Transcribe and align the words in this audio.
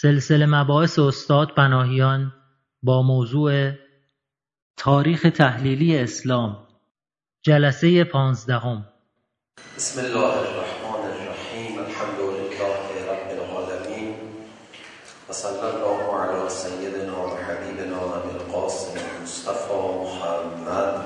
سلسله 0.00 0.46
مباحث 0.46 0.98
استاد 0.98 1.54
بناهیان 1.54 2.32
با 2.82 3.02
موضوع 3.02 3.72
تاریخ 4.76 5.26
تحلیلی 5.36 5.98
اسلام 5.98 6.66
جلسه 7.42 8.04
پانزدهم. 8.04 8.86
بسم 9.76 10.00
الله 10.00 10.18
الرحمن 10.18 11.10
الرحیم. 11.10 11.78
الحمد 11.78 12.20
لله 12.20 13.10
رب 13.10 13.30
العالمین. 13.30 14.14
و 15.28 15.32
صلی 15.32 15.58
الله 15.58 16.20
علی 16.20 16.48
سیدنا 16.48 17.26
و 17.26 17.36
حبیبنا 17.36 18.08
و 18.08 18.12
القاسم 18.12 19.00
مصطفی 19.22 19.74
محمد. 19.74 21.00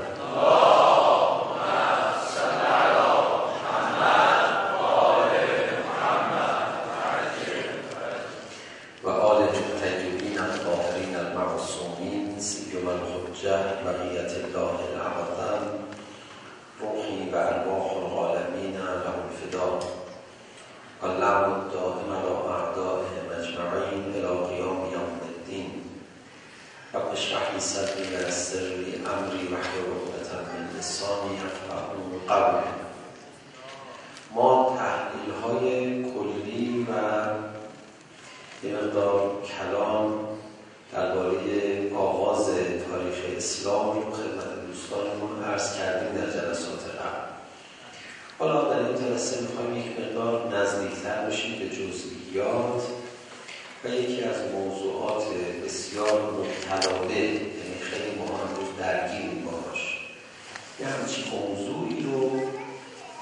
قبله 32.30 32.62
ما 34.34 34.78
تحلیل 34.78 35.34
های 35.42 36.02
کلی 36.02 36.86
و 36.90 36.92
یه 38.66 38.74
مقدار 38.74 39.42
کلام 39.42 40.28
درباره 40.92 41.94
آغاز 41.94 42.46
تاریخ 42.90 43.36
اسلام 43.36 43.96
رو 43.96 44.10
خدمت 44.10 44.66
دوستانمون 44.66 45.44
عرض 45.44 45.78
کردیم 45.78 46.20
در 46.20 46.30
جلسات 46.30 46.84
قبل 46.84 47.30
حالا 48.38 48.74
در 48.74 48.78
این 48.78 48.96
جلسه 48.96 49.40
میخوایم 49.40 49.76
یک 49.76 50.00
مقدار 50.00 50.56
نزدیکتر 50.56 51.26
بشیم 51.26 51.58
به 51.58 51.68
جزئیات 51.68 52.82
و 53.84 53.88
یکی 53.88 54.22
از 54.22 54.36
موضوعات 54.54 55.24
بسیار 55.64 56.22
مبتلانه 56.22 57.20
یعنی 57.20 57.78
خیلی 57.80 58.19
موضوعی 61.32 62.02
رو 62.02 62.30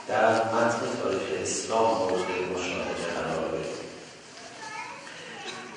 در 0.09 0.55
متن 0.55 1.03
تاریخ 1.03 1.23
اسلام 1.42 1.98
مورد 1.98 2.27
مشاهده 2.55 3.05
قرار 3.14 3.48
بده 3.48 3.69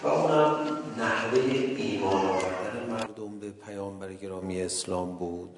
و 0.03 0.07
اونم 0.07 0.67
نحوه 0.97 1.39
ایمان 1.77 2.25
آوردن 2.25 2.89
مردم 2.89 3.39
به 3.39 3.49
پیامبر 3.49 4.13
گرامی 4.13 4.61
اسلام 4.61 5.15
بود 5.17 5.57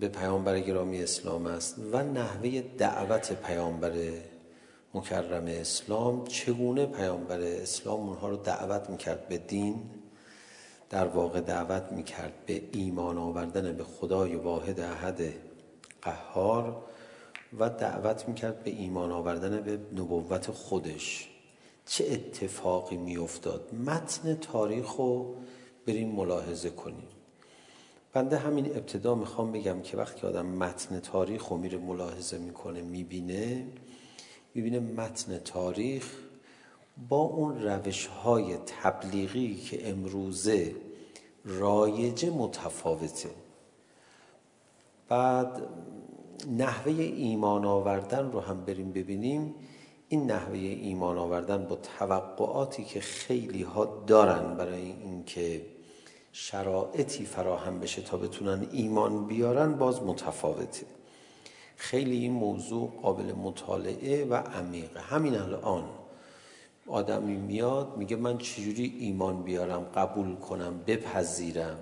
به 0.00 0.08
پیامبر 0.08 0.60
گرامی 0.60 1.02
اسلام 1.02 1.46
است 1.46 1.76
و 1.92 2.02
نحوه 2.02 2.60
دعوت 2.78 3.32
پیامبر 3.32 3.92
مکرم 4.94 5.44
اسلام 5.46 6.26
چگونه 6.26 6.86
پیامبر 6.86 7.40
اسلام 7.40 8.08
اونها 8.08 8.28
رو 8.28 8.36
دعوت 8.36 8.90
میکرد 8.90 9.28
به 9.28 9.38
دین 9.38 9.90
در 10.90 11.06
واقع 11.06 11.40
دعوت 11.40 11.92
میکرد 11.92 12.32
به 12.46 12.62
ایمان 12.72 13.18
آوردن 13.18 13.72
به 13.76 13.84
خدای 13.84 14.34
واحد 14.34 14.80
احد 14.80 15.32
قهار 16.02 16.82
و 17.58 17.70
دعوت 17.70 18.28
میکرد 18.28 18.62
به 18.64 18.70
ایمان 18.70 19.12
آوردن 19.12 19.60
به 19.60 19.78
نبوت 20.00 20.50
خودش. 20.50 21.28
چه 21.86 22.04
اتفاقی 22.12 22.96
میافتاد؟ 22.96 23.74
متن 23.74 24.34
تاریخ 24.34 24.96
رو 24.96 25.34
بریم 25.86 26.08
ملاحظه 26.08 26.70
کنیم. 26.70 27.08
بنده 28.12 28.36
همین 28.36 28.66
ابتدا 28.66 29.14
میخوام 29.14 29.52
بگم 29.52 29.82
که 29.82 29.96
وقتی 29.96 30.26
آدم 30.26 30.46
متن 30.46 31.00
تاریخ 31.00 31.46
رو 31.46 31.56
میره 31.56 31.78
ملاحظه 31.78 32.38
میکنه 32.38 32.82
میبینه 32.82 33.66
میبینه 34.54 34.80
متن 34.80 35.38
تاریخ 35.38 36.14
با 37.08 37.16
اون 37.16 37.62
روش 37.62 38.06
های 38.06 38.56
تبلیغی 38.56 39.54
که 39.54 39.90
امروزه 39.90 40.74
رایج 41.44 42.26
متفاوته. 42.26 43.30
بعد 45.08 45.62
نحوه 46.58 46.92
ایمان 46.92 47.64
آوردن 47.64 48.32
رو 48.32 48.40
هم 48.40 48.64
بریم 48.64 48.92
ببینیم. 48.92 49.54
این 50.08 50.30
نحوه 50.30 50.58
ایمان 50.58 51.18
آوردن 51.18 51.64
با 51.64 51.76
توقعاتی 51.98 52.84
که 52.84 53.00
خیلی 53.00 53.62
ها 53.62 54.04
دارن 54.06 54.54
برای 54.56 54.82
اینکه 54.82 55.66
شرایطی 56.32 57.24
فراهم 57.24 57.80
بشه 57.80 58.02
تا 58.02 58.16
بتونن 58.16 58.66
ایمان 58.72 59.26
بیارن 59.26 59.74
باز 59.74 60.02
متفاوته. 60.02 60.86
خیلی 61.76 62.16
این 62.16 62.32
موضوع 62.32 62.92
قابل 63.02 63.32
مطالعه 63.32 64.24
و 64.24 64.34
عمیقه. 64.34 65.00
همین 65.00 65.34
الان 65.34 65.84
آدمی 66.88 67.36
میاد 67.36 67.96
میگه 67.96 68.16
من 68.16 68.38
چجوری 68.38 68.96
ایمان 69.00 69.42
بیارم 69.42 69.82
قبول 69.94 70.36
کنم 70.36 70.80
بپذیرم. 70.86 71.78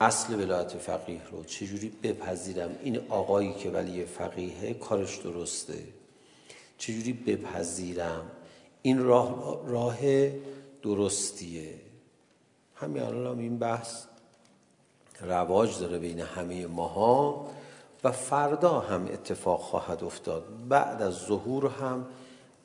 اصل 0.00 0.34
ولایت 0.34 0.68
فقیه 0.68 1.20
رو 1.30 1.44
چجوری 1.44 1.88
بپذیرم؟ 2.02 2.70
این 2.82 3.00
آقایی 3.08 3.52
که 3.52 3.70
ولی 3.70 4.04
فقیه 4.04 4.74
کارش 4.74 5.16
درسته. 5.16 5.84
چجوری 6.78 7.12
بپذیرم؟ 7.12 8.30
این 8.82 9.04
راه 9.04 9.60
راه 9.66 9.98
درستیه. 10.82 11.74
همین 12.74 13.02
الان 13.02 13.38
این 13.38 13.58
بحث 13.58 14.04
رواج 15.20 15.78
داره 15.78 15.98
بین 15.98 16.20
همه 16.20 16.66
ماها 16.66 17.46
و 18.04 18.12
فردا 18.12 18.80
هم 18.80 19.04
اتفاق 19.04 19.60
خواهد 19.60 20.04
افتاد. 20.04 20.44
بعد 20.68 21.02
از 21.02 21.14
ظهور 21.14 21.66
هم 21.66 22.06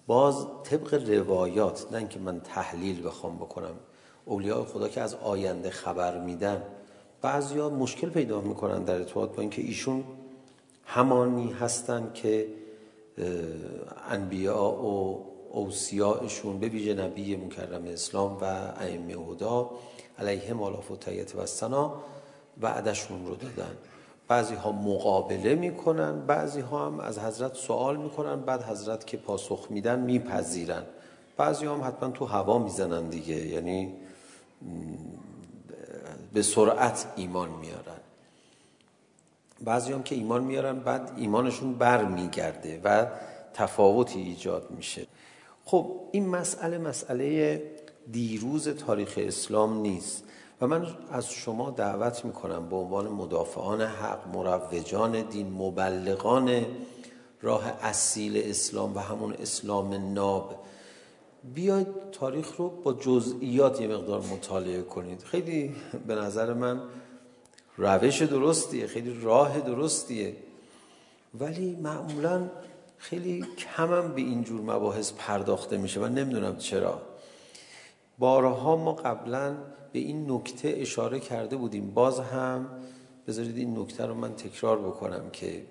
باز 0.07 0.47
طبق 0.63 1.09
روایات 1.09 1.87
نه 1.91 2.07
که 2.07 2.19
من 2.19 2.39
تحلیل 2.39 3.07
بخوام 3.07 3.35
بکنم. 3.35 3.75
اولیاء 4.25 4.63
خدا 4.63 4.87
که 4.87 5.01
از 5.01 5.15
آینده 5.15 5.69
خبر 5.69 6.21
میدن 6.21 6.63
بعضیا 7.21 7.69
مشکل 7.69 8.09
پیدا 8.09 8.41
میکنن 8.41 8.83
در 8.83 8.95
ارتباط 8.95 9.29
با 9.29 9.41
اینکه 9.41 9.61
ایشون 9.61 10.03
همانی 10.85 11.51
هستن 11.51 12.11
که 12.13 12.47
انبیا 14.09 14.63
و 14.63 15.25
اوصیاشون 15.51 16.59
به 16.59 16.67
ویژه 16.67 16.93
نبی 16.93 17.35
مکرم 17.35 17.85
اسلام 17.85 18.37
و 18.41 18.43
ائمه 18.43 19.13
هدا 19.13 19.71
علیهم 20.19 20.63
آلاف 20.63 20.91
و 20.91 20.95
تیت 20.95 21.35
و 21.35 21.45
سنا 21.45 21.93
وعدشون 22.61 23.25
رو 23.25 23.35
دادن. 23.35 23.77
بعضی 24.27 24.55
ها 24.55 24.71
مقابله 24.71 25.55
میکنن 25.55 26.25
بعضی 26.25 26.61
ها 26.61 26.85
هم 26.85 26.99
از 26.99 27.19
حضرت 27.19 27.53
سوال 27.53 27.97
میکنن 27.97 28.41
بعد 28.41 28.63
حضرت 28.63 29.07
که 29.07 29.17
پاسخ 29.17 29.67
میدن 29.69 29.99
میپذیرن. 29.99 30.83
بعضی 31.37 31.65
ها 31.65 31.75
هم 31.75 31.83
حتما 31.83 32.09
تو 32.09 32.25
هوا 32.25 32.59
میزنن 32.59 33.09
دیگه 33.09 33.47
یعنی 33.47 33.93
به 36.33 36.41
سرعت 36.41 37.05
ایمان 37.15 37.49
میارن. 37.49 37.99
بعضی 39.61 39.93
هم 39.93 40.03
که 40.03 40.15
ایمان 40.15 40.43
میارن 40.43 40.79
بعد 40.79 41.11
ایمانشون 41.17 41.73
بر 41.73 42.05
میگرده 42.05 42.81
و 42.83 43.05
تفاوتی 43.53 44.19
ایجاد 44.19 44.71
میشه. 44.71 45.07
خب 45.65 45.91
این 46.11 46.29
مسئله 46.29 46.77
مسئله 46.77 47.61
دیروز 48.11 48.69
تاریخ 48.69 49.13
اسلام 49.17 49.81
نیست. 49.81 50.23
و 50.61 50.67
من 50.67 50.87
از 51.11 51.29
شما 51.29 51.69
دعوت 51.69 52.25
میکنم 52.25 52.69
به 52.69 52.75
عنوان 52.75 53.07
مدافعان 53.07 53.81
حق 53.81 54.27
مروجان 54.27 55.21
دین 55.21 55.53
مبلغان 55.53 56.65
راه 57.41 57.65
اصیل 57.81 58.41
اسلام 58.45 58.95
و 58.95 58.99
همون 58.99 59.33
اسلام 59.33 60.13
ناب. 60.13 60.55
بیاید 61.55 61.87
تاریخ 62.11 62.55
رو 62.55 62.69
با 62.69 62.93
جزئیات 62.93 63.81
یه 63.81 63.87
مقدار 63.87 64.21
مطالعه 64.21 64.81
کنید. 64.81 65.23
خیلی 65.23 65.75
به 66.07 66.15
نظر 66.15 66.53
من 66.53 66.81
روش 67.77 68.21
درستیه 68.21 68.87
خیلی 68.87 69.21
راه 69.21 69.59
درستیه. 69.59 70.35
ولی 71.39 71.75
معمولا 71.75 72.49
خیلی 72.97 73.45
کم 73.57 73.93
هم 73.93 74.13
به 74.13 74.21
این 74.21 74.43
جور 74.43 74.61
مباحث 74.61 75.13
پرداخته 75.17 75.77
میشه 75.77 75.99
و 75.99 76.07
نمیدونم 76.07 76.57
چرا. 76.57 77.01
بارها 78.19 78.75
ما 78.75 78.93
قبلا 78.93 79.55
به 79.95 80.01
این 80.01 80.31
نکته 80.31 80.75
اشاره 80.77 81.19
کرده 81.19 81.55
بودیم. 81.55 81.91
باز 81.93 82.19
هم 82.19 82.69
بذارید 83.27 83.57
این 83.57 83.79
نکته 83.79 84.05
رو 84.05 84.13
من 84.13 84.35
تکرار 84.35 84.79
بکنم 84.79 85.29
که 85.33 85.65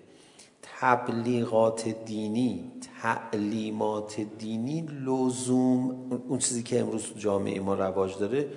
تبلیغات 0.63 1.89
دینی 1.89 2.73
تعلیمات 3.03 4.21
دینی 4.21 4.87
لزوم 5.07 6.13
اون 6.29 6.39
چیزی 6.39 6.63
که 6.63 6.81
امروز 6.81 7.13
جامعه 7.17 7.61
ما 7.61 7.75
رواج 7.75 8.19
داره 8.19 8.49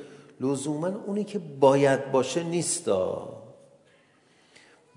لزوما 0.42 0.88
اونی 0.88 1.24
که 1.24 1.40
باید 1.40 2.12
باشه 2.12 2.44
نیستا 2.44 3.34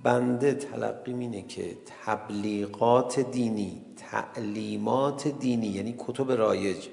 بنده 0.03 0.55
تلقی 0.55 1.13
اینه 1.13 1.43
که 1.43 1.77
تبلیغات 2.05 3.21
دینی 3.21 3.83
تعلیمات 3.97 5.29
دینی 5.29 5.67
یعنی 5.67 5.95
کتب 5.99 6.33
رایج 6.33 6.89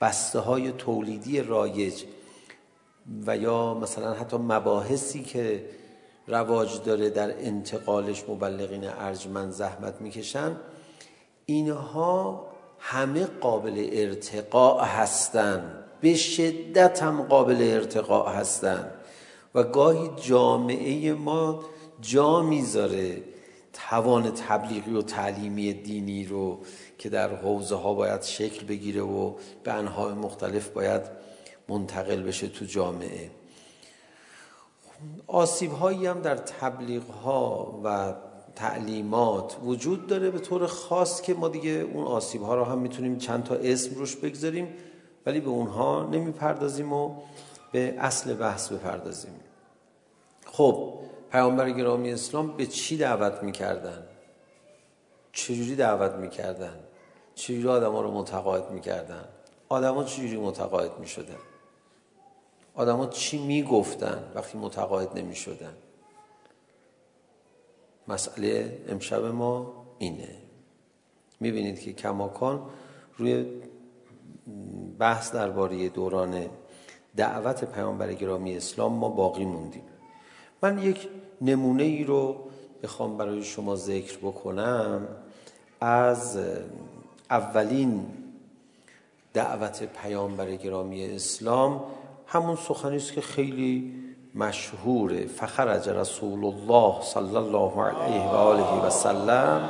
بسته 0.00 0.38
های 0.38 0.72
تولیدی 0.72 1.40
رایج 1.40 2.04
و 3.26 3.36
یا 3.36 3.74
مثلا 3.74 4.12
حتی 4.14 4.36
مباحثی 4.36 5.22
که 5.22 5.64
رواج 6.26 6.82
داره 6.82 7.10
در 7.10 7.38
انتقالش 7.38 8.24
مبلغین 8.28 8.84
ارجمند 8.88 9.52
زحمت 9.52 10.00
میکشن 10.00 10.56
اینها 11.46 12.46
همه 12.78 13.24
قابل 13.24 13.88
ارتقاء 13.92 14.84
هستند 14.84 15.84
به 16.00 16.14
شدت 16.14 17.02
هم 17.02 17.22
قابل 17.22 17.56
ارتقاء 17.60 18.32
هستند 18.32 18.90
و 19.54 19.62
گاهی 19.62 20.10
جامعه 20.22 21.12
ما 21.12 21.64
جا 22.00 22.42
میذاره 22.42 23.22
توان 23.72 24.30
تبلیغی 24.30 24.94
و 24.94 25.02
تعلیمی 25.02 25.72
دینی 25.72 26.24
رو 26.24 26.58
که 26.98 27.08
در 27.08 27.34
حوزه 27.34 27.74
ها 27.74 27.94
باید 27.94 28.22
شکل 28.22 28.66
بگیره 28.66 29.02
و 29.02 29.32
به 29.64 29.72
انهای 29.72 30.14
مختلف 30.14 30.68
باید 30.68 31.02
منتقل 31.70 32.22
بشه 32.22 32.48
تو 32.48 32.64
جامعه. 32.64 33.30
آسیب 35.26 35.72
هایی 35.72 36.06
هم 36.06 36.20
در 36.20 36.36
تبلیغ 36.36 37.10
ها 37.10 37.80
و 37.84 38.14
تعلیمات 38.56 39.56
وجود 39.64 40.06
داره 40.06 40.30
به 40.30 40.38
طور 40.38 40.66
خاص 40.66 41.22
که 41.22 41.34
ما 41.34 41.48
دیگه 41.48 41.70
اون 41.70 42.04
آسیب 42.04 42.42
ها 42.42 42.54
رو 42.54 42.64
هم 42.64 42.78
میتونیم 42.78 43.18
چند 43.18 43.44
تا 43.44 43.54
اسم 43.54 43.94
روش 43.94 44.16
بگذاریم 44.16 44.68
ولی 45.26 45.40
به 45.40 45.48
اونها 45.48 46.06
نمیپردازیم 46.06 46.92
و 46.92 47.16
به 47.72 47.94
اصل 47.98 48.34
بحث 48.34 48.72
بپردازیم. 48.72 49.40
خب 50.46 50.94
پیامبر 51.32 51.70
گرامی 51.70 52.12
اسلام 52.12 52.56
به 52.56 52.66
چی 52.66 52.96
دعوت 52.96 53.42
میکردن؟ 53.42 54.02
چجوری 55.32 55.76
دعوت 55.76 56.12
میکردن؟ 56.12 56.76
چجوری 57.34 57.68
آدم 57.68 57.92
ها 57.92 58.00
رو 58.00 58.10
متقاعد 58.10 58.70
میکردن؟ 58.70 59.24
آدم 59.68 59.94
ها 59.94 60.04
چجوری 60.04 60.36
متقاعد 60.36 60.98
میشدن؟ 60.98 61.49
آدم 62.80 62.96
ها 62.96 63.06
چی 63.06 63.38
میگفتن 63.38 64.32
وقتی 64.34 64.58
متقاعد 64.58 65.18
نمی 65.18 65.34
شدن 65.34 65.74
مسئله 68.08 68.78
امشب 68.88 69.24
ما 69.24 69.72
اینه. 69.98 70.28
میبینید 71.40 71.80
که 71.80 71.92
کماکان 71.92 72.70
روی 73.18 73.46
بحث 74.98 75.32
درباره 75.32 75.88
دوران 75.88 76.46
دعوت 77.16 77.64
پیامبر 77.64 78.12
گرامی 78.12 78.56
اسلام 78.56 78.92
ما 78.92 79.08
باقی 79.08 79.44
موندیم. 79.44 79.84
من 80.62 80.78
یک 80.78 81.08
نمونه 81.40 81.82
ای 81.82 82.04
رو 82.04 82.36
بخوام 82.82 83.16
برای 83.16 83.44
شما 83.44 83.76
ذکر 83.76 84.18
بکنم. 84.18 85.08
از 85.80 86.38
اولین 87.30 88.06
دعوت 89.32 89.82
پیامبر 89.82 90.54
گرامی 90.54 91.04
اسلام 91.04 91.84
همون 92.32 92.56
سخنی 92.56 92.96
است 92.96 93.12
که 93.12 93.20
خیلی 93.20 93.94
مشهوره. 94.34 95.26
فخرج 95.26 95.88
رسول 95.88 96.44
الله 96.44 97.02
صلی 97.02 97.36
الله 97.36 97.82
علیه 97.82 98.22
و 98.22 98.34
آله 98.34 98.86
و 98.86 98.90
سلم. 98.90 99.68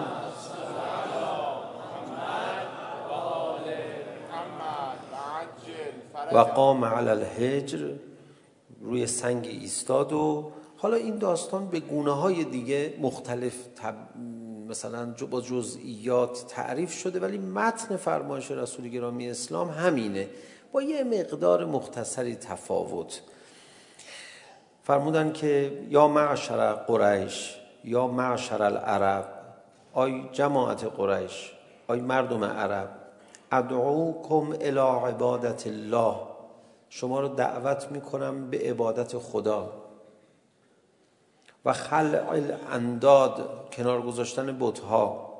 و 6.32 6.38
قام 6.38 6.84
علی 6.84 7.08
الهجر. 7.08 7.90
روی 8.80 9.06
سنگ 9.06 9.46
ایستاد 9.46 10.12
و 10.12 10.52
حالا 10.82 10.96
این 10.96 11.18
داستان 11.18 11.66
به 11.66 11.80
گونه 11.80 12.12
های 12.12 12.44
دیگه 12.44 12.94
مختلف 13.00 13.54
تب... 13.76 13.94
مثلا 14.68 15.14
با 15.30 15.40
جزئیات 15.40 16.44
تعریف 16.48 16.92
شده 16.92 17.20
ولی 17.20 17.38
متن 17.38 17.96
فرمایش 17.96 18.50
رسول 18.50 18.88
گرامی 18.88 19.30
اسلام 19.30 19.68
همینه. 19.70 20.28
با 20.72 20.82
یه 20.82 21.04
مقدار 21.04 21.64
مختصری 21.64 22.34
تفاوت. 22.34 23.20
فرمودن 24.82 25.32
که 25.32 25.78
یا 25.90 26.08
معشر 26.08 26.72
قریش 26.72 27.56
یا 27.84 28.06
معشر 28.06 28.62
العرب 28.62 29.28
آی 29.92 30.28
جماعت 30.32 30.84
قریش 30.84 31.52
آی 31.88 32.00
مردم 32.00 32.44
عرب 32.44 32.88
ادعوکم 33.52 34.54
الی 34.60 35.08
عبادت 35.08 35.66
الله. 35.66 36.14
شما 36.88 37.20
رو 37.20 37.28
دعوت 37.28 37.88
میکنم 37.90 38.50
به 38.50 38.58
عبادت 38.58 39.18
خدا. 39.18 39.79
و 41.64 41.72
خلع 41.72 42.28
الانداد 42.28 43.68
کنار 43.72 44.02
گذاشتن 44.02 44.56
بتها 44.60 45.30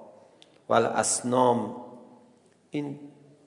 و 0.68 0.72
الاسنام 0.72 1.76
این 2.70 2.98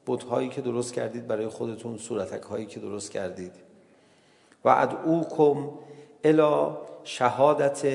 بتهایی 0.07 0.49
که 0.49 0.61
درست 0.61 0.93
کردید 0.93 1.27
برای 1.27 1.47
خودتون 1.47 1.97
صورتک 1.97 2.41
هایی 2.41 2.65
که 2.65 2.79
درست 2.79 3.11
کردید. 3.11 3.51
و 4.65 4.69
ادعوکم 4.69 5.69
الى 6.23 6.75
شهادت 7.03 7.85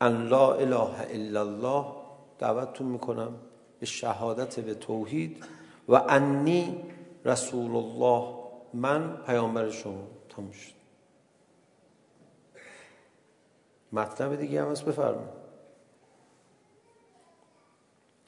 ان 0.00 0.28
لا 0.28 0.52
اله 0.54 1.06
الا 1.10 1.40
الله. 1.40 1.84
دعوتتون 2.38 2.86
میکنم 2.86 3.34
به 3.80 3.86
شهادت 3.86 4.60
به 4.60 4.74
توحید. 4.74 5.44
و 5.88 5.94
انی 6.08 6.82
رسول 7.24 7.76
الله 7.76 8.34
من 8.74 9.16
پیامبر 9.26 9.70
شما. 9.70 10.02
تموم 10.28 10.50
شد. 10.50 10.75
مطلب 13.96 14.36
دیگه 14.36 14.62
هم 14.62 14.70
هست 14.70 14.84
بفرمایید 14.84 15.46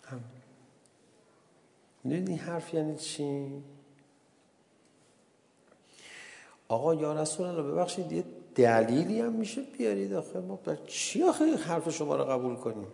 هم 0.05 0.21
این 2.05 2.39
حرف 2.39 2.75
یعنی 2.75 2.97
چی 2.97 3.63
آقا 6.69 6.95
یا 6.95 7.23
رسول 7.23 7.47
الله 7.47 7.63
ببخشید 7.63 8.13
یه 8.13 8.25
دلیلی 8.55 9.21
هم 9.21 9.33
میشه 9.33 9.63
بیارید 9.63 10.15
آخه 10.15 10.41
ما 10.41 10.57
بر 10.57 10.77
چی 10.87 11.23
آخه 11.23 11.57
حرف 11.57 11.91
شما 11.91 12.17
رو 12.17 12.25
قبول 12.25 12.57
کنیم 12.57 12.87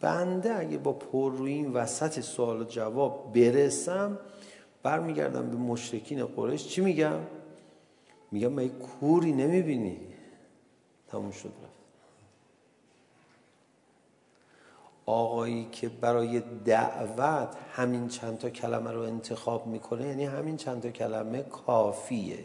بنده 0.00 0.58
اگه 0.58 0.78
با 0.78 0.92
پر 0.92 1.32
روی 1.32 1.52
این 1.52 1.72
وسط 1.72 2.20
سوال 2.20 2.60
و 2.60 2.64
جواب 2.64 3.32
برسم 3.34 4.18
برمیگردم 4.82 5.50
به 5.50 5.56
مشرکین 5.56 6.26
قریش 6.26 6.68
چی 6.68 6.80
میگم 6.80 7.18
میگم 8.32 8.52
من 8.52 8.68
کوری 8.68 9.32
نمیبینی 9.32 10.00
تموم 11.08 11.30
شد 11.30 11.52
رفت 11.64 11.82
آقایی 15.06 15.68
که 15.72 15.88
برای 15.88 16.40
دعوت 16.64 17.56
همین 17.72 18.08
چند 18.08 18.38
تا 18.38 18.50
کلمه 18.50 18.92
رو 18.92 19.00
انتخاب 19.00 19.66
میکنه 19.66 20.06
یعنی 20.06 20.24
همین 20.24 20.56
چند 20.56 20.82
تا 20.82 20.90
کلمه 20.90 21.42
کافیه 21.42 22.44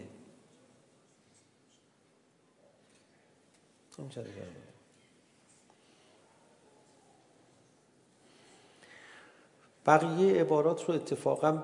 همین 3.97 4.09
چند 4.09 4.25
تا 4.25 4.31
کلمه 4.31 4.67
بقیه 9.85 10.41
عبارات 10.41 10.85
رو 10.85 10.93
اتفاقا 10.93 11.63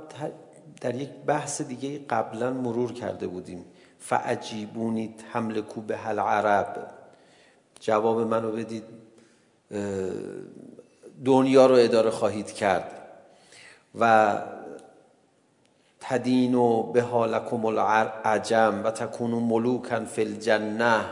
در 0.82 0.96
یک 0.96 1.10
بحث 1.10 1.62
دیگه 1.62 2.00
قبلا 2.00 2.52
مرور 2.52 2.94
کرده 2.94 3.28
بودیم 3.28 3.66
فعجیبونی 4.06 5.16
حمل 5.32 5.62
کو 5.62 5.82
به 5.82 5.98
هل 5.98 6.20
عرب 6.20 6.88
جواب 7.80 8.20
منو 8.20 8.52
بدید؟ 8.52 8.84
دنیا 11.26 11.66
رو 11.66 11.76
اداره 11.76 12.10
خواهید 12.10 12.52
کرد. 12.52 13.00
و 14.00 14.38
تدینو 16.00 16.84
به 16.84 17.02
حالکم 17.02 17.66
العجم 17.66 18.82
و 18.84 18.92
تکونو 18.92 19.40
ملوکن 19.40 20.06
فی 20.06 20.22
الجنه. 20.22 21.06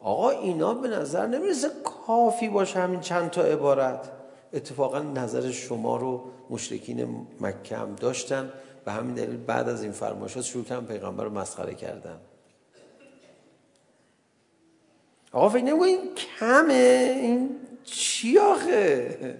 آقا 0.00 0.30
اینا 0.30 0.74
به 0.74 0.88
نظر 0.88 1.26
نمیرسه 1.26 1.68
کافی 2.06 2.48
باشه 2.48 2.80
همین 2.80 3.00
چند 3.00 3.30
تا 3.30 3.42
عبارت. 3.42 4.10
اتفاقا 4.52 4.98
نظر 4.98 5.50
شما 5.50 5.96
رو 5.96 6.22
مشرکین 6.50 7.26
مکه 7.40 7.76
هم 7.76 7.94
داشتن. 7.94 8.52
به 8.84 8.92
همین 8.92 9.14
دلیل 9.14 9.36
بعد 9.36 9.68
از 9.68 9.82
این 9.82 9.92
فرمایشات 9.92 10.44
شروع 10.44 10.64
کردن 10.64 10.86
پیغمبر 10.86 11.24
رو 11.24 11.30
مسخره 11.30 11.74
کردن. 11.74 12.20
آقا 15.32 15.48
فکر 15.48 15.64
نگو 15.64 15.82
این 15.82 16.14
کمه؟ 16.14 17.14
این 17.22 17.60
چی 17.84 18.38
آخه؟ 18.38 19.38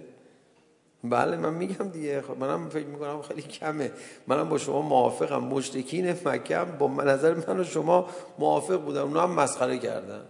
بله 1.03 1.37
من 1.37 1.53
میگم 1.53 1.89
دیگه. 1.89 2.21
خب 2.21 2.37
منم 2.37 2.69
فکر 2.69 2.85
میکنم 2.85 3.21
خیلی 3.21 3.41
کمه. 3.41 3.91
منم 4.27 4.49
با 4.49 4.57
شما 4.57 4.81
موافقم. 4.81 5.43
مشتکین 5.43 6.15
مکه 6.25 6.57
هم 6.57 6.77
با 6.77 6.87
نظر 6.87 7.33
من 7.33 7.59
و 7.59 7.63
شما 7.63 8.09
موافق 8.39 8.81
بودن. 8.81 9.01
اونا 9.01 9.21
هم 9.21 9.31
مسخره 9.31 9.77
کردن. 9.77 10.25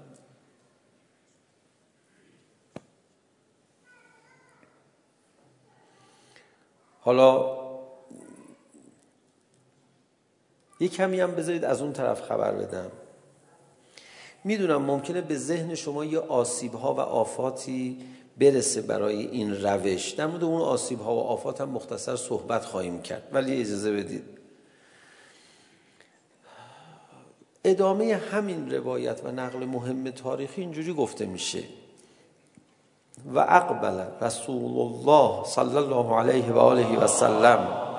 حالا 7.02 7.63
یه 10.84 10.90
کمی 10.90 11.20
هم 11.20 11.32
بذارید 11.32 11.66
از 11.66 11.82
اون 11.82 11.94
طرف 11.94 12.22
خبر 12.22 12.52
بدم. 12.52 12.92
میدونم 14.44 14.82
ممکنه 14.82 15.22
به 15.22 15.38
ذهن 15.38 15.76
شما 15.76 16.06
یه 16.06 16.20
آسیب 16.20 16.74
ها 16.74 16.94
و 16.94 17.00
آفاتی 17.00 17.98
برسه 18.38 18.82
برای 18.82 19.26
این 19.26 19.64
روش. 19.64 20.12
در 20.12 20.28
مورد 20.28 20.44
اون 20.44 20.62
آسیب 20.62 21.00
ها 21.00 21.16
و 21.16 21.20
آفات 21.20 21.62
هم 21.62 21.70
مختصر 21.70 22.16
صحبت 22.16 22.66
خواهیم 22.66 23.02
کرد. 23.02 23.28
ولی 23.32 23.62
اجازه 23.62 23.92
بدید. 23.92 24.24
ادامه 27.64 28.16
همین 28.16 28.72
روایت 28.72 29.22
و 29.24 29.32
نقل 29.32 29.66
مهم 29.66 30.12
تاریخی 30.12 30.62
اینجوری 30.62 30.94
گفته 30.94 31.26
میشه. 31.26 31.64
و 33.34 33.40
اقبل 33.40 34.04
رسول 34.22 34.78
الله 34.82 35.46
صلی 35.46 35.78
الله 35.78 36.16
علیه 36.16 36.52
و 36.52 36.58
آله 36.58 37.00
و 37.00 37.08
سلم 37.08 37.93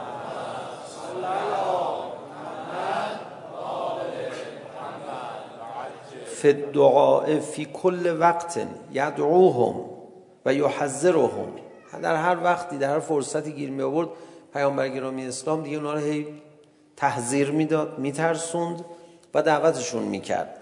في 6.44 6.50
الدعاء 6.50 7.40
في 7.40 7.64
كل 7.64 8.20
وقت 8.20 8.60
يدعوهم 8.92 9.90
و 10.46 10.54
یحذرهم 10.54 11.48
در 12.02 12.16
هر 12.16 12.44
وقتی 12.44 12.78
در 12.78 12.90
هر 12.90 13.00
فرصتی 13.00 13.52
گیر 13.52 13.70
می 13.70 13.82
آورد. 13.82 14.08
پیامبر 14.52 14.88
گرامی 14.88 15.26
اسلام 15.26 15.62
دیگه 15.62 15.76
اونها 15.76 15.92
رو 15.92 15.98
هی 15.98 16.42
تحذیر 16.96 17.50
میداد 17.50 17.98
میترسوند 17.98 18.84
و 19.34 19.42
دعوتشون 19.42 20.02
میکرد. 20.02 20.60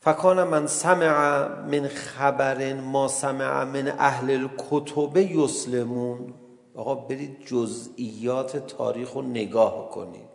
فکان 0.00 0.42
من 0.42 0.66
سمع 0.66 1.46
من 1.48 1.88
خبر 1.88 2.74
ما 2.74 3.08
سمع 3.08 3.64
من 3.64 3.88
اهل 3.98 4.30
الكتب 4.30 5.16
یسلمون. 5.16 6.34
آقا 6.74 6.94
برید 6.94 7.46
جزئیات 7.46 8.56
تاریخ 8.56 9.12
رو 9.12 9.22
نگاه 9.22 9.90
کنید. 9.90 10.31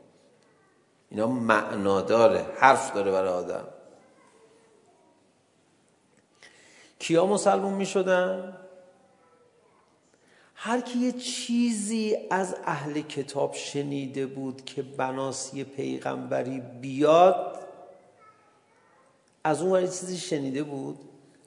اینا 1.09 1.27
معنا 1.27 2.01
داره 2.01 2.45
حرف 2.57 2.93
داره 2.93 3.11
برای 3.11 3.29
آدم 3.29 3.67
کیا 6.99 7.25
مسلمون 7.25 7.73
می 7.73 7.85
شدن؟ 7.85 8.57
هر 10.55 10.81
کی 10.81 10.99
یه 10.99 11.11
چیزی 11.11 12.17
از 12.29 12.55
اهل 12.65 13.01
کتاب 13.01 13.53
شنیده 13.53 14.25
بود 14.25 14.65
که 14.65 14.81
بناسی 14.81 15.63
پیغمبری 15.63 16.59
بیاد 16.59 17.67
از 19.43 19.61
اون 19.61 19.71
ور 19.71 19.81
چیزی 19.81 20.17
شنیده 20.17 20.63
بود 20.63 20.99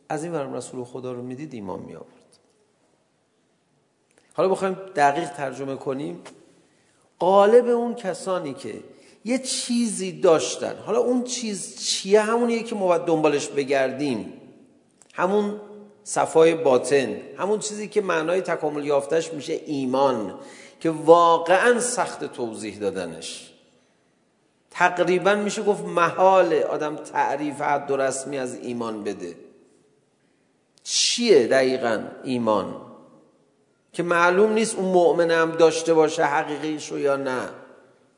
از 0.09 0.25
این 0.25 0.33
ورم 0.33 0.55
رسول 0.55 0.85
خدا 0.85 1.12
رو 1.12 1.23
میدید 1.23 1.55
ایمان 1.55 1.81
می 1.81 1.95
آورد 1.95 2.38
حالا 4.35 4.49
بخوایم 4.49 4.75
دقیق 4.75 5.31
ترجمه 5.31 5.76
کنیم 5.76 6.21
قالب 7.19 7.67
اون 7.67 7.95
کسانی 7.95 8.55
که 8.55 8.83
یه 9.25 9.39
چیزی 9.39 10.12
داشتن. 10.12 10.75
حالا 10.87 10.99
اون 10.99 11.25
چیز 11.25 11.77
چیه؟ 11.85 12.21
همونیه 12.21 12.62
که 12.62 12.75
ما 12.75 12.87
باید 12.87 13.03
دنبالش 13.03 13.47
بگردیم. 13.47 14.33
همون 15.15 15.61
صفای 16.05 16.55
باطن. 16.55 17.17
همون 17.39 17.59
چیزی 17.59 17.89
که 17.89 18.00
معنای 18.00 18.41
تکامل 18.41 18.85
یافتش 18.85 19.33
میشه 19.33 19.61
ایمان 19.67 20.35
که 20.81 20.91
واقعا 20.91 21.81
سخت 21.81 22.25
توضیح 22.25 22.79
دادنش. 22.79 23.50
تقریبا 24.71 25.35
میشه 25.35 25.62
گفت 25.62 25.85
محاله 25.85 26.65
آدم 26.65 26.97
تعریف 26.97 27.61
حد 27.61 27.91
و 27.91 27.97
رسمی 27.97 28.39
از 28.39 28.57
ایمان 28.57 29.05
بده. 29.05 29.37
چیه 30.85 31.47
دقیقا 31.47 32.03
ایمان؟ 32.25 32.77
که 33.93 34.03
معلوم 34.03 34.53
نیست 34.53 34.77
اون 34.77 34.93
مؤمن 34.93 35.31
هم 35.31 35.50
داشته 35.50 35.95
باشه 35.95 36.25
حقیقیشو 36.25 36.99
یا 36.99 37.17
نه. 37.17 37.49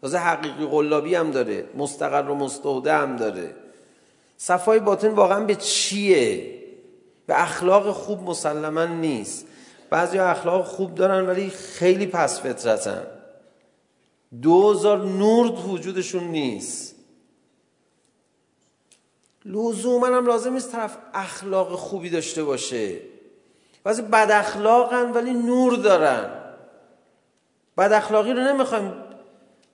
تازه 0.02 0.18
حقیقی 0.18 0.66
قلابی 0.66 1.14
هم 1.14 1.30
داره 1.30 1.64
مستقر 1.74 2.30
و 2.30 2.34
مستوده 2.34 2.92
هم 2.92 3.16
داره. 3.16 3.54
صفای 4.36 4.80
باطن 4.80 5.08
واقعا 5.08 5.44
به 5.44 5.54
چیه؟ 5.54 6.54
به 7.26 7.42
اخلاق 7.42 7.90
خوب 7.90 8.22
مسلما 8.22 8.84
نیست. 8.84 9.46
بعضی 9.90 10.18
اخلاق 10.18 10.64
خوب 10.64 10.94
دارن 10.94 11.26
ولی 11.26 11.50
خیلی 11.50 12.06
پس 12.06 12.40
فطرتن. 12.40 13.06
دوزار 14.42 14.98
نور 14.98 15.50
وجودشون 15.68 16.24
نیست. 16.24 16.94
لزوما 19.44 20.06
هم 20.06 20.26
لازم 20.26 20.52
نیست 20.52 20.72
طرف 20.72 20.96
اخلاق 21.14 21.72
خوبی 21.74 22.10
داشته 22.10 22.44
باشه. 22.44 22.98
بعضی 23.84 24.02
بد 24.02 24.30
اخلاقن 24.30 25.12
ولی 25.12 25.32
نور 25.32 25.76
دارن. 25.76 26.30
بد 27.78 27.92
اخلاقی 27.92 28.32
رو 28.32 28.40
نمیخوایم 28.40 29.01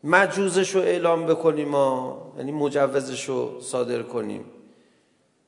مجوزش 0.05 0.75
رو 0.75 0.81
اعلام 0.81 1.27
بکنیم 1.27 1.69
ما 1.69 2.33
یعنی 2.37 2.53
مجوزش 2.53 3.29
رو 3.29 3.61
صادر 3.61 4.03
کنیم. 4.03 4.45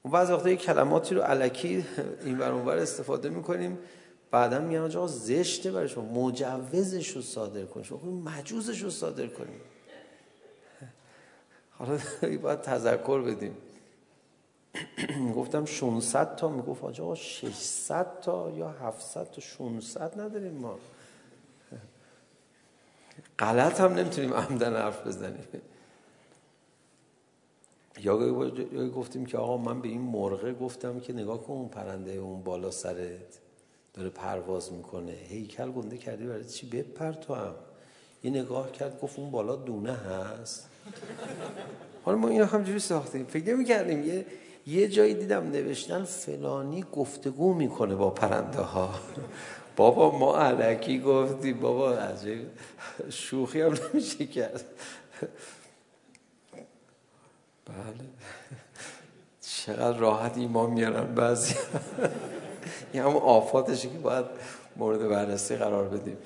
اون 0.03 0.13
بعض 0.13 0.31
وقتا 0.31 0.51
یک 0.51 0.63
کلماتی 0.63 1.15
رو 1.15 1.23
علکی 1.23 1.87
این 2.25 2.39
بر 2.39 2.53
اون 2.53 2.65
بر 2.65 2.77
استفاده 2.77 3.29
میکنیم 3.29 3.79
بعدا 4.31 4.59
میگن 4.59 4.81
آجا 4.81 5.07
زشته 5.07 5.73
برای 5.73 5.89
شما. 5.89 6.05
مجوزش 6.05 7.09
رو 7.09 7.23
صادر 7.23 7.65
کنیم. 7.65 7.85
شما 7.85 8.01
مجوزش 8.11 8.83
رو 8.83 8.91
صادر 8.91 9.27
کنیم. 9.27 9.61
حالا 11.71 11.99
باید 12.43 12.61
تذکر 12.61 13.21
بدیم. 13.21 13.57
گفتم 15.37 15.65
600 15.65 16.37
تا 16.37 16.49
میگفت 16.49 16.85
آجا 16.85 17.15
600 17.15 18.21
تا 18.21 18.51
یا 18.51 18.69
700 18.69 19.31
تا 19.31 19.41
600 19.41 20.21
نداریم 20.21 20.53
ما. 20.53 20.79
غلط 23.41 23.81
هم 23.81 23.93
نمیتونیم 23.93 24.35
عمدن 24.35 24.77
حرف 24.77 25.07
بزنیم 25.07 25.45
یا 28.03 28.19
گفتیم 28.89 29.27
که 29.27 29.39
آقا 29.39 29.57
من 29.57 29.81
به 29.81 29.89
این 29.89 30.01
مرغه 30.01 30.55
گفتم 30.55 31.01
که 31.01 31.13
نگاه 31.13 31.43
کن 31.43 31.53
اون 31.53 31.69
پرنده 31.69 32.13
اون 32.13 32.43
بالا 32.43 32.71
سرت 32.71 33.39
داره 33.95 34.09
پرواز 34.09 34.73
میکنه 34.73 35.13
هیکل 35.13 35.71
گنده 35.71 35.97
کردی 35.97 36.27
برای 36.27 36.45
چی 36.45 36.67
بپر 36.67 37.13
تو 37.13 37.35
هم 37.35 37.55
یه 38.25 38.31
نگاه 38.31 38.73
کرد 38.73 39.01
گفت 39.01 39.19
اون 39.19 39.31
بالا 39.31 39.57
دونه 39.57 39.93
هست 39.93 40.69
حالا 42.05 42.19
ما 42.19 42.29
اینو 42.29 42.45
همجوری 42.45 42.79
ساختیم 42.79 43.27
فکر 43.27 43.55
نمی 43.55 43.65
کردیم 43.65 44.05
یه 44.05 44.27
یه 44.67 44.89
جایی 44.89 45.15
دیدم 45.15 45.51
نوشتن 45.51 46.05
فلانی 46.05 46.85
گفتگو 46.93 47.55
میکنه 47.55 47.95
با 47.95 48.11
پرنده 48.11 48.61
ها 48.61 48.95
بابا 49.81 50.19
ما 50.19 50.37
علکی 50.37 50.99
گفتی 50.99 51.53
بابا 51.53 51.93
عجیب 51.93 52.47
شوخی 53.11 53.61
هم 53.61 53.75
نمیشه 53.95 54.27
کرد 54.27 54.65
بله 57.67 58.07
چقدر 59.41 59.99
راحت 59.99 60.39
ایمان 60.39 60.71
میارن 60.71 61.15
بعضی 61.15 61.55
این 62.93 63.03
همون 63.03 63.23
آفاتشه 63.23 63.89
که 63.89 63.99
باید 63.99 64.25
مورد 64.77 65.09
بررسی 65.09 65.57
قرار 65.57 65.89
بدیم 65.89 66.17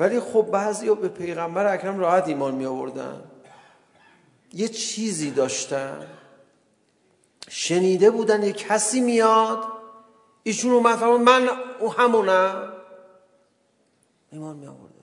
ولی 0.00 0.20
خب 0.20 0.42
بعضی 0.42 0.88
ها 0.88 0.94
به 0.94 1.08
پیغمبر 1.08 1.74
اکرم 1.74 1.98
راحت 1.98 2.28
ایمان 2.28 2.54
می 2.54 2.66
آوردن 2.66 3.22
یه 4.52 4.68
چیزی 4.68 5.30
داشتن 5.30 6.06
شنیده 7.48 8.10
بودن 8.10 8.42
یه 8.42 8.52
کسی 8.52 9.00
میاد 9.00 9.64
ایشون 10.42 10.72
اومد 10.72 11.04
من 11.04 11.48
او 11.80 11.92
همونم 11.92 12.79
ایمان 14.30 14.56
می 14.56 14.66
آوردن 14.66 14.94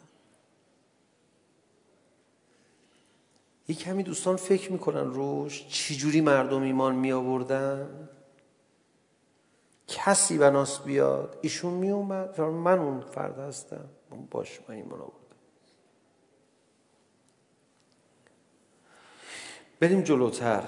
یک 3.67 3.79
کمی 3.79 4.03
دوستان 4.03 4.35
فکر 4.35 4.71
میکنن 4.71 5.13
روش 5.13 5.67
چجوری 5.67 6.21
مردم 6.21 6.61
ایمان 6.61 6.95
می 6.95 7.11
آوردن 7.11 8.09
کسی 9.87 10.37
بناس 10.37 10.79
بیاد 10.79 11.39
ایشون 11.41 11.73
می 11.73 11.91
اومد 11.91 12.41
من 12.41 12.79
اون 12.79 13.01
فرد 13.01 13.39
هستم 13.39 13.89
باش 14.31 14.59
من 14.67 14.75
ایمان 14.75 14.99
آوردم 14.99 15.17
بریم 19.79 20.01
جلوتر 20.01 20.63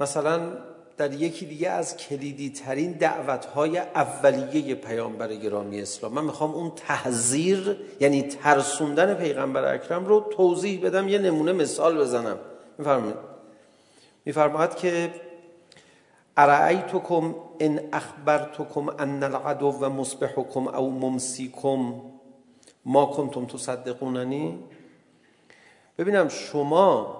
مثلا 0.00 0.69
در 1.00 1.12
یکی 1.12 1.46
دیگه 1.46 1.70
از 1.70 1.96
کلیدی 1.96 2.50
ترین 2.50 2.92
دعوت 2.92 3.44
های 3.44 3.78
اولیه 3.78 4.74
پیامبر 4.74 5.34
گرامی 5.34 5.82
اسلام. 5.82 6.12
من 6.12 6.24
میخوام 6.24 6.54
اون 6.54 6.72
تحذیر 6.76 7.76
یعنی 8.00 8.22
ترسوندن 8.22 9.14
پیغمبر 9.14 9.74
اکرم 9.74 10.06
رو 10.06 10.20
توضیح 10.20 10.86
بدم 10.86 11.08
یه 11.08 11.18
نمونه 11.18 11.52
مثال 11.52 11.98
بزنم. 11.98 12.38
میفرمایید. 12.78 13.16
میفرماید 14.24 14.74
که 14.74 15.14
ارایتکم 16.36 17.34
ان 17.60 17.80
اخبرتکم 17.92 18.88
ان 18.88 19.22
العدو 19.22 19.66
و 19.66 19.88
مصبحکم 19.88 20.68
او 20.68 20.90
ممسیکم 20.90 21.94
ما 22.84 23.06
کنتم 23.06 23.46
تصدقوننی؟ 23.46 24.58
ببینم 25.98 26.28
شما 26.28 27.19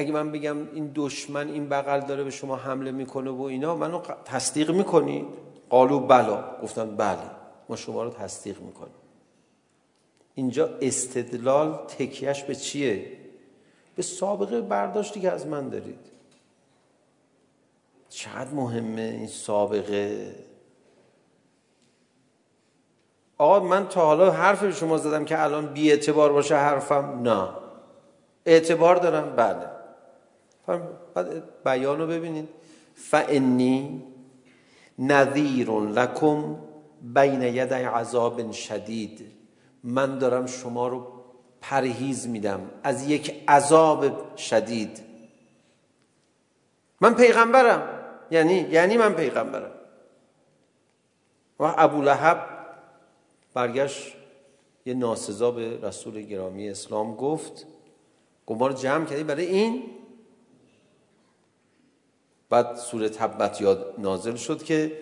اگه 0.00 0.12
من 0.12 0.32
بگم 0.32 0.56
این 0.72 0.92
دشمن 0.94 1.48
این 1.48 1.68
بغل 1.68 2.00
داره 2.00 2.24
به 2.24 2.30
شما 2.30 2.56
حمله 2.56 2.90
میکنه 2.90 3.30
و 3.30 3.42
اینا 3.42 3.76
منو 3.76 4.00
تصدیق 4.24 4.70
میکنید؟ 4.70 5.26
قالو 5.70 6.00
بلا. 6.00 6.44
گفتن 6.62 6.96
بله. 6.96 7.18
ما 7.68 7.76
شما 7.76 8.04
رو 8.04 8.10
تصدیق 8.10 8.60
میکنیم. 8.60 8.94
اینجا 10.34 10.70
استدلال 10.80 11.86
تکیهش 11.86 12.42
به 12.42 12.54
چیه؟ 12.54 13.12
به 13.96 14.02
سابقه 14.02 14.60
برداشتی 14.60 15.20
که 15.20 15.30
از 15.30 15.46
من 15.46 15.68
دارید. 15.68 16.10
چقدر 18.08 18.50
مهمه 18.50 19.00
این 19.00 19.26
سابقه؟ 19.26 20.34
آقا 23.38 23.60
من 23.60 23.88
تا 23.88 24.06
حالا 24.06 24.30
حرف 24.30 24.70
شما 24.70 24.96
زدم 24.96 25.24
که 25.24 25.42
الان 25.42 25.66
بی 25.66 25.90
اعتبار 25.90 26.32
باشه 26.32 26.56
حرفم. 26.56 27.20
نه. 27.22 27.48
اعتبار 28.46 28.96
دارم؟ 28.96 29.36
بله. 29.36 29.69
بعد 31.14 31.62
بیان 31.64 31.98
رو 31.98 32.06
ببینید 32.06 32.48
فانی 32.94 34.02
نذیر 34.98 35.70
لکم 35.70 36.56
بین 37.02 37.42
ید 37.42 37.72
عذاب 37.74 38.52
شدید 38.52 39.26
من 39.84 40.18
دارم 40.18 40.46
شما 40.46 40.88
رو 40.88 41.06
پرهیز 41.60 42.28
میدم 42.28 42.70
از 42.82 43.08
یک 43.08 43.44
عذاب 43.48 44.36
شدید 44.36 45.00
من 47.00 47.14
پیغمبرم 47.14 47.88
یعنی 48.30 48.54
یعنی 48.54 48.96
من 48.96 49.14
پیغمبرم 49.14 49.70
و 51.58 51.74
ابو 51.78 52.02
لهب 52.02 52.46
برگشت 53.54 54.16
یه 54.86 54.94
ناسزا 54.94 55.50
به 55.50 55.78
رسول 55.82 56.22
گرامی 56.22 56.70
اسلام 56.70 57.14
گفت 57.16 57.66
گمار 58.46 58.72
جمع 58.72 59.04
کردی 59.04 59.24
برای 59.24 59.46
این 59.46 59.82
بعد 62.50 62.76
سوره 62.76 63.08
تبت 63.08 63.60
یاد 63.60 63.94
نازل 63.98 64.36
شد 64.36 64.62
که 64.62 64.98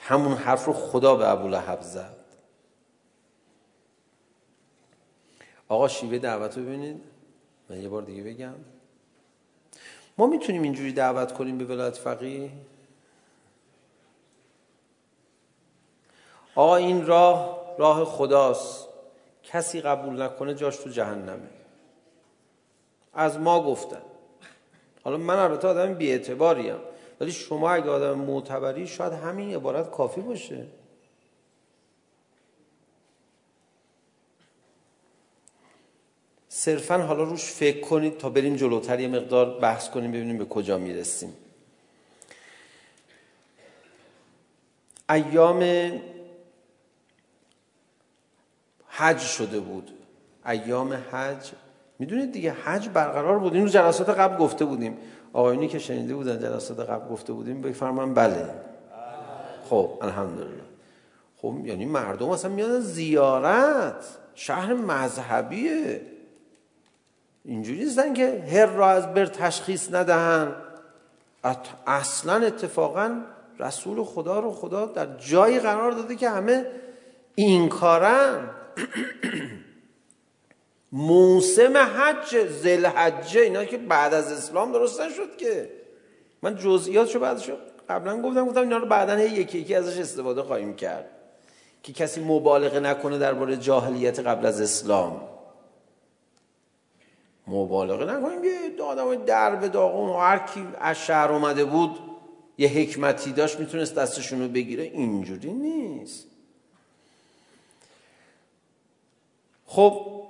همون 0.00 0.32
حرف 0.32 0.64
رو 0.64 0.72
خدا 0.72 1.14
به 1.14 1.28
ابو 1.28 1.40
ابولهب 1.40 1.82
زد. 1.82 2.16
آقا 5.68 5.88
شیوه 5.88 6.18
دعوت 6.18 6.58
رو 6.58 6.64
ببینید. 6.64 7.02
من 7.70 7.82
یه 7.82 7.88
بار 7.88 8.02
دیگه 8.02 8.22
بگم. 8.22 8.54
ما 10.18 10.26
میتونیم 10.26 10.62
اینجوری 10.62 10.92
دعوت 10.92 11.32
کنیم 11.32 11.58
به 11.58 11.64
ولایت 11.64 11.96
فقیه؟ 11.96 12.50
آقا 16.54 16.76
این 16.76 17.06
راه 17.06 17.58
راه 17.78 18.04
خداست. 18.04 18.88
کسی 19.42 19.80
قبول 19.80 20.22
نکنه 20.22 20.54
جاش 20.54 20.76
تو 20.76 20.90
جهنمه. 20.90 21.50
از 23.14 23.38
ما 23.38 23.62
گفتن. 23.62 24.02
حالا 25.06 25.16
من 25.16 25.38
البته 25.38 25.68
آدم 25.68 25.94
بی 25.94 26.12
اعتباریم 26.12 26.76
ولی 27.20 27.32
شما 27.32 27.70
اگه 27.70 27.90
آدم 27.90 28.18
معتبری 28.18 28.86
شاید 28.86 29.12
همین 29.12 29.54
عبارت 29.54 29.90
کافی 29.90 30.20
باشه. 30.20 30.66
صرفا 36.48 36.98
حالا 36.98 37.22
روش 37.22 37.44
فکر 37.44 37.80
کنید 37.80 38.18
تا 38.18 38.30
بریم 38.30 38.56
جلوتر 38.56 39.00
یه 39.00 39.08
مقدار 39.08 39.58
بحث 39.60 39.90
کنیم 39.90 40.12
ببینیم 40.12 40.38
به 40.38 40.44
کجا 40.44 40.78
میرسیم. 40.78 41.36
ایام 45.10 45.90
حج 48.88 49.18
شده 49.18 49.60
بود. 49.60 49.90
ایام 50.46 50.92
حج 50.92 51.50
میدونید 51.98 52.32
دیگه 52.32 52.52
حج 52.52 52.88
برقرار 52.88 53.38
بود. 53.38 53.54
اینو 53.54 53.68
جلسات 53.68 54.08
قبل 54.08 54.36
گفته 54.36 54.64
بودیم. 54.64 54.98
آقایونی 55.32 55.68
که 55.68 55.78
شنیده 55.78 56.14
بودن 56.14 56.38
جلسات 56.38 56.80
قبل 56.80 57.08
گفته 57.08 57.32
بودیم 57.32 57.60
بفرمایید 57.60 58.14
بله. 58.14 58.50
خب 59.70 59.90
الحمدلله. 60.02 60.62
خب 61.36 61.54
یعنی 61.64 61.84
مردم 61.84 62.28
اصلا 62.28 62.50
میان 62.50 62.80
زیارت. 62.80 64.04
شهر 64.34 64.74
مذهبیه. 64.74 66.00
اینجوری 67.44 67.78
نیستن 67.78 68.14
که 68.14 68.44
هر 68.50 68.66
را 68.66 68.90
از 68.90 69.14
بر 69.14 69.26
تشخیص 69.26 69.94
ندهن. 69.94 70.52
اصلا 71.86 72.46
اتفاقا 72.46 73.20
رسول 73.58 74.04
خدا 74.04 74.40
رو 74.40 74.52
خدا 74.52 74.86
در 74.86 75.16
جایی 75.16 75.58
قرار 75.58 75.92
داده 75.92 76.16
که 76.16 76.30
همه 76.30 76.66
این 77.34 77.68
کارن. 77.68 78.50
موسم 80.92 81.76
حج 81.76 82.46
زل 82.48 82.86
حج 82.86 83.38
اینا 83.38 83.64
که 83.64 83.78
بعد 83.78 84.14
از 84.14 84.32
اسلام 84.32 84.72
درست 84.72 85.00
نشد 85.00 85.36
که 85.36 85.70
من 86.42 86.56
جزئیاتشو 86.56 87.18
بعدش 87.18 87.50
قبلا 87.88 88.22
گفتم 88.22 88.46
گفتم 88.46 88.60
اینا 88.60 88.76
رو 88.76 88.86
بعدا 88.86 89.20
یکی 89.20 89.58
یکی 89.58 89.74
ازش 89.74 89.98
استفاده 89.98 90.42
خواهیم 90.42 90.76
کرد 90.76 91.10
که 91.82 91.92
کسی 91.92 92.24
مبالغه 92.24 92.80
نکنه 92.80 93.18
درباره 93.18 93.56
جاهلیت 93.56 94.18
قبل 94.18 94.46
از 94.46 94.60
اسلام 94.60 95.20
مبالغه 97.46 98.04
نکنیم 98.04 98.44
یه 98.44 98.82
آدم 98.82 99.24
در 99.24 99.56
به 99.56 99.68
داغون 99.68 100.08
و 100.08 100.16
هر 100.16 100.38
کی 100.38 100.66
از 100.80 100.96
شهر 100.96 101.32
اومده 101.32 101.64
بود 101.64 101.98
یه 102.58 102.68
حکمتی 102.68 103.32
داشت 103.32 103.60
میتونست 103.60 103.94
دستشون 103.94 104.42
رو 104.42 104.48
بگیره 104.48 104.84
اینجوری 104.84 105.52
نیست 105.52 106.26
خب 109.66 110.25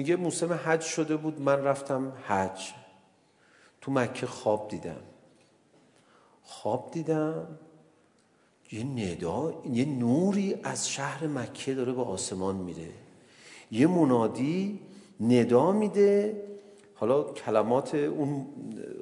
میگه 0.00 0.16
موسم 0.16 0.52
حج 0.52 0.80
شده 0.80 1.16
بود 1.16 1.40
من 1.40 1.64
رفتم 1.64 2.12
حج. 2.26 2.72
تو 3.80 3.92
مکه 3.92 4.26
خواب 4.26 4.68
دیدم. 4.68 5.00
خواب 6.42 6.90
دیدم. 6.90 7.58
یه 8.72 8.84
ندا 8.84 9.62
یه 9.72 9.84
نوری 9.84 10.56
از 10.62 10.88
شهر 10.88 11.26
مکه 11.26 11.74
داره 11.74 11.92
به 11.92 12.02
آسمان 12.02 12.56
میره. 12.56 12.88
یه 13.70 13.86
منادی 13.86 14.80
ندا 15.20 15.72
میده. 15.72 16.42
حالا 16.94 17.22
کلمات 17.22 17.94
اون 17.94 18.46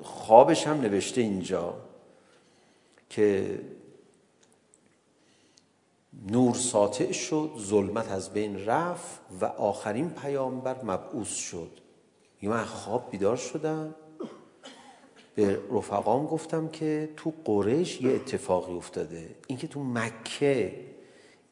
خوابش 0.03 0.67
هم 0.67 0.81
نوشته 0.81 1.21
اینجا 1.21 1.75
که 3.11 3.61
نور 6.27 6.55
ساطع 6.55 7.13
شد 7.13 7.51
ظلمت 7.59 8.13
از 8.13 8.33
بین 8.33 8.67
رفت 8.67 9.21
و 9.41 9.45
آخرین 9.45 10.11
پیامبر 10.11 10.77
مبعوث 10.85 11.35
شد 11.35 11.71
من 12.43 12.65
خواب 12.65 13.11
بیدار 13.11 13.37
شدم 13.37 13.95
به 15.35 15.61
رفقام 15.73 16.27
گفتم 16.27 16.69
که 16.69 17.09
تو 17.17 17.33
قریش 17.45 18.01
یه 18.01 18.13
اتفاقی 18.13 18.77
افتاده 18.77 19.31
این 19.47 19.59
که 19.59 19.67
تو 19.67 19.83
مکه 19.85 20.75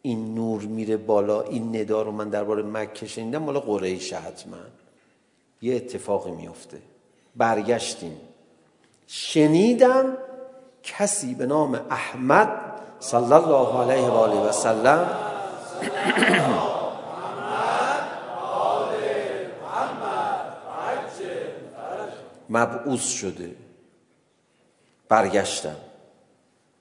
این 0.03 0.35
نور 0.35 0.63
میره 0.63 0.97
بالا 0.97 1.43
این 1.43 1.77
ندا 1.77 2.03
رو 2.03 2.13
من 2.13 2.29
درباره 2.29 2.63
مکه 2.63 3.07
شنیدم 3.07 3.43
مال 3.43 3.59
قریش 3.59 4.13
حتما 4.13 4.57
یه 5.63 5.77
اتفاقی 5.77 6.31
میفته 6.31 6.79
برگشتیم 7.37 8.21
شنیدم 9.07 10.17
کسی 10.83 11.35
به 11.35 11.47
نام 11.47 11.75
احمد 11.91 12.66
sallallahu 13.07 13.73
alaihi 13.83 14.09
wa 14.11 14.21
alihi 14.27 14.43
wa 14.43 14.53
sallam. 14.53 15.03
مبعوث 22.51 23.07
شده 23.09 23.51
برگشتن 25.09 25.77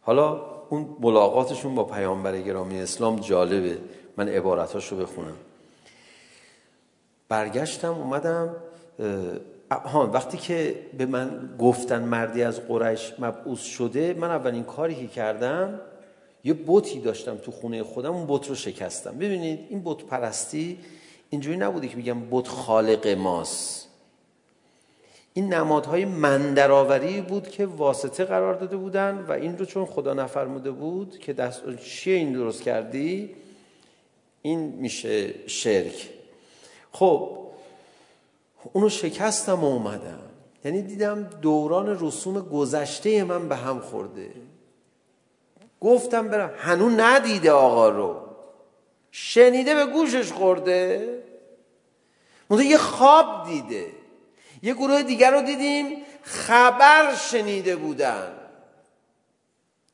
حالا 0.02 0.42
اون 0.70 0.98
ملاقاتشون 1.00 1.76
با 1.76 1.84
پیامبر 1.84 2.42
گرامی 2.42 2.80
اسلام 2.80 3.20
جالبه 3.20 3.78
من 4.18 4.30
عبارتاشو 4.30 4.98
بخونم 4.98 5.38
برگشتم 7.30 7.94
اومدم 7.94 8.56
ها 9.72 10.08
وقتی 10.14 10.38
که 10.38 10.76
به 10.98 11.06
من 11.06 11.50
گفتن 11.60 12.04
مردی 12.04 12.44
از 12.44 12.68
قریش 12.68 13.14
مبعوث 13.20 13.62
شده 13.62 14.14
من 14.14 14.32
اولین 14.32 14.64
کاری 14.64 14.96
که 14.96 15.08
کردم 15.08 15.80
یه 16.46 16.54
بوتی 16.54 17.00
داشتم 17.00 17.38
تو 17.38 17.52
خونه 17.52 17.84
خودم 17.84 18.14
اون 18.14 18.26
بوت 18.26 18.50
رو 18.50 18.56
شکستم. 18.56 19.18
ببینید 19.18 19.60
این 19.70 19.80
بوت 19.80 20.06
پرستی 20.06 20.80
اینجوری 21.30 21.58
نبوده 21.58 21.88
که 21.88 21.98
بگم 21.98 22.20
بوت 22.20 22.48
خالق 22.48 23.08
ماست. 23.08 23.88
این 25.34 25.54
نمادهای 25.54 26.06
مندرآوری 26.06 27.22
بود 27.22 27.50
که 27.50 27.66
واسطه 27.66 28.26
قرار 28.26 28.54
داده 28.54 28.78
بودن 28.78 29.26
و 29.28 29.32
این 29.32 29.58
رو 29.58 29.66
چون 29.66 29.86
خدا 29.86 30.14
نفرموده 30.14 30.72
بود 30.72 31.18
که 31.18 31.34
دست 31.34 31.62
چیه 31.76 32.16
این 32.16 32.34
درست 32.34 32.62
کردی؟ 32.62 33.30
این 34.42 34.60
میشه 34.60 35.34
شرک. 35.48 36.10
خب 36.92 37.38
اونو 38.74 38.90
شکستم 38.90 39.64
و 39.64 39.66
اومدم. 39.66 40.20
یعنی 40.66 40.82
دیدم 40.82 41.24
دوران 41.24 41.98
رسوم 42.00 42.40
گذشته 42.40 43.24
من 43.24 43.50
به 43.50 43.56
هم 43.56 43.80
خورده. 43.80 44.30
گفتم 45.82 46.28
برم. 46.28 46.54
هنو 46.58 46.90
ندیده 46.90 47.52
آقا 47.52 47.90
رو. 47.90 48.22
شنیده 49.12 49.76
به 49.76 49.86
گوشش 49.86 50.32
خورده. 50.32 51.10
منطقه 52.50 52.66
یه 52.66 52.78
خواب 52.78 53.46
دیده. 53.46 53.86
یه 54.64 54.74
گروه 54.74 55.04
دیگر 55.04 55.32
رو 55.32 55.42
دیدیم 55.42 55.98
خبر 56.24 57.16
شنیده 57.16 57.76
بودن. 57.76 58.32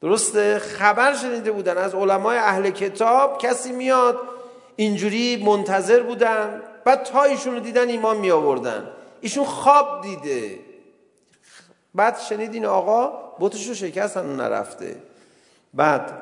درسته؟ 0.02 0.60
خبر 0.60 1.16
شنیده 1.16 1.52
بودن. 1.52 1.78
از 1.78 1.96
علمای 1.96 2.38
اهل 2.38 2.70
کتاب 2.70 3.42
کسی 3.42 3.72
میاد 3.72 4.20
اینجوری 4.76 5.44
منتظر 5.46 6.04
بودن. 6.04 6.62
بعد 6.86 7.04
تا 7.04 7.24
ایشون 7.24 7.54
رو 7.54 7.60
دیدن 7.60 7.90
ایمان 7.90 8.18
می 8.18 8.32
آوردن 8.32 8.92
ایشون 9.22 9.46
خواب 9.46 10.02
دیده. 10.02 10.60
بعد 11.96 12.20
شنید 12.20 12.54
این 12.54 12.66
آقا 12.66 13.08
بوتش 13.40 13.68
رو 13.68 13.74
شکستن 13.74 14.36
نرفته. 14.36 15.11
بعد 15.74 16.22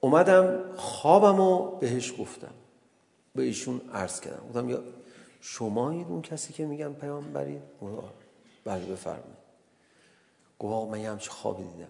اومدم 0.00 0.74
خوابم 0.76 1.36
رو 1.36 1.78
بهش 1.80 2.12
گفتم 2.20 2.54
به 3.34 3.42
ایشون 3.42 3.80
عرض 3.94 4.20
کردم 4.20 4.48
گفتم 4.48 4.68
یا 4.68 4.82
شمایید 5.40 6.06
اون 6.08 6.22
کسی 6.22 6.52
که 6.52 6.66
میگم 6.66 6.94
پیامبری 6.94 7.60
بله 8.64 8.84
بفرمایید 8.84 9.40
گفت 10.58 10.72
آقا 10.72 10.86
من 10.90 11.00
یه 11.00 11.10
همچه 11.10 11.30
خوابی 11.30 11.62
دیدم 11.62 11.86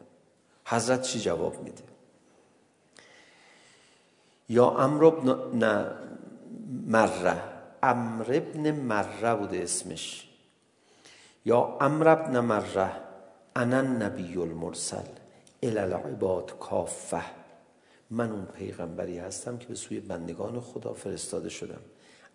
حضرت 0.64 1.02
چی 1.02 1.20
جواب 1.20 1.62
میده 1.62 1.82
یا 4.48 4.70
امر 4.70 5.04
ابن 5.04 5.58
نه 5.58 5.86
مره 6.86 7.42
امر 7.82 8.24
ابن 8.34 8.70
مره 8.70 9.34
بوده 9.34 9.62
اسمش 9.62 10.28
یا 11.44 11.78
امر 11.80 12.08
ابن 12.08 12.40
مره 12.40 12.90
انا 13.56 13.82
نبی 13.82 14.36
المرسل 14.36 15.19
الالعباد 15.62 16.58
کافه 16.60 17.22
من 18.10 18.32
اون 18.32 18.44
پیغمبری 18.44 19.18
هستم 19.18 19.58
که 19.58 19.66
به 19.66 19.74
سوی 19.74 20.00
بندگان 20.00 20.60
خدا 20.60 20.92
فرستاده 20.92 21.48
شدم 21.48 21.80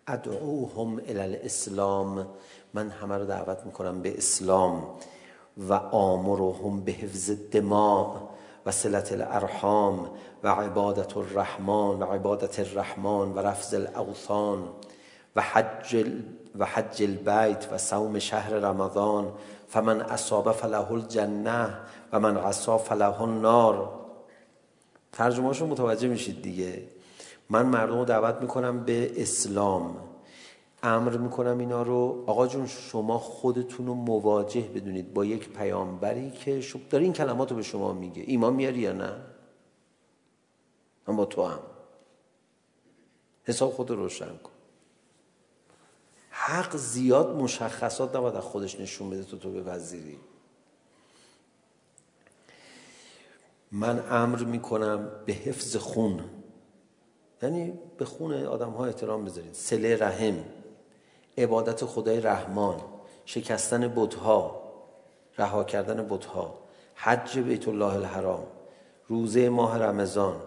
ادعوهم 0.06 1.00
الالاسلام 1.08 2.26
من 2.74 2.90
همه 2.90 3.18
رو 3.18 3.24
دعوت 3.24 3.66
میکنم 3.66 4.02
به 4.02 4.18
اسلام 4.18 4.86
و 5.68 5.72
آمرهم 5.74 6.80
به 6.80 6.92
حفظ 6.92 7.30
دماء 7.30 8.16
و 8.66 8.70
صلت 8.70 9.12
الارحام 9.12 10.10
و 10.42 10.48
عبادت 10.48 11.16
الرحمن 11.16 12.02
و 12.02 12.04
عبادت 12.04 12.60
الرحمن 12.60 13.32
و 13.32 13.38
رفض 13.38 13.74
الاوثان 13.74 14.68
و 15.36 15.40
حج 15.42 16.06
و 16.58 16.64
حج 16.64 17.02
البيت 17.02 17.72
و 17.72 17.78
صوم 17.78 18.18
شهر 18.18 18.50
رمضان 18.54 19.32
فمن 19.68 20.00
اصاب 20.00 20.52
فله 20.52 20.92
الجنه 20.92 21.78
و 22.12 22.20
من 22.20 22.36
عصا 22.36 22.78
فله 22.78 23.22
النار 23.22 24.00
ترجمه 25.12 25.58
رو 25.58 25.66
متوجه 25.66 26.08
میشید 26.08 26.42
دیگه. 26.42 26.88
من 27.50 27.66
مردم 27.66 27.98
رو 27.98 28.04
دعوت 28.04 28.40
میکنم 28.40 28.84
به 28.84 29.22
اسلام. 29.22 29.96
امر 30.82 31.16
میکنم 31.16 31.58
اینا 31.58 31.82
رو. 31.82 32.24
آقا 32.26 32.46
جون 32.46 32.66
شما 32.66 33.18
خودتون 33.18 33.86
رو 33.86 33.94
مواجه 33.94 34.60
بدونید. 34.60 35.14
با 35.14 35.24
یک 35.24 35.48
پیامبری 35.48 36.30
که 36.30 36.60
شب 36.60 36.88
داره 36.88 37.04
این 37.04 37.12
کلمات 37.12 37.50
رو 37.50 37.56
به 37.56 37.62
شما 37.62 37.92
میگه. 37.92 38.22
ایمان 38.26 38.54
میاری 38.54 38.78
یا 38.78 38.92
نه؟ 38.92 39.12
من 41.08 41.16
با 41.16 41.24
تو 41.24 41.44
هم. 41.44 41.60
حساب 43.44 43.72
خود 43.72 43.90
رو 43.90 43.96
روشن 43.96 44.36
کن. 44.42 44.55
حق 46.38 46.76
زیاد 46.76 47.36
مشخصات 47.36 48.16
نباید 48.16 48.36
از 48.36 48.42
خودش 48.42 48.80
نشون 48.80 49.10
بده 49.10 49.24
تو 49.24 49.38
تو 49.38 49.50
به 49.50 49.62
وزیری. 49.62 50.18
من 53.72 54.04
امر 54.10 54.44
میکنم 54.44 55.10
به 55.26 55.32
حفظ 55.32 55.76
خون. 55.76 56.24
یعنی 57.42 57.78
به 57.98 58.04
خون 58.04 58.44
آدم 58.44 58.70
ها 58.70 58.86
احترام 58.86 59.24
بذارید 59.24 59.54
سله 59.54 59.96
رحم 59.96 60.44
عبادت 61.38 61.84
خدای 61.84 62.20
رحمان 62.20 62.80
شکستن 63.24 63.88
بتها 63.88 64.62
رها 65.38 65.64
کردن 65.64 66.08
بتها 66.08 66.58
حج 66.94 67.38
بیت 67.38 67.68
الله 67.68 67.94
الحرام 67.94 68.46
روزه 69.08 69.48
ماه 69.48 69.78
رمضان. 69.78 70.40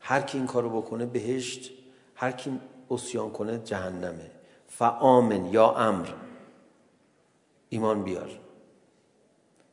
هر 0.00 0.20
کی 0.20 0.38
این 0.38 0.46
کارو 0.46 0.82
بکنه 0.82 1.06
بهشت 1.06 1.70
هر 2.14 2.32
کی 2.32 2.60
عصیان 2.90 3.30
کنه 3.30 3.58
جهنمه. 3.58 4.35
فآمن 4.78 5.46
یا 5.46 5.70
امر 5.70 6.08
ایمان 7.68 8.02
بیار 8.02 8.30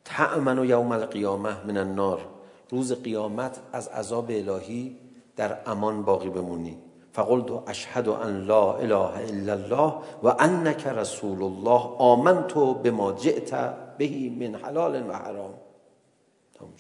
تأمن 0.06 0.66
یوم 0.66 0.92
القیامه 0.92 1.66
من 1.66 1.78
النار 1.78 2.26
روز 2.70 2.94
قیامت 2.94 3.60
از 3.74 3.88
عذاب 3.88 4.26
الهی 4.30 4.98
در 5.36 5.70
امان 5.70 6.04
باقی 6.04 6.30
بمونی 6.30 6.78
فقلت 7.12 7.70
اشهد 7.70 8.10
ان 8.10 8.46
لا 8.46 8.78
اله 8.78 9.30
الا 9.30 9.54
الله 9.54 9.94
و 10.24 10.28
انك 10.39 10.88
رسول 10.88 11.44
الله 11.44 11.82
آمنت 11.98 12.54
بما 12.54 13.12
جئت 13.12 13.52
به 13.98 14.30
من 14.39 14.56
حلال 14.56 15.10
و 15.10 15.13
حرام 15.13 15.54
تموم 16.54 16.74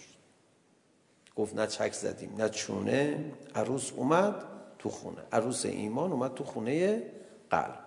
گفت 1.35 1.55
نه 1.55 1.67
چک 1.67 1.93
زدیم 1.93 2.35
نه 2.37 2.49
چونه 2.49 3.31
عروس 3.55 3.91
اومد 3.95 4.35
تو 4.79 4.89
خونه 4.89 5.21
عروس 5.31 5.65
ایمان 5.65 6.11
اومد 6.11 6.33
تو 6.33 6.43
خونه 6.43 7.03
قلب 7.51 7.82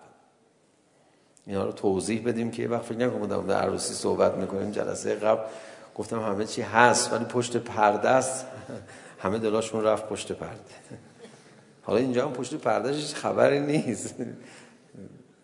اینا 1.46 1.64
رو 1.64 1.72
توضیح 1.72 2.22
بدیم 2.28 2.50
که 2.50 2.62
یه 2.62 2.68
وقت 2.68 2.82
فکر 2.82 2.98
نکنم 2.98 3.46
در 3.46 3.61
عروسی 3.61 3.94
صحبت 3.94 4.35
میکنیم 4.35 4.70
جلسه 4.70 5.14
قبل 5.14 5.42
گفتم 5.94 6.20
همه 6.20 6.44
چی 6.44 6.62
هست 6.62 7.12
ولی 7.12 7.24
پشت 7.24 7.56
پرده 7.56 8.09
است 8.09 8.46
همه 9.18 9.38
دلاشون 9.38 9.85
رفت 9.85 10.09
پشت 10.09 10.32
پرده 10.32 10.74
حالا 11.82 11.98
اینجا 11.98 12.26
هم 12.26 12.32
پشت 12.32 12.54
پرده 12.54 12.92
هیچ 12.92 13.14
خبری 13.14 13.61
نیست 13.61 14.14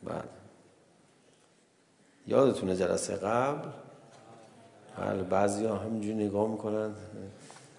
بله 0.05 0.23
یادتونه 2.27 2.77
جلسه 2.77 3.17
قبل 3.17 3.69
بله 4.99 5.23
بعضی 5.23 5.65
ها 5.65 5.77
همینجوری 5.77 6.15
نگاه 6.15 6.51
میکنن 6.51 6.95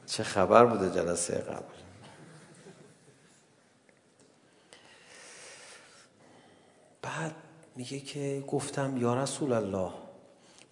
چه 0.06 0.24
خبر 0.24 0.66
بوده 0.66 0.90
جلسه 0.90 1.36
قبل 1.36 1.64
بعد 7.02 7.36
میگه 7.76 8.00
که 8.00 8.44
گفتم 8.48 8.98
یا 8.98 9.24
رسول 9.24 9.54
الله 9.54 9.92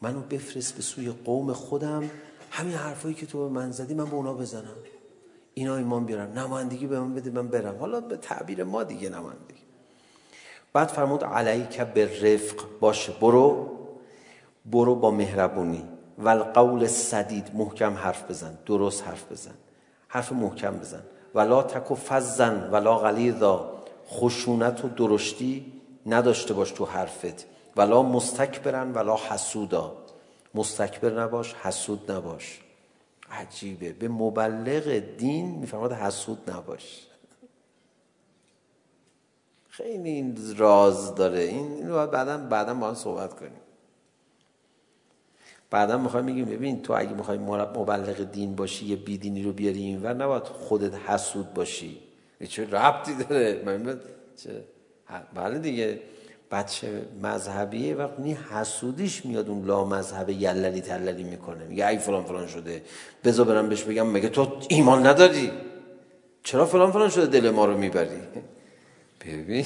منو 0.01 0.19
بفرست 0.19 0.75
به 0.75 0.81
سوی 0.81 1.09
قوم 1.25 1.53
خودم. 1.53 2.09
همین 2.51 2.73
حرفایی 2.73 3.15
که 3.15 3.25
تو 3.25 3.49
به 3.49 3.53
من 3.53 3.71
زدی 3.71 3.93
من 3.93 4.05
به 4.05 4.13
اونا 4.13 4.33
بزنم. 4.33 4.77
اینا 5.53 5.75
ایمان 5.75 6.05
بیارن. 6.05 6.37
نمایندگی 6.37 6.87
به 6.87 6.99
من 6.99 7.13
بده 7.13 7.29
من 7.29 7.47
برم. 7.47 7.79
حالا 7.79 8.01
به 8.01 8.17
تعبیر 8.17 8.63
ما 8.63 8.83
دیگه 8.83 9.09
نمایندگی. 9.09 9.61
بعد 10.73 10.87
فرمود 10.87 11.23
علیک 11.23 11.81
به 11.81 12.05
رفق 12.21 12.55
باش 12.79 13.09
برو. 13.09 13.77
برو 14.65 14.95
با 14.95 15.11
مهربونی. 15.11 15.83
و 16.17 16.29
القول 16.29 16.87
صدید 16.87 17.51
محکم 17.53 17.93
حرف 17.93 18.29
بزن. 18.29 18.57
درست 18.65 19.03
حرف 19.03 19.31
بزن. 19.31 19.53
حرف 20.07 20.31
محکم 20.31 20.77
بزن. 20.77 21.03
ولا 21.35 21.63
تکو 21.63 21.95
فزن 21.95 22.69
ولا 22.71 22.97
غلیظا. 22.97 23.83
خشونت 24.09 24.85
و 24.85 24.87
درشتی. 24.87 25.80
نداشته 26.05 26.53
باش 26.53 26.71
تو 26.71 26.85
حرفت 26.85 27.45
ولا 27.75 28.03
مستکبرن 28.03 28.91
ولا 28.93 29.15
حسودا 29.15 29.97
مستکبر 30.55 31.23
نباش 31.23 31.53
حسود 31.53 32.11
نباش 32.11 32.59
عجیبه 33.31 33.93
به 33.93 34.07
مبلغ 34.07 34.89
دین 35.17 35.45
میفرماد 35.45 35.93
حسود 35.93 36.51
نباش 36.51 37.07
خیلی 39.69 40.09
این 40.09 40.55
راز 40.57 41.15
داره 41.15 41.39
این 41.39 41.71
اینو 41.71 42.07
بعدا 42.07 42.37
بعدا 42.37 42.73
با 42.73 42.87
هم 42.87 42.93
صحبت 42.93 43.33
کنیم 43.33 43.61
بعدا 45.69 45.97
میخوایم 45.97 46.25
بگیم 46.25 46.45
ببین 46.45 46.81
تو 46.81 46.93
اگه 46.93 47.13
میخوای 47.13 47.37
مبلغ 47.37 48.31
دین 48.31 48.55
باشی 48.55 48.85
یه 48.85 48.95
بیدینی 48.95 49.43
رو 49.43 49.53
بیاری 49.53 49.79
اینور 49.79 50.13
نباید 50.13 50.43
خودت 50.43 50.95
حسود 50.95 51.53
باشی 51.53 51.97
چه 52.49 52.65
ربطی 52.65 53.15
داره 53.15 53.61
من 53.65 53.99
چه 54.35 54.63
بله 55.35 55.59
دیگه 55.59 55.99
بچه 56.51 57.05
مذهبیه 57.21 58.09
نی 58.19 58.33
حسودیش 58.33 59.25
میاد 59.25 59.49
اون 59.49 59.65
لا 59.65 59.85
مذهب 59.85 60.29
یللی 60.29 60.81
تللی 60.81 61.23
میکنه 61.23 61.63
میگه 61.65 61.87
ای 61.87 61.97
فلان 61.97 62.23
فلان 62.23 62.47
شده 62.47 62.81
بذار 63.23 63.45
برم 63.45 63.69
بهش 63.69 63.83
بگم 63.83 64.07
مگه 64.07 64.29
تو 64.29 64.57
ایمان 64.69 65.07
نداری 65.07 65.51
چرا 66.43 66.65
فلان 66.65 66.91
فلان 66.91 67.09
شده 67.09 67.25
دل 67.25 67.49
ما 67.49 67.65
رو 67.65 67.77
میبری 67.77 68.21
ببین 69.25 69.65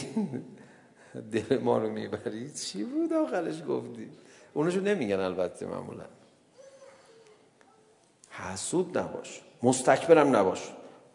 دل 1.31 1.57
ما 1.57 1.77
رو 1.77 1.89
میبری 1.89 2.51
چی 2.51 2.83
بود 2.83 3.13
آخرش 3.13 3.63
گفتی 3.67 4.09
اونشو 4.53 4.79
نمیگن 4.79 5.19
البته 5.19 5.65
معمولا 5.65 6.05
حسود 8.29 8.97
نباش 8.97 9.41
مستکبرم 9.63 10.35
نباش 10.35 10.59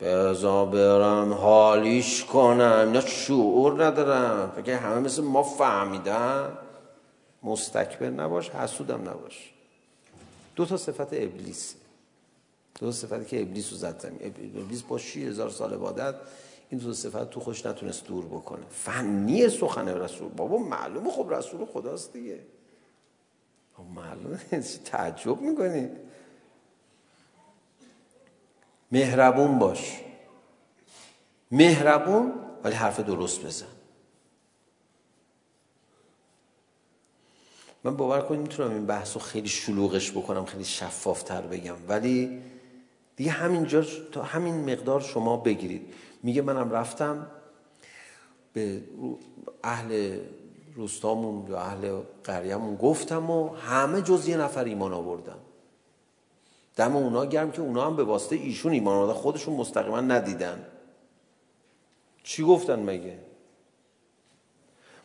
بزا 0.01 0.65
برم 0.65 1.33
حالیش 1.33 2.25
کنم 2.25 2.83
اینا 2.87 3.01
شعور 3.01 3.85
ندارم 3.85 4.53
فکر 4.57 4.73
همه 4.73 5.01
مثل 5.01 5.23
ما 5.23 5.43
فهمیدن 5.43 6.59
مستکبر 7.43 8.11
نباش 8.11 8.51
حسودم 8.51 9.09
نباش 9.09 9.53
دو 10.57 10.67
تا 10.67 10.77
صفت 10.77 11.13
ابلیس 11.13 11.75
دو 12.81 12.87
تا 12.87 12.93
صفتی 12.93 13.25
که 13.25 13.43
ابلیس 13.43 13.71
رو 13.73 13.79
زد 13.79 14.13
ابلیس 14.57 14.83
با 14.83 14.99
6000 14.99 15.51
سال 15.51 15.75
عبادت 15.75 16.15
این 16.71 16.81
دو 16.81 16.87
تا 16.87 16.93
صفت 16.93 17.31
تو 17.31 17.41
خوش 17.41 17.67
نتونست 17.67 18.05
دور 18.05 18.25
بکنه 18.25 18.63
فنی 18.71 19.49
سخن 19.49 19.89
رسول 19.89 20.29
بابا 20.29 20.59
معلومه 20.59 21.11
خب 21.11 21.27
رسول 21.31 21.65
خداست 21.65 22.13
دیگه 22.13 22.41
معلومه 23.95 24.39
تعجب 24.85 25.41
میکنی 25.41 25.89
مهربون 28.93 29.59
باش 29.59 30.01
مهربون 31.51 32.33
ولی 32.65 32.75
حرف 32.75 33.01
درست 33.01 33.47
بزن 33.47 33.67
من 37.85 37.97
باور 37.97 38.21
کنیم 38.21 38.41
میتونم 38.41 38.71
این 38.71 38.87
بحث 38.87 39.15
رو 39.15 39.21
خیلی 39.21 39.49
شلوغش 39.49 40.11
بکنم 40.11 40.45
خیلی 40.45 40.65
شفافتر 40.65 41.41
بگم 41.41 41.77
ولی 41.89 42.43
دیگه 43.17 43.31
همین 43.31 43.67
جا 43.67 43.83
تا 44.13 44.23
همین 44.23 44.73
مقدار 44.73 45.01
شما 45.01 45.37
بگیرید 45.37 45.95
میگه 46.23 46.43
منم 46.43 46.71
رفتم 46.71 47.27
به 48.53 48.83
اهل 49.65 50.19
روستامون 50.75 51.51
یا 51.51 51.61
اهل 51.61 52.01
قریمون 52.25 52.77
گفتم 52.77 53.31
و 53.31 53.55
همه 53.55 54.03
جز 54.03 54.29
یه 54.29 54.37
نفر 54.37 54.65
ایمان 54.65 54.93
آوردن 54.93 55.39
دم 56.77 56.97
اونا 56.97 57.27
گرم 57.27 57.53
که 57.53 57.63
اونا 57.63 57.87
هم 57.87 57.97
به 57.97 58.05
واسطه 58.05 58.37
ایشون 58.37 58.73
ایمان 58.73 58.97
آوردن 58.97 59.13
خودشون 59.13 59.55
مستقیما 59.55 60.01
ندیدن. 60.01 60.67
چی 62.23 62.43
گفتن 62.43 62.81
مگه؟ 62.81 63.19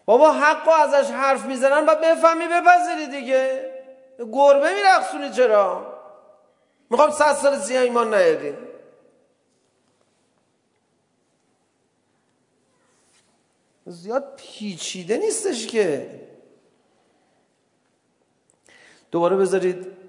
بابا 0.05 0.31
حقو 0.31 0.71
ازش 0.71 1.11
حرف 1.11 1.45
میزنن 1.45 1.85
بعد 1.85 2.01
بفهمی 2.01 2.45
بپذیری 2.47 3.21
دیگه. 3.21 3.71
گربه 4.19 4.73
میرقصونی 4.73 5.29
چرا؟ 5.29 5.95
میخوام 6.89 7.11
صد 7.11 7.33
سال 7.33 7.57
زیان 7.57 7.83
ایمان 7.83 8.13
نیاری 8.13 8.53
زیاد 13.85 14.33
پیچیده 14.37 15.17
نیستش 15.17 15.67
که. 15.67 16.21
دوباره 19.11 19.35
بذارید 19.35 20.04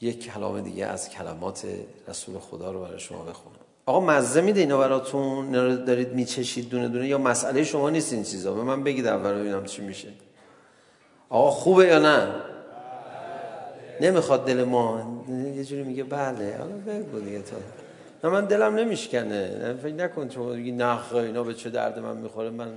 یک 0.00 0.24
کلام 0.24 0.60
دیگه 0.60 0.86
از 0.86 1.08
کلمات 1.08 1.66
رسول 2.08 2.38
خدا 2.38 2.72
رو 2.72 2.80
برای 2.80 2.98
شما 2.98 3.22
بخونم. 3.22 3.56
آقا 3.86 4.00
مزه 4.00 4.40
میده 4.40 4.60
اینا 4.60 4.78
براتون؟ 4.78 5.46
اینا 5.46 5.74
دارید 5.74 6.14
میچشید 6.14 6.68
دونه 6.68 6.88
دونه؟ 6.88 7.08
یا 7.08 7.18
مسئله 7.18 7.64
شما 7.64 7.90
نیست 7.90 8.12
این 8.12 8.22
چیزا؟ 8.22 8.52
به 8.54 8.62
من 8.62 8.84
بگید 8.84 9.06
اول 9.06 9.32
ببینم 9.32 9.64
چی 9.64 9.82
میشه. 9.82 10.08
آقا 11.28 11.50
خوبه 11.50 11.86
یا 11.86 11.98
نه؟ 11.98 12.28
نمیخواد 14.00 14.46
دل 14.46 14.64
ما 14.64 15.02
یه 15.56 15.64
جوری 15.64 15.82
میگه 15.82 16.04
بله 16.04 16.56
حالا 16.58 16.76
بگو 16.76 17.20
دیگه 17.20 17.42
تا. 17.42 17.56
نه 18.24 18.30
من 18.30 18.44
دلم 18.44 18.74
نمیشکنه. 18.74 19.74
فکر 19.82 19.94
نکن 19.94 20.28
تو 20.28 20.44
میگی 20.44 20.72
نخ 20.72 21.14
اینا 21.14 21.42
به 21.42 21.54
چه 21.54 21.70
درد 21.70 21.98
من 21.98 22.16
میخوره 22.16 22.50
من 22.50 22.68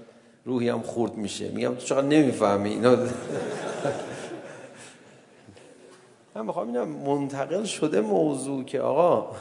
روحیم 0.45 0.81
خورد 0.81 1.15
میشه. 1.15 1.49
میگم 1.49 1.75
تو 1.75 1.81
چقدر 1.81 2.07
نمیفهمی 2.07 2.69
اینا؟ 2.69 2.97
من 6.35 6.45
میخوام 6.45 6.67
اینا 6.67 6.85
منتقل 6.85 7.63
شده 7.63 8.01
موضوع 8.01 8.63
که 8.63 8.81
آقا 8.81 9.35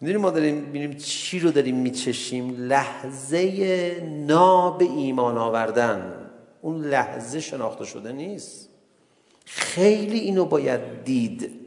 میدونیم 0.00 0.20
ما 0.20 0.30
داریم 0.30 0.64
بینیم 0.72 0.96
چی 0.96 1.40
رو 1.40 1.50
داریم 1.50 1.76
میچشیم 1.76 2.54
لحظه 2.58 4.00
ناب 4.26 4.82
ایمان 4.82 5.38
آوردن 5.38 6.30
اون 6.62 6.84
لحظه 6.84 7.40
شناخته 7.40 7.84
شده 7.84 8.12
نیست 8.12 8.68
خیلی 9.44 10.18
اینو 10.18 10.44
باید 10.44 11.04
دید 11.04 11.60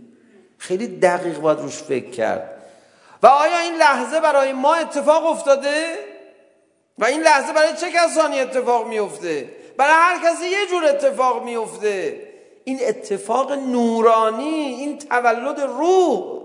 خیلی 0.58 0.88
دقیق 0.88 1.40
باید 1.40 1.60
روش 1.60 1.76
فکر 1.76 2.10
کرد 2.10 2.62
و 3.24 3.28
آیا 3.28 3.60
این 3.60 3.76
لحظه 3.76 4.20
برای 4.20 4.54
ما 4.54 4.74
اتفاق 4.74 5.26
افتاده 5.26 5.86
و 6.98 7.06
این 7.06 7.22
لحظه 7.22 7.54
برای 7.54 7.74
چه 7.82 7.92
کسانی 7.92 8.40
اتفاق 8.40 8.88
میفته 8.88 9.50
برای 9.78 9.94
هر 9.94 10.30
کسی 10.30 10.46
یه 10.46 10.68
جور 10.70 10.86
اتفاق 10.86 11.44
میفته 11.44 12.29
این 12.70 12.80
اتفاق 12.82 13.52
نورانی 13.52 14.44
این 14.44 14.98
تولد 14.98 15.60
روح 15.60 16.42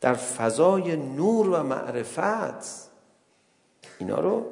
در 0.00 0.14
فضای 0.14 0.96
نور 0.96 1.48
و 1.48 1.62
معرفت 1.62 2.90
اینا 3.98 4.20
رو 4.20 4.46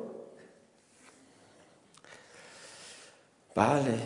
بله 3.55 3.99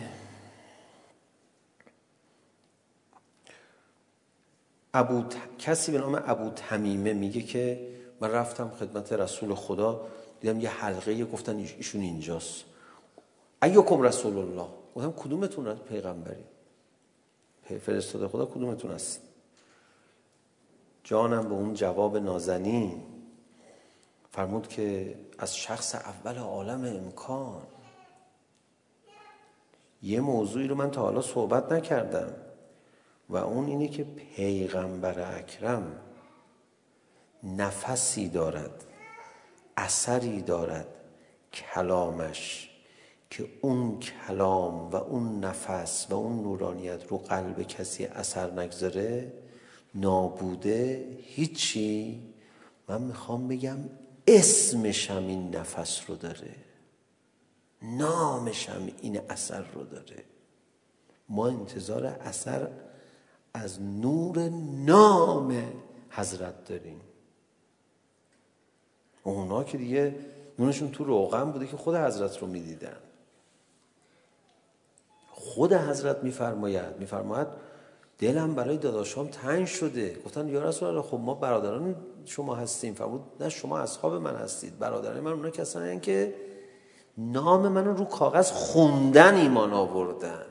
ابو 4.93 5.23
ت... 5.23 5.35
کسی 5.59 5.91
به 5.91 5.97
نام 5.97 6.23
ابو 6.27 6.49
تمیمه 6.49 7.13
میگه 7.13 7.41
که 7.41 7.87
من 8.21 8.31
رفتم 8.31 8.71
خدمت 8.79 9.13
رسول 9.13 9.55
خدا 9.55 10.07
دیدم 10.41 10.59
یه 10.59 10.69
حلقه 10.69 11.25
گفتن 11.25 11.57
ایشون 11.57 12.01
اینجاست 12.01 12.63
ایوکم 13.63 14.01
رسول 14.01 14.37
الله 14.37 14.80
و 14.95 15.11
کدومتون 15.11 15.67
از 15.67 15.77
پیغمبری 15.77 16.43
فرستاده 17.79 18.27
خدا 18.27 18.45
کدومتون 18.45 18.91
است 18.91 19.21
جانم 21.03 21.49
به 21.49 21.53
اون 21.53 21.73
جواب 21.73 22.17
نازنین 22.17 23.03
فرمود 24.31 24.67
که 24.67 25.15
از 25.37 25.57
شخص 25.57 25.95
اول 25.95 26.37
عالم 26.37 26.85
امکان 26.85 27.61
یه 30.03 30.21
موضوعی 30.21 30.67
رو 30.67 30.75
من 30.75 30.91
تا 30.91 31.01
حالا 31.01 31.21
صحبت 31.21 31.71
نکردم 31.71 32.33
و 33.29 33.37
اون 33.37 33.67
اینه 33.67 33.87
که 33.87 34.03
پیغمبر 34.03 35.37
اکرم 35.37 36.01
نفسی 37.43 38.29
دارد 38.29 38.83
اثری 39.77 40.41
دارد 40.41 40.87
کلامش 41.53 42.70
که 43.31 43.49
اون 43.61 43.99
کلام 43.99 44.89
و 44.89 44.95
اون 44.95 45.39
نفس 45.39 46.07
و 46.09 46.13
اون 46.13 46.41
نورانیت 46.41 47.07
رو 47.07 47.17
قلب 47.17 47.63
کسی 47.63 48.05
اثر 48.05 48.51
نگذاره 48.51 49.33
نابوده 49.95 51.07
هیچی 51.21 52.21
من 52.87 53.01
میخوام 53.01 53.47
بگم 53.47 53.77
اسمش 54.27 55.11
هم 55.11 55.27
این 55.27 55.55
نفس 55.55 56.01
رو 56.07 56.15
داره 56.15 56.55
نامش 57.81 58.69
هم 58.69 58.89
این 59.01 59.21
اثر 59.29 59.65
رو 59.73 59.83
داره 59.83 60.23
ما 61.29 61.47
انتظار 61.47 62.05
اثر 62.05 62.67
از 63.53 63.81
نور 63.81 64.49
نام 64.85 65.63
حضرت 66.09 66.65
داریم 66.65 67.01
اونا 69.23 69.63
که 69.63 69.77
دیگه 69.77 70.15
نونشون 70.59 70.91
تو 70.91 71.03
روغن 71.03 71.51
بوده 71.51 71.67
که 71.67 71.77
خود 71.77 71.95
حضرت 71.95 72.37
رو 72.37 72.47
میدیدن 72.47 72.97
خود 75.53 75.73
حضرت 75.73 76.23
میفرماید 76.23 76.97
میفرماید 76.99 77.47
دلم 78.19 78.55
برای 78.55 78.77
داداشام 78.77 79.27
تنگ 79.27 79.65
شده. 79.65 80.17
گفتن 80.25 80.47
یا 80.47 80.63
رسول 80.63 80.89
الله 80.89 81.01
خب 81.01 81.19
ما 81.19 81.33
برادران 81.33 81.95
شما 82.25 82.55
هستیم. 82.55 82.93
فرمود 82.93 83.21
نه 83.39 83.49
شما 83.49 83.79
اصحاب 83.79 84.13
من 84.13 84.35
هستید. 84.35 84.79
برادران 84.79 85.19
من 85.19 85.31
اونا 85.31 85.49
کسانی 85.49 85.99
که 85.99 86.33
نام 87.17 87.67
من 87.67 87.85
رو 87.85 88.05
کاغذ 88.05 88.51
خوندن 88.51 89.35
ایمان 89.35 89.73
آوردن. 89.73 90.45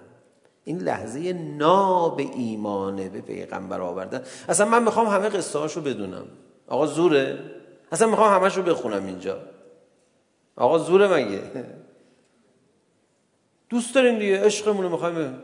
این 0.65 0.79
لحظه 0.79 1.33
ناب 1.33 2.19
ایمانه 2.19 3.09
به 3.09 3.21
پیغمبر 3.21 3.81
آوردن. 3.81 4.23
اصلا 4.49 4.69
من 4.69 4.83
میخوام 4.83 5.07
همه 5.07 5.29
قصه 5.29 5.59
هاشو 5.59 5.81
بدونم. 5.81 6.25
آقا 6.69 6.87
زوره؟ 6.87 7.39
اصلا 7.93 8.09
میخوام 8.09 8.43
همشو 8.43 8.63
بخونم 8.63 9.07
اینجا. 9.07 9.41
آقا 10.57 10.79
زوره 10.79 11.09
مگه؟ 11.15 11.41
دوست 13.71 13.95
داریم 13.95 14.19
دیگه 14.19 14.45
عشقمون 14.45 14.83
رو 14.83 14.91
میخوایم 14.91 15.39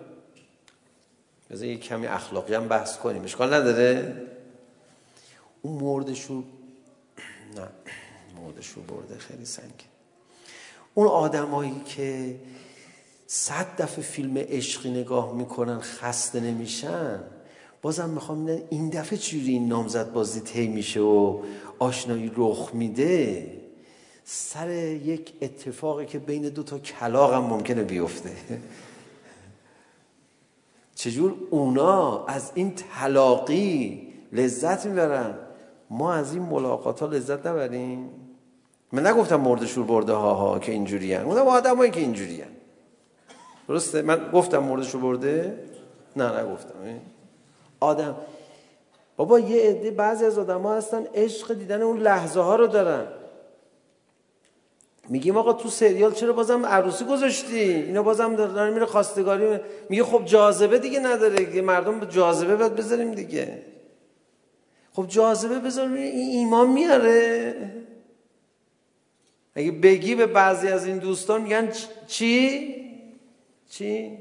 بذار 1.51 1.67
یه 1.67 1.77
کمی 1.77 2.07
اخلاقی 2.07 2.55
هم 2.55 2.69
بحث 2.69 2.99
کنیم. 2.99 3.25
اشکال 3.25 3.55
نداره. 3.55 4.17
اون 5.63 5.83
مردشو 5.83 6.43
نه 7.57 7.69
مردشو 8.43 8.83
برده 8.83 9.19
خیلی 9.19 9.45
سنگ. 9.45 9.85
اون 10.95 11.07
آدمایی 11.07 11.81
که 11.87 12.37
صد 13.27 13.83
دفعه 13.83 14.05
فیلم 14.05 14.39
عشقی 14.39 14.91
نگاه 14.91 15.35
میکنن 15.35 15.81
خسته 15.81 16.41
نمیشن 16.41 17.21
بازم 17.83 18.11
میخوام 18.11 18.63
این 18.71 18.91
دفعه 18.91 19.19
چجوری 19.19 19.53
این 19.53 19.69
نامزد 19.69 20.13
بازی 20.13 20.43
هی 20.53 20.67
میشه 20.67 21.01
و 21.01 21.43
آشنایی 21.79 22.33
رخ 22.37 22.71
میده. 22.75 23.47
سر 24.29 24.71
یک 24.71 25.33
اتفاقی 25.43 26.07
که 26.07 26.19
بین 26.19 26.43
دو 26.43 26.63
تا 26.63 26.79
کلاغ 26.79 27.35
هم 27.35 27.45
ممکنه 27.45 27.83
بیفته. 27.83 28.31
چجور 30.95 31.35
اونا 31.51 32.25
از 32.25 32.51
این 32.55 32.75
تلاقی 32.75 34.03
لذت 34.33 34.87
میبرن؟ 34.87 35.35
ما 35.91 36.13
از 36.13 36.33
این 36.35 36.43
ملاقات 36.43 37.01
ها 37.01 37.07
لذت 37.07 37.47
نبریم. 37.47 38.11
من 38.93 39.07
نگفتم 39.07 39.37
مرد 39.37 39.67
شور 39.67 39.85
برده 39.85 40.13
ها 40.13 40.35
ها 40.35 40.59
که 40.59 40.73
اینجوری 40.73 41.15
هن. 41.15 41.25
گفتم 41.25 41.47
آدم 41.47 41.77
هایی 41.77 41.91
که 41.91 42.01
اینجوری 42.01 42.41
هن. 42.41 42.49
درسته؟ 43.69 44.03
من 44.03 44.31
گفتم 44.31 44.59
مرد 44.59 44.83
شور 44.83 45.01
برده 45.01 45.65
نه 46.17 46.41
نگفتم. 46.41 47.01
آدم. 47.81 48.17
بابا 49.17 49.39
یه 49.39 49.71
عده 49.71 49.91
بعضی 49.91 50.25
از 50.25 50.39
آدم 50.39 50.63
ها 50.63 50.77
هستن 50.77 51.07
عشق 51.15 51.55
دیدن 51.55 51.83
اون 51.83 51.99
لحظه 51.99 52.41
ها 52.41 52.57
رو 52.57 52.67
دارن. 52.67 53.07
میگیم 55.09 55.37
آقا 55.37 55.53
تو 55.53 55.69
سریال 55.69 56.13
چرا 56.13 56.33
بازم 56.33 56.67
عروسی 56.67 57.05
گذاشتی؟ 57.05 57.61
اینا 57.61 58.03
بازم 58.03 58.37
داره 58.37 58.71
میره 58.71 58.87
خواستگاری 58.87 59.59
میگه 59.89 60.05
خب 60.05 60.25
جاذبه 60.25 60.79
دیگه 60.79 61.01
نداره 61.01 61.45
دیگه 61.45 61.63
مردم 61.63 62.01
به 62.01 62.07
جاذبه 62.07 62.57
باید 62.57 62.77
بذاریم 62.77 63.15
دیگه. 63.15 63.63
خب 64.93 65.07
جاذبه 65.09 65.59
بذاریم 65.59 65.93
این 65.93 66.31
ایمان 66.31 66.71
میاره. 66.71 67.55
اگه 69.55 69.71
بگی 69.71 70.15
به 70.15 70.27
بعضی 70.27 70.69
از 70.69 70.87
این 70.87 70.99
دوستان 70.99 71.43
میگن 71.43 71.73
چی؟ 72.07 72.75
چی؟ 73.71 74.19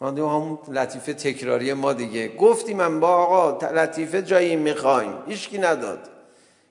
ما 0.00 0.10
دیگه 0.10 0.28
هم 0.28 0.58
لطیفه 0.68 1.14
تکراری 1.14 1.72
ما 1.72 1.92
دیگه. 1.92 2.28
گفتیم 2.28 2.76
من 2.76 3.00
با 3.00 3.08
آقا 3.08 3.66
لطیفه 3.68 4.22
جایی 4.22 4.56
میخوایم. 4.56 5.12
هیچکی 5.26 5.58
نداد. 5.58 6.08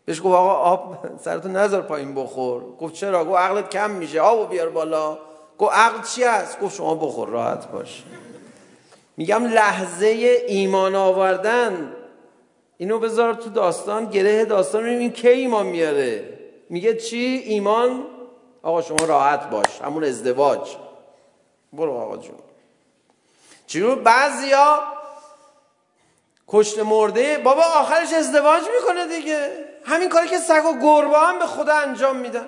بهش 0.06 0.20
گفت 0.20 0.26
آقا 0.26 0.54
آب 0.54 0.98
سرتو 1.24 1.50
نذار 1.50 1.82
پایین 1.82 2.16
بخور. 2.16 2.64
گفت 2.80 2.94
چرا؟ 2.94 3.26
گفت 3.26 3.38
عقلت 3.38 3.70
کم 3.70 3.92
میشه. 3.92 4.22
آبو 4.22 4.46
بیار 4.46 4.70
بالا. 4.70 5.18
گفت 5.58 5.74
عقل 5.74 6.02
چی 6.02 6.24
است 6.24 6.60
گفت 6.60 6.76
شما 6.76 6.96
بخور 6.96 7.30
راحت 7.30 7.68
باش. 7.68 8.04
میگم 9.18 9.46
لحظه 9.46 10.08
ایمان 10.48 10.96
آوردن. 10.96 11.96
اینو 12.78 13.00
بذار 13.00 13.34
تو 13.34 13.50
داستان 13.50 14.06
گره 14.06 14.46
داستان 14.46 14.86
این 14.86 15.12
کی 15.12 15.28
ایمان 15.30 15.66
میاره؟ 15.66 16.38
میگه 16.70 16.96
چی؟ 16.96 17.44
ایمان؟ 17.46 18.04
آقا 18.64 18.82
شما 18.82 19.06
راحت 19.06 19.50
باش. 19.50 19.82
همون 19.82 20.04
ازدواج. 20.04 20.78
برو 21.74 21.94
آقا 21.94 22.18
جون. 22.18 22.36
چون 23.68 23.96
بعضیا 23.96 24.80
کشت 26.48 26.80
مرده. 26.80 27.38
بابا 27.38 27.62
آخرش 27.62 28.14
ازدواج 28.14 28.62
میکنه 28.76 29.08
دیگه. 29.08 29.71
همین 29.86 30.10
کاری 30.10 30.28
که 30.28 30.38
سگ 30.38 30.66
و 30.66 30.80
گربه 30.82 31.18
هم 31.18 31.40
به 31.40 31.46
خدا 31.46 31.74
انجام 31.74 32.18
میدن. 32.18 32.46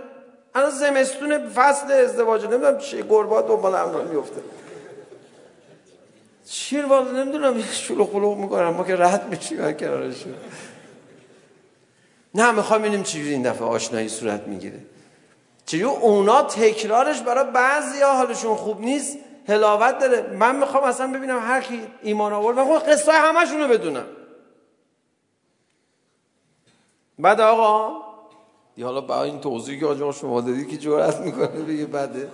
الان 0.56 0.70
زمستون 0.72 1.50
فصل 1.50 1.92
ازدواج 1.92 2.46
نمیدونم 2.46 2.78
چه 2.78 3.02
گربه 3.02 3.42
دنبال 3.42 3.76
هم 3.76 4.08
میفته 4.08 4.42
شیر 6.46 6.86
والا 6.86 7.12
نمیدونم 7.12 7.62
شلو 7.62 8.06
خلو 8.06 8.36
میکنم. 8.36 8.70
ما 8.70 8.84
که 8.84 8.96
راحت 8.96 9.24
میشیم 9.24 9.62
هر 9.62 9.74
کنارشون 9.74 10.34
نه 12.36 12.52
میخوام 12.52 12.82
ببینیم 12.82 13.04
چجوری 13.04 13.30
این 13.30 13.42
دفعه 13.42 13.68
آشنایی 13.68 14.10
صورت 14.10 14.48
میگیره. 14.48 14.80
چجوری 15.66 15.84
اونا 15.84 16.44
تکرارش 16.44 17.22
برای 17.22 17.52
بعضیا 17.52 18.14
حالشون 18.14 18.56
خوب 18.56 18.82
نیست 18.82 19.18
حلاوت 19.48 20.00
داره. 20.00 20.22
من 20.22 20.56
میخوام 20.56 20.84
اصلا 20.84 21.08
ببینم 21.08 21.40
هر 21.40 21.62
کی 21.62 21.82
ایمان 22.02 22.34
آورد. 22.34 22.58
من 22.58 22.66
خود 22.66 22.84
قصه 22.84 23.12
همشون 23.12 23.62
رو 23.62 23.68
بدونم. 23.68 24.06
بعد 27.24 27.42
آقا 27.42 28.02
دی 28.76 28.84
حالا 28.84 29.02
با 29.02 29.24
این 29.24 29.40
توضیحی 29.40 29.80
که 29.80 29.86
آجام 29.86 30.12
شما 30.12 30.42
دادی 30.42 30.66
که 30.66 30.78
جرأت 30.78 31.20
میکنه 31.20 31.48
بگه 31.48 31.86
بده 31.86 32.30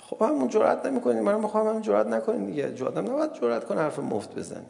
خب 0.00 0.22
همون 0.22 0.48
جرأت 0.48 0.86
نمیکنی 0.86 1.20
من 1.20 1.40
میخوام 1.40 1.66
همون 1.68 1.82
جرأت 1.82 2.06
نکنی 2.06 2.46
دیگه 2.46 2.74
جرأت 2.74 2.96
هم 2.96 3.06
نباید 3.06 3.32
جرأت 3.32 3.64
کنه 3.64 3.80
حرف 3.80 3.98
مفت 3.98 4.34
بزنه 4.34 4.66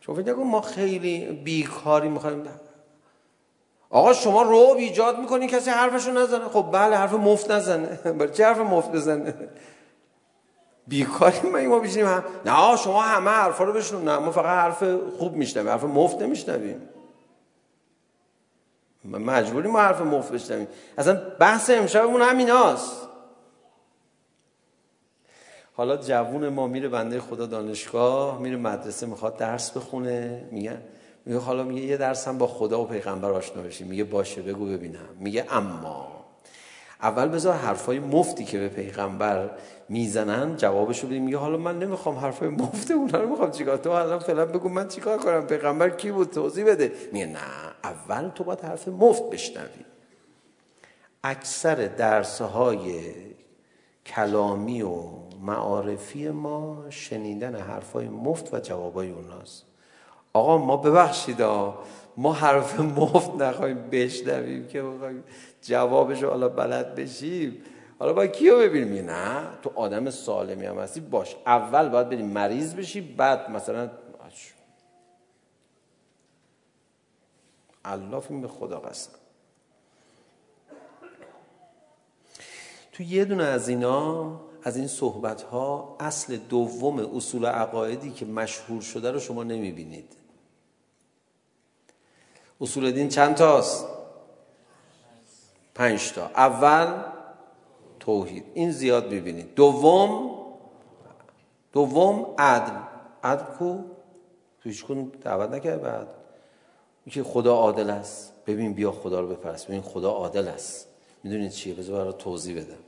چون 0.00 0.14
فکر 0.14 0.32
نکن 0.32 0.42
ما 0.42 0.60
خیلی 0.60 1.26
بیکاری 1.44 2.08
میخوایم 2.08 2.44
آقا 3.90 4.12
شما 4.12 4.42
رو 4.42 4.74
ایجاد 4.78 5.18
میکنی 5.18 5.46
کسی 5.46 5.70
حرفشو 5.70 6.10
نزنه 6.10 6.44
خب 6.44 6.66
بله 6.72 6.96
حرف 6.96 7.14
مفت 7.14 7.50
نزنه 7.50 7.98
برای 8.04 8.32
چه 8.32 8.46
حرف 8.46 8.58
مفت 8.58 8.92
بزنه 8.92 9.34
بیکاری 10.86 11.50
ما 11.50 11.58
ما 11.58 11.78
بشینیم 11.78 12.06
هم... 12.06 12.24
نه 12.44 12.76
شما 12.76 13.02
همه 13.02 13.30
حرفا 13.30 13.64
رو 13.64 13.72
بشنون 13.72 14.04
نه 14.04 14.18
ما 14.18 14.30
فقط 14.30 14.46
حرف 14.46 14.84
خوب 15.18 15.32
میشنویم 15.36 15.68
حرف 15.68 15.84
مفت 15.84 16.22
نمیشنویم 16.22 16.88
مجبوری 19.04 19.68
ما 19.68 19.78
حرف 19.78 20.00
مفت 20.00 20.32
بشنویم 20.32 20.66
اصلا 20.98 21.20
بحث 21.38 21.70
امشبمون 21.70 22.22
همین 22.22 22.50
هاست 22.50 23.08
حالا 25.74 25.96
جوون 25.96 26.48
ما 26.48 26.66
میره 26.66 26.88
بنده 26.88 27.20
خدا 27.20 27.46
دانشگاه 27.46 28.40
میره 28.40 28.56
مدرسه 28.56 29.06
میخواد 29.06 29.36
درس 29.36 29.70
بخونه 29.70 30.44
میگه 30.50 30.78
میگه 31.26 31.38
حالا 31.38 31.62
میگه 31.62 31.82
یه 31.82 31.96
درس 31.96 32.28
هم 32.28 32.38
با 32.38 32.46
خدا 32.46 32.82
و 32.82 32.86
پیغمبر 32.86 33.30
آشنا 33.30 33.62
بشیم 33.62 33.86
میگه 33.86 34.04
باشه 34.04 34.42
بگو 34.42 34.66
ببینم 34.66 35.08
میگه 35.18 35.46
اما 35.50 36.21
اول 37.02 37.28
بذار 37.28 37.54
حرفای 37.54 37.98
مفتی 37.98 38.44
که 38.44 38.58
به 38.58 38.68
پیغمبر 38.68 39.50
میزنن 39.88 40.56
جوابشو 40.56 41.06
بدیم. 41.06 41.24
میگه 41.24 41.38
حالا 41.38 41.56
من 41.56 41.78
نمیخوام 41.78 42.16
حرفای 42.16 42.48
مفت 42.48 42.90
اونا 42.90 43.20
رو 43.20 43.28
میخوام 43.28 43.50
چیکار 43.50 43.76
تو 43.76 43.90
الان 43.90 44.18
فعلا 44.18 44.46
بگو 44.46 44.68
من 44.68 44.88
چیکار 44.88 45.18
کنم؟ 45.18 45.46
پیغمبر 45.46 45.90
کی 45.90 46.10
بود؟ 46.12 46.30
توضیح 46.30 46.64
بده. 46.64 46.92
میگه 47.12 47.26
نه 47.26 47.38
اول 47.84 48.28
تو 48.28 48.44
باید 48.44 48.60
حرف 48.60 48.88
مفت 48.88 49.30
بشنوی. 49.30 49.84
اکثر 51.24 51.74
درس‌های 51.74 53.00
کلامی 54.06 54.82
و 54.82 54.98
معارفی 55.40 56.28
ما 56.28 56.84
شنیدن 56.90 57.54
حرفای 57.54 58.08
مفت 58.08 58.54
و 58.54 58.60
جوابای 58.60 59.10
اوناست. 59.10 59.64
آقا 60.32 60.58
ما 60.58 60.76
ببخشید 60.76 61.42
آقا 61.42 61.78
ما 62.16 62.32
حرف 62.32 62.80
مفت 62.80 63.34
نخواهیم 63.34 63.88
بشنویم 63.90 64.66
که 64.66 64.82
بخواهیم 64.82 65.24
جوابش 65.62 66.22
رو 66.22 66.30
حالا 66.30 66.48
بلد 66.48 66.94
بشیم 66.94 67.62
حالا 67.98 68.12
باید 68.12 68.32
کیو 68.32 68.58
ببینیم 68.58 69.10
نه 69.10 69.48
تو 69.62 69.72
آدم 69.74 70.10
سالمی 70.10 70.66
هم 70.66 70.78
هستی 70.78 71.00
باش 71.00 71.36
اول 71.46 71.88
باید 71.88 72.08
بریم 72.08 72.26
مریض 72.26 72.74
بشی 72.74 73.00
بعد 73.00 73.50
مثلا 73.50 73.90
الله 77.84 78.20
به 78.40 78.48
خدا 78.48 78.80
قسم 78.80 79.10
تو 82.92 83.02
یه 83.02 83.24
دونه 83.24 83.44
از 83.44 83.68
اینا 83.68 84.40
از 84.62 84.76
این 84.76 84.86
صحبت 84.86 85.42
ها 85.42 85.96
اصل 86.00 86.36
دوم 86.36 87.16
اصول 87.16 87.46
عقایدی 87.46 88.10
که 88.10 88.26
مشهور 88.26 88.82
شده 88.82 89.10
رو 89.10 89.20
شما 89.20 89.44
نمیبینید 89.44 90.21
اصول 92.62 92.90
دین 92.90 93.08
چند 93.08 93.34
تاست 93.34 93.86
پنج 95.74 96.12
تا 96.12 96.26
اول 96.26 97.02
توحید 98.00 98.44
این 98.54 98.70
زیاد 98.70 99.04
ببینید 99.04 99.54
دوم 99.54 100.38
دوم 101.72 102.34
عدل 102.38 102.76
عدل 103.24 103.44
کو 103.44 103.78
تو 104.62 104.68
هیچ 104.68 104.84
کن 104.84 105.04
دعوت 105.04 105.50
نکرد 105.50 105.82
بعد 105.82 106.08
که 107.10 107.22
خدا 107.22 107.54
عادل 107.54 107.90
است 107.90 108.32
ببین 108.46 108.72
بیا 108.72 108.92
خدا 108.92 109.20
رو 109.20 109.28
بپرس 109.28 109.64
ببین 109.64 109.82
خدا 109.82 110.10
عادل 110.10 110.48
است 110.48 110.88
میدونید 111.24 111.50
چیه 111.50 111.74
بذار 111.74 112.00
برای 112.00 112.14
توضیح 112.18 112.56
بدم 112.56 112.82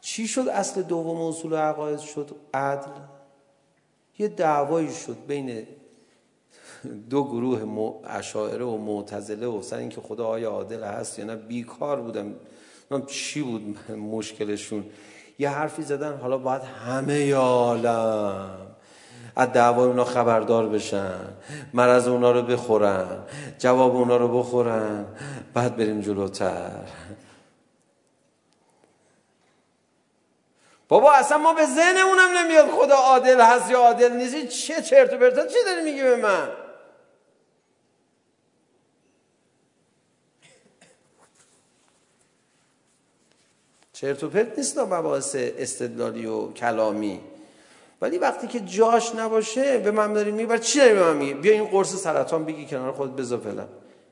چی 0.00 0.28
شد 0.28 0.48
اصل 0.48 0.82
دوم 0.82 1.20
اصول 1.20 1.54
عقاید 1.54 1.98
شد 1.98 2.30
عدل 2.54 2.90
یه 4.18 4.28
دعوایی 4.28 4.92
شد 4.92 5.16
بین 5.26 5.66
دو 7.10 7.24
گروه 7.24 7.88
اشاعره 8.06 8.64
و 8.64 8.76
معتزله 8.76 9.46
و 9.46 9.62
سر 9.62 9.76
اینکه 9.76 10.00
خدا 10.00 10.26
آیا 10.26 10.50
عادل 10.50 10.84
هست 10.84 11.18
یا 11.18 11.24
نه 11.24 11.36
بیکار 11.36 12.00
بودم. 12.00 12.34
من 12.90 13.06
چی 13.06 13.42
بود 13.42 13.90
مشکلشون؟ 13.90 14.84
یه 15.38 15.50
حرفی 15.50 15.82
زدن 15.82 16.16
حالا 16.16 16.38
باید 16.38 16.62
همه 16.62 17.34
عالم 17.34 18.50
از 19.36 19.52
دعوای 19.52 19.86
اونا 19.86 20.04
خبردار 20.04 20.68
بشن 20.68 21.18
مرض 21.74 22.08
اونا 22.08 22.32
رو 22.32 22.42
بخورن 22.42 23.18
جواب 23.58 23.96
اونا 23.96 24.16
رو 24.16 24.38
بخورن 24.38 25.04
بعد 25.54 25.76
بریم 25.76 26.00
جلوتر. 26.00 26.70
بابا 30.88 31.12
اصلا 31.12 31.38
ما 31.38 31.54
به 31.54 31.66
ذهنمونم 31.66 32.28
نمیاد 32.38 32.66
خدا 32.70 32.94
عادل 32.94 33.40
هست 33.40 33.70
یا 33.70 33.78
عادل 33.78 34.12
نیست. 34.12 34.48
چه 34.48 34.82
چرت 34.82 35.12
و 35.12 35.16
پرتا 35.16 35.46
چی 35.46 35.58
داری 35.66 35.84
میگی 35.84 36.02
به 36.02 36.16
من؟ 36.16 36.48
چرت 44.00 44.24
و 44.24 44.28
پرت 44.28 44.58
نیست 44.58 44.78
مباحث 44.78 45.36
استدلالی 45.38 46.26
و 46.26 46.52
کلامی 46.52 47.20
ولی 48.00 48.18
وقتی 48.18 48.46
که 48.46 48.60
جاش 48.60 49.14
نباشه 49.14 49.78
به 49.78 49.90
من 49.90 50.12
داری 50.12 50.30
میبر 50.30 50.58
چی 50.58 50.78
داری 50.78 50.94
به 50.94 51.00
من 51.04 51.16
میگی 51.16 51.34
بیا 51.34 51.52
این 51.52 51.64
قرص 51.64 51.94
سرطان 51.94 52.44
بگی 52.44 52.66
کنار 52.66 52.92
خودت 52.92 53.12
بذار 53.12 53.38
فعلا 53.38 53.66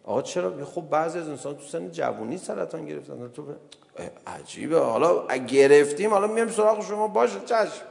آقا 0.05 0.23
چرا 0.23 0.65
خب 0.65 0.81
بعضی 0.81 1.19
از 1.19 1.29
انسان 1.29 1.57
تو 1.57 1.63
سن 1.63 1.91
جوونی 1.91 2.39
سرطان 2.39 2.87
گرفتن 2.87 3.29
تو 3.29 3.45
عجیبه 4.27 4.79
حالا 4.79 5.27
گرفتیم 5.37 6.11
حالا 6.11 6.27
میام 6.27 6.51
سراغ 6.51 6.85
شما 6.85 7.09
باشه 7.09 7.41
چشم 7.47 7.83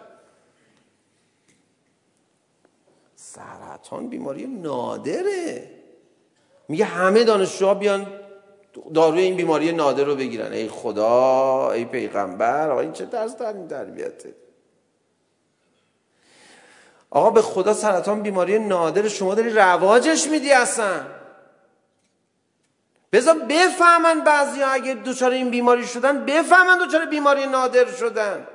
سرطان 3.15 4.07
بیماری 4.07 4.47
نادره 4.47 5.69
میگه 6.67 6.85
همه 6.85 7.23
دانشجوها 7.23 7.73
بیان 7.73 8.07
داروی 8.93 9.21
این 9.21 9.35
بیماری 9.35 9.71
نادر 9.71 10.03
رو 10.03 10.15
بگیرن. 10.15 10.51
ای 10.51 10.67
خدا 10.67 11.71
ای 11.71 11.85
پیغمبر 11.85 12.71
آقا 12.71 12.81
این 12.81 12.91
چه 12.91 13.05
دست 13.05 13.39
در 13.39 13.53
این 13.53 13.67
تربیته 13.67 14.35
آقا 17.09 17.29
به 17.29 17.41
خدا 17.41 17.73
سرطان 17.73 18.21
بیماری 18.21 18.59
نادر 18.59 19.07
شما 19.07 19.35
داری 19.35 19.49
رواجش 19.49 20.27
میدی 20.27 20.51
اصلا. 20.51 21.05
بذار 23.11 23.39
بفهمن 23.39 24.21
بعضی 24.21 24.61
ها 24.61 24.71
اگه 24.71 24.93
دوچار 24.93 25.31
این 25.31 25.49
بیماری 25.49 25.87
شدن 25.87 26.25
بفهمن 26.25 26.77
دوچار 26.77 27.05
بیماری 27.05 27.47
نادر 27.47 27.85
شدن. 27.85 28.47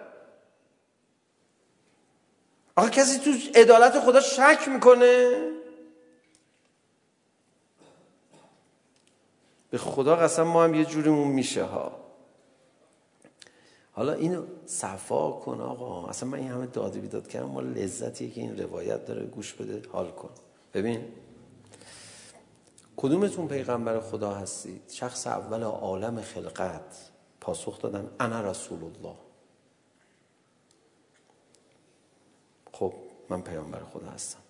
آقا 2.76 2.88
کسی 2.88 3.18
تو 3.18 3.60
عدالت 3.60 4.00
خدا 4.00 4.20
شک 4.20 4.68
میکنه؟ 4.68 5.36
به 9.72 9.78
خدا 9.78 10.16
قسم 10.16 10.42
ما 10.42 10.64
هم 10.64 10.74
یه 10.74 10.84
جوریمون 10.84 11.28
میشه 11.28 11.64
ها. 11.64 11.92
حالا 13.92 14.12
اینو 14.12 14.42
صفا 14.66 15.30
کن 15.30 15.60
آقا. 15.60 16.08
اصلا 16.08 16.28
من 16.28 16.38
این 16.38 16.48
همه 16.48 16.66
داده 16.66 17.00
بیداد 17.00 17.28
کردم. 17.28 17.48
ما 17.48 17.60
لذتیه 17.60 18.30
که 18.30 18.40
این 18.40 18.58
روایت 18.58 19.06
داره. 19.06 19.26
گوش 19.26 19.52
بده. 19.52 19.88
حال 19.92 20.10
کن. 20.10 20.30
ببین. 20.74 21.04
کدومتون 22.96 23.48
پیغمبر 23.48 24.00
خدا 24.00 24.34
هستید؟ 24.34 24.82
شخص 24.88 25.26
اول 25.26 25.62
عالم 25.62 26.20
خلقت. 26.20 27.10
پاسخ 27.40 27.80
دادن. 27.80 28.10
انا 28.20 28.50
رسول 28.50 28.84
الله. 28.84 29.16
خب 32.72 32.94
من 33.28 33.42
پیامبر 33.42 33.80
خدا 33.92 34.06
هستم. 34.06 34.40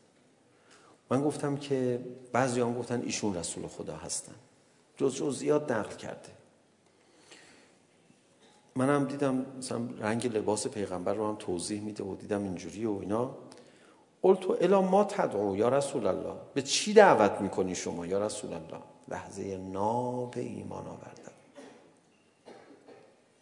من 1.11 1.25
گفتم 1.25 1.57
که 1.57 2.05
بعضی 2.33 2.61
هم 2.61 2.79
گفتن 2.79 3.03
ایشون 3.03 3.35
رسول 3.35 3.67
خدا 3.67 3.97
هستن. 3.97 4.35
جز 4.97 5.17
جزئیات 5.17 5.73
نقل 5.73 5.97
کرده 5.97 6.29
من 8.77 8.91
هم 8.91 9.05
دیدم 9.05 9.47
مثلا 9.59 9.89
رنگ 9.99 10.37
لباس 10.37 10.67
پیغمبر 10.67 11.15
رو 11.15 11.29
هم 11.29 11.37
توضیح 11.37 11.81
میده 11.81 12.05
و 12.05 12.17
دیدم 12.17 12.43
اینجوری 12.43 12.87
و 12.87 12.99
اینا 13.01 13.31
قلت 14.23 14.51
الا 14.51 14.83
ما 14.83 15.05
تدعو 15.05 15.57
یا 15.57 15.69
رسول 15.69 16.07
الله 16.07 16.35
به 16.55 16.63
چی 16.63 16.93
دعوت 16.93 17.41
میکنی 17.41 17.75
شما 17.75 18.07
یا 18.07 18.27
رسول 18.27 18.53
الله 18.53 18.83
لحظه 19.09 19.57
ناب 19.57 20.35
ایمان 20.37 20.87
آوردن 20.87 21.33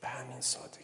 به 0.00 0.08
همین 0.08 0.40
سادگی 0.40 0.80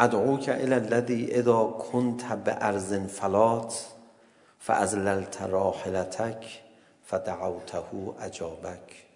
ادعو 0.00 0.38
که 0.38 0.54
الى 0.54 0.74
الذي 0.74 1.28
اذا 1.30 1.64
كنت 1.64 2.32
بارض 2.32 2.94
فلات 2.94 3.86
فازللت 4.58 5.42
راحلتك 5.42 6.61
فدعوته 7.12 7.82
اجابک 8.20 9.06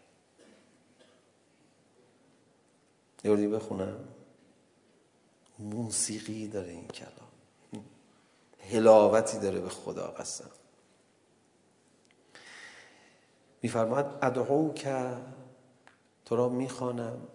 یوردی 3.25 3.49
بخونم 3.49 4.09
موسیقی 5.59 6.49
داره 6.49 6.71
این 6.71 6.89
کلام 6.89 7.31
هلاوتی 8.71 9.39
داره 9.39 9.61
به 9.61 9.69
خدا 9.69 10.07
قسم 10.07 10.51
میفرماد 13.63 14.19
ادعو 14.23 14.73
که 14.73 15.17
تو 16.25 16.37
را 16.37 16.49
میخوانم 16.49 17.29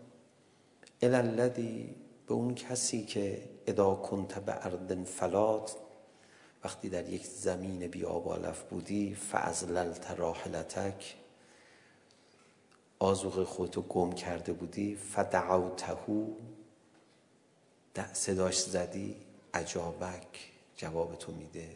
الالذی 1.01 1.95
به 2.28 2.34
اون 2.34 2.55
کسی 2.55 3.05
که 3.05 3.49
ادا 3.68 3.95
کنت 3.95 4.39
به 4.39 4.66
اردن 4.66 5.03
فلات 5.03 5.78
وقتی 6.64 6.89
در 6.89 7.09
یک 7.09 7.26
زمین 7.26 7.88
بیابالف 7.88 8.64
بودی 8.64 9.16
فازللت 9.16 10.12
راحلتک. 10.12 11.16
آزوغ 12.99 13.43
خودتو 13.43 13.82
گم 13.82 14.12
کرده 14.12 14.53
بودی 14.53 14.95
فدعوتهو. 14.95 16.28
صداش 18.14 18.62
زدی 18.62 19.16
عجابک 19.53 20.51
جواب 20.76 21.16
تو 21.16 21.32
میده. 21.32 21.76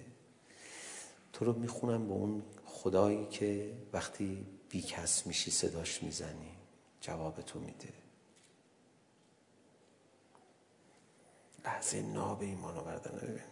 تو 1.34 1.46
رو 1.46 1.54
میخونم 1.54 2.08
به 2.08 2.14
اون 2.14 2.44
خدایی 2.66 3.26
که 3.26 3.74
وقتی 3.94 4.46
بی 4.70 4.82
کس 4.82 5.28
میشی 5.28 5.52
صداش 5.52 6.04
میزنی 6.04 6.52
جواب 7.02 7.42
تو 7.42 7.60
میده. 7.60 7.94
لحظه 11.66 12.02
ناب 12.02 12.42
ایمان 12.42 12.78
آوردن 12.78 13.12
رو 13.12 13.28
ببین 13.28 13.44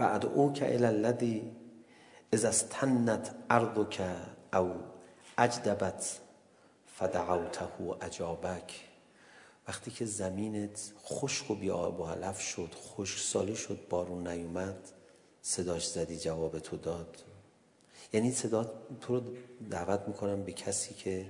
وأدعوك 0.00 0.62
إلى 0.62 0.88
الذي 0.90 1.52
إذا 2.34 2.48
استنت 2.48 3.32
أرضك 3.50 4.16
أو 4.54 4.74
أجدبت 5.38 6.20
فدعوته 6.86 7.96
أجابك 8.02 8.72
وقتی 9.68 9.90
که 9.90 10.04
زمینت 10.04 10.92
خشک 11.04 11.50
و 11.50 11.54
بیاب 11.54 12.00
و 12.00 12.06
علف 12.06 12.40
شد 12.40 12.74
خشک 12.74 13.18
سالی 13.18 13.56
شد 13.56 13.78
بارون 13.90 14.28
نیومد 14.28 14.88
صداش 15.42 15.88
زدی 15.88 16.18
جواب 16.18 16.58
تو 16.58 16.76
داد. 16.76 17.24
یعنی 18.12 18.32
صدا 18.32 18.64
تو 19.00 19.14
رو 19.14 19.22
دعوت 19.70 20.00
میکنم 20.08 20.42
به 20.42 20.52
کسی 20.52 20.94
که 20.94 21.26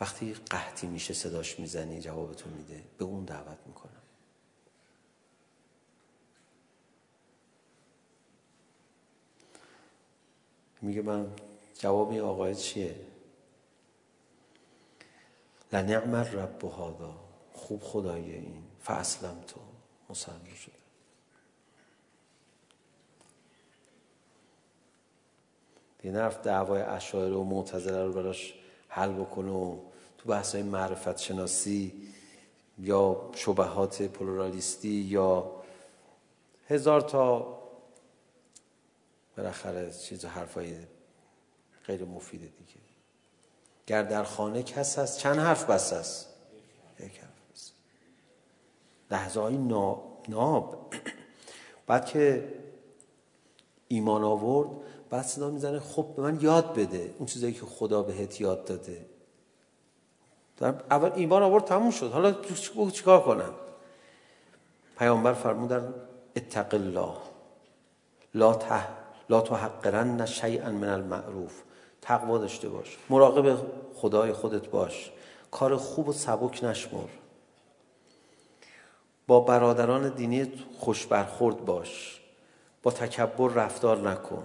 وقتی 0.00 0.34
قحطی 0.50 0.86
میشه 0.86 1.14
صداش 1.14 1.60
میزنی 1.60 2.00
جواب 2.00 2.34
تو 2.34 2.50
میده. 2.50 2.82
به 2.98 3.04
اون 3.04 3.24
دعوت 3.24 3.58
میکنم. 3.66 3.97
میگه 10.82 11.02
من 11.02 11.26
جواب 11.78 12.10
این 12.10 12.20
آقای 12.20 12.54
چیه؟ 12.54 12.94
لنعم 15.72 16.14
رب 16.14 16.64
هادا 16.64 17.14
خوب 17.52 17.82
خدای 17.82 18.32
این. 18.32 18.62
فاسلم 18.80 19.36
تو. 19.46 19.60
مسلم 20.10 20.54
شده. 20.56 20.72
دی 25.98 26.10
نرف 26.10 26.42
دعوای 26.42 26.82
اشاعره 26.82 27.34
و 27.34 27.44
معتزله 27.44 28.04
رو 28.04 28.12
براش 28.12 28.54
حل 28.88 29.12
بکنه 29.12 29.50
و 29.50 29.76
تو 30.18 30.28
بحث 30.28 30.54
های 30.54 30.64
معرفت 30.64 31.18
شناسی 31.18 31.92
یا 32.78 33.30
شبهات 33.34 34.02
پلورالیستی 34.02 34.88
یا 34.88 35.52
هزار 36.68 37.00
تا 37.00 37.57
بالاخره 39.38 39.92
چیز 39.92 40.24
حرفای 40.24 40.76
غیر 41.86 42.04
مفید 42.04 42.40
دیگه. 42.40 42.80
گر 43.86 44.02
در 44.02 44.24
خانه 44.24 44.62
کس 44.62 44.98
هست 44.98 45.18
چند 45.18 45.38
حرف 45.38 45.64
بس 45.64 45.92
است 45.92 46.28
یک 47.00 47.18
حرف 47.18 47.52
بس. 47.54 47.70
لحظه 49.10 49.40
های 49.40 49.56
ناب, 49.56 50.24
ناب. 50.28 50.94
بعد 51.86 52.06
که 52.06 52.54
ایمان 53.88 54.24
آورد 54.24 54.68
بعد 55.10 55.24
صدا 55.24 55.50
میزنه 55.50 55.80
خب 55.80 56.06
به 56.16 56.22
من 56.22 56.40
یاد 56.40 56.74
بده. 56.74 57.14
اون 57.18 57.26
چیزایی 57.26 57.52
که 57.52 57.66
خدا 57.66 58.02
بهت 58.02 58.40
یاد 58.40 58.64
داده. 58.64 59.06
در 60.56 60.74
اول 60.90 61.12
ایمان 61.14 61.42
آورد 61.42 61.64
تموم 61.64 61.90
شد. 61.90 62.12
حالا 62.12 62.34
چیکار 62.90 63.22
کنم؟ 63.22 63.54
پیامبر 64.98 65.32
فرمودن 65.32 65.94
اتق 66.36 66.74
الله. 66.74 67.14
لا 68.34 68.54
ته 68.54 68.97
لا 69.30 69.40
تحقرن 69.40 70.26
شیئا 70.26 70.70
من 70.70 70.88
المعروف. 70.88 71.62
تقوا 72.02 72.38
داشته 72.38 72.68
باش. 72.68 72.98
مراقب 73.10 73.58
خدای 73.94 74.32
خودت 74.32 74.68
باش. 74.68 75.12
کار 75.50 75.76
خوب 75.76 76.08
و 76.08 76.12
سبک 76.12 76.64
نشمر 76.64 77.08
با 79.26 79.40
برادران 79.40 80.08
دینی 80.08 80.52
خوش 80.78 81.06
برخورد 81.06 81.64
باش. 81.64 82.20
با 82.82 82.90
تکبر 82.90 83.48
رفتار 83.48 84.10
نکن. 84.10 84.44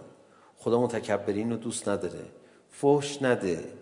خدا 0.58 0.82
متکبرین 0.82 1.52
رو 1.52 1.58
دوست 1.58 1.90
نداره. 1.90 2.26
فحش 2.72 3.22
نده. 3.22 3.74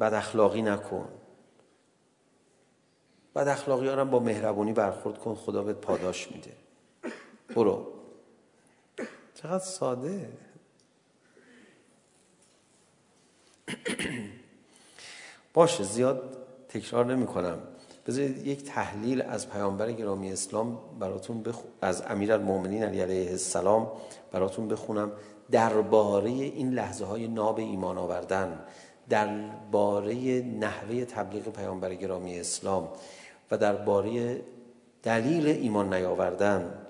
بد 0.00 0.14
اخلاقی 0.14 0.62
نکن. 0.62 1.08
بد 3.36 3.48
اخلاقی 3.48 3.88
ها 3.88 4.04
با 4.04 4.18
مهربونی 4.18 4.72
برخورد 4.72 5.18
کن. 5.18 5.34
خدا 5.34 5.62
بهت 5.62 5.76
پاداش 5.76 6.32
میده. 6.32 6.52
برو. 7.56 7.93
چقدر 9.34 9.64
ساده 9.64 10.28
باشه 15.54 15.84
زیاد 15.84 16.36
تکرار 16.68 17.06
نمی 17.06 17.26
کنم 17.26 17.58
بذارید 18.06 18.46
یک 18.46 18.64
تحلیل 18.64 19.22
از 19.22 19.50
پیامبر 19.50 19.92
گرامی 19.92 20.32
اسلام 20.32 20.78
براتون 21.00 21.42
بخ... 21.42 21.58
از 21.82 22.02
امیرالمومنین 22.02 22.82
علی 22.82 23.00
علیه 23.00 23.30
السلام 23.30 23.92
براتون 24.32 24.68
بخونم 24.68 25.12
درباره 25.50 26.30
این 26.30 26.70
لحظه 26.70 27.04
های 27.04 27.28
ناب 27.28 27.58
ایمان 27.58 27.98
آوردن 27.98 28.60
درباره 29.08 30.14
نحوه 30.42 31.04
تبلیغ 31.04 31.48
پیامبر 31.48 31.94
گرامی 31.94 32.40
اسلام 32.40 32.88
و 33.50 33.58
درباره 33.58 34.40
دلیل 35.02 35.46
ایمان 35.46 35.94
نیاوردن 35.94 36.83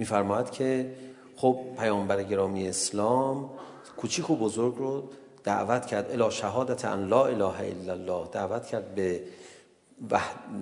میفرماید 0.00 0.50
که 0.50 0.94
خب 1.36 1.58
پیامبر 1.78 2.22
گرامی 2.22 2.68
اسلام 2.68 3.50
کوچیک 3.96 4.30
و 4.30 4.36
بزرگ 4.36 4.74
رو 4.76 5.08
دعوت 5.44 5.86
کرد 5.86 6.10
الی 6.10 6.30
شهادت 6.30 6.84
ان 6.84 7.08
لا 7.08 7.26
اله 7.26 7.44
الا 7.44 7.92
الله 7.92 8.28
دعوت 8.32 8.66
کرد 8.66 8.94
به 8.94 9.22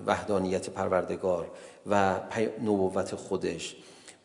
وحدانیت 0.07 0.71
پروردگار 0.71 1.51
و 1.87 2.21
نبوت 2.63 3.15
خودش. 3.15 3.77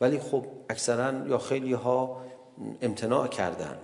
ولی 0.01 0.19
خب 0.19 0.45
اکثرا 0.69 1.27
یا 1.27 1.37
خیلی 1.37 1.73
ها 1.73 2.21
امتناع 2.81 3.27
کردن. 3.27 3.77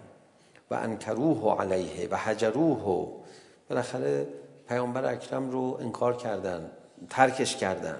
و 0.71 0.75
انکروه 0.75 1.61
علیه 1.61 2.09
و 2.09 2.15
حجروه. 2.15 3.07
بالاخره 3.69 4.27
پیامبر 4.67 5.05
اکرم 5.05 5.49
رو 5.49 5.77
انکار 5.81 6.15
کردن 6.17 6.71
ترکش 7.09 7.55
کردن. 7.55 7.97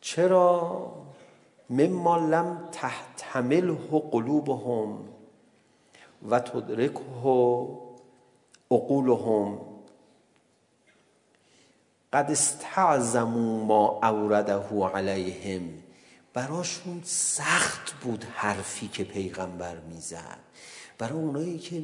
چرا 0.00 1.07
مما 1.70 2.16
لم 2.16 2.68
تحتمله 2.72 4.02
قلوبهم 4.12 5.08
و 6.28 6.38
تدركه 6.38 7.68
عقولهم 8.70 9.60
قد 12.12 12.30
استعظموا 12.30 13.64
ما 13.64 14.00
اورده 14.02 14.88
علیهم 14.94 15.62
براشون 16.34 17.00
سخت 17.04 17.92
بود 17.92 18.24
حرفی 18.24 18.88
که 18.88 19.04
پیغمبر 19.04 19.76
میزد 19.78 20.38
برای 20.98 21.18
اونایی 21.18 21.58
که 21.58 21.82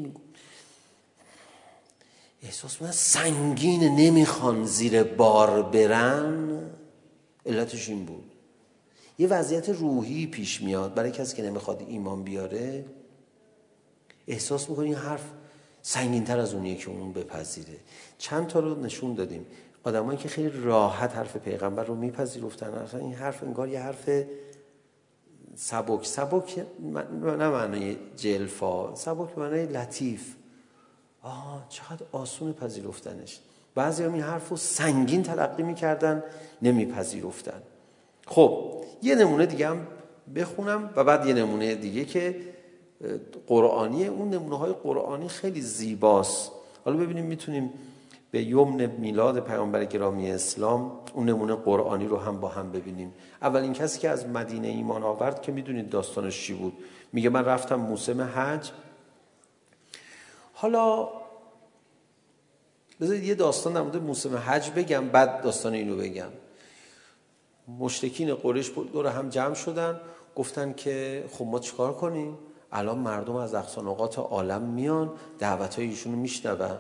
احساس 2.43 2.83
من 2.83 2.91
سنگین 2.91 3.97
نمیخوان 3.97 4.65
زیر 4.65 5.03
بار 5.03 5.63
برن 5.63 6.61
علتش 7.47 7.89
این 7.89 8.05
بود 8.05 8.34
یه 9.19 9.29
وضعیت 9.29 9.69
روحی 9.69 10.27
پیش 10.27 10.63
میاد 10.63 10.95
برای 10.95 11.11
کسی 11.11 11.37
که 11.37 11.43
نمیخواد 11.43 11.85
ایمان 11.89 12.23
بیاره 12.23 12.85
احساس 14.27 14.71
میکنه 14.71 14.85
این 14.85 14.95
حرف 14.95 15.31
سنگینتر 15.83 16.39
از 16.39 16.55
اونیه 16.55 16.77
که 16.77 16.91
اون 16.91 17.13
بپذیره. 17.13 17.77
چند 18.19 18.47
تا 18.47 18.61
رو 18.61 18.81
نشون 18.81 19.15
دادیم. 19.15 19.47
آدمایی 19.85 20.19
که 20.19 20.29
خیلی 20.29 20.51
راحت 20.63 21.17
حرف 21.17 21.37
پیغمبر 21.37 21.85
رو 21.85 21.95
میپذیرفتن. 21.95 22.67
اصلا 22.67 23.01
این 23.01 23.15
حرف 23.15 23.43
انگار 23.43 23.69
یه 23.69 23.81
حرف 23.81 24.11
سبک. 25.55 26.07
سبک 26.07 26.67
نه 26.83 27.49
معنی 27.49 27.97
جلفا. 28.17 28.95
سبک 28.95 29.39
معنی 29.39 29.67
لطیف. 29.67 30.35
آه 31.23 31.67
چقدر 31.69 32.07
آسون 32.13 32.53
پذیرفتنش. 32.53 33.41
بعضی 33.75 34.05
هم 34.05 34.13
این 34.13 34.23
حرف 34.23 34.49
رو 34.49 34.57
سنگین 34.57 35.23
تلقی 35.23 35.63
میکردن 35.63 36.23
نمیپذیرفتن. 36.63 37.63
خب 38.27 38.75
یه 39.03 39.15
نمونه 39.15 39.47
دیگه 39.47 39.69
هم 39.69 39.87
بخونم 40.37 40.91
و 40.97 41.05
بعد 41.05 41.27
یه 41.27 41.35
نمونه 41.35 41.75
دیگه 41.75 42.05
که 42.05 42.41
قرآنیه. 43.47 44.07
اون 44.07 44.31
نمونه 44.31 44.59
های 44.59 44.73
قرآنی 44.73 45.29
خیلی 45.29 45.61
زیباست. 45.61 46.53
حالا 46.85 46.97
ببینیم 46.97 47.25
میتونیم 47.25 47.73
به 48.31 48.43
یمن 48.43 48.87
میلاد 48.87 49.41
پیامبر 49.41 49.85
گرامی 49.85 50.31
اسلام 50.31 50.93
اون 51.15 51.29
نمونه 51.29 51.55
قرآنی 51.55 52.07
رو 52.07 52.17
هم 52.17 52.41
با 52.41 52.49
هم 52.49 52.73
ببینیم. 52.73 53.15
اولین 53.43 53.73
کسی 53.73 54.01
که 54.01 54.11
از 54.11 54.27
مدینه 54.27 54.69
ایمان 54.69 55.03
آورد 55.03 55.43
که 55.43 55.53
میدونید 55.53 55.91
داستانش 55.91 56.47
چی 56.47 56.55
بود. 56.55 56.73
میگه 57.13 57.31
من 57.31 57.45
رفتم 57.45 57.77
موسم 57.77 58.21
حج. 58.21 58.71
حالا 60.53 61.09
بذارید 63.01 63.25
یه 63.25 63.35
داستان 63.35 63.73
در 63.73 63.83
مورد 63.83 63.97
موسم 63.97 64.37
حج 64.37 64.71
بگم 64.71 65.09
بعد 65.09 65.43
داستان 65.43 65.75
اینو 65.75 65.97
بگم. 65.97 66.31
مشرکین 67.69 68.35
قریش 68.35 68.71
دور 68.93 69.07
هم 69.07 69.29
جمع 69.29 69.55
شدن 69.55 70.01
گفتن 70.37 70.73
که 70.73 71.25
خب 71.33 71.45
ما 71.45 71.59
چیکار 71.59 71.95
کنیم؟ 71.95 72.39
الان 72.73 72.99
مردم 72.99 73.37
از 73.37 73.55
اقصانقات 73.55 74.19
عالم 74.19 74.63
میان 74.63 75.13
دعوت 75.39 75.75
های 75.75 75.89
ایشون 75.89 76.13
رو 76.13 76.19
میشنون. 76.19 76.79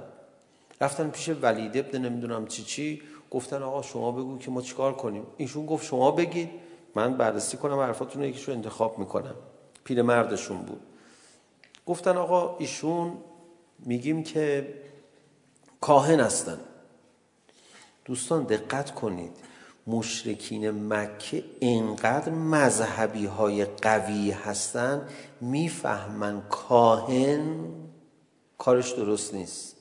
رفتن 0.80 1.10
پیش 1.10 1.28
ولید 1.28 1.76
ابن 1.76 1.98
نمیدونم 1.98 2.46
چی 2.46 2.62
چی 2.62 3.02
گفتن 3.30 3.62
آقا 3.62 3.82
شما 3.82 4.12
بگو 4.12 4.38
که 4.38 4.50
ما 4.50 4.62
چیکار 4.62 4.94
کنیم. 4.94 5.26
ایشون 5.36 5.66
گفت 5.66 5.86
شما 5.86 6.10
بگید 6.10 6.50
من 6.94 7.16
بررسی 7.16 7.56
کنم 7.56 7.78
حرفاتون 7.78 8.22
رو 8.22 8.28
یکیشو 8.28 8.52
انتخاب 8.52 8.98
میکنم. 8.98 9.34
پیرمردشون 9.84 10.58
بود. 10.58 10.80
گفتن 11.86 12.16
آقا 12.16 12.56
ایشون 12.58 13.12
میگیم 13.78 14.22
که 14.22 14.74
کاهن 15.80 16.20
هستن. 16.20 16.58
دوستان 18.04 18.42
دقت 18.42 18.94
کنید. 18.94 19.32
مشرکین 19.86 20.92
مکه 20.92 21.44
اینقدر 21.60 22.32
مذهبی 22.32 23.26
های 23.26 23.64
قوی 23.64 24.30
هستن 24.30 25.08
میفهمن 25.40 26.42
کاهن 26.48 27.68
کارش 28.58 28.92
درست 28.92 29.34
نیست. 29.34 29.76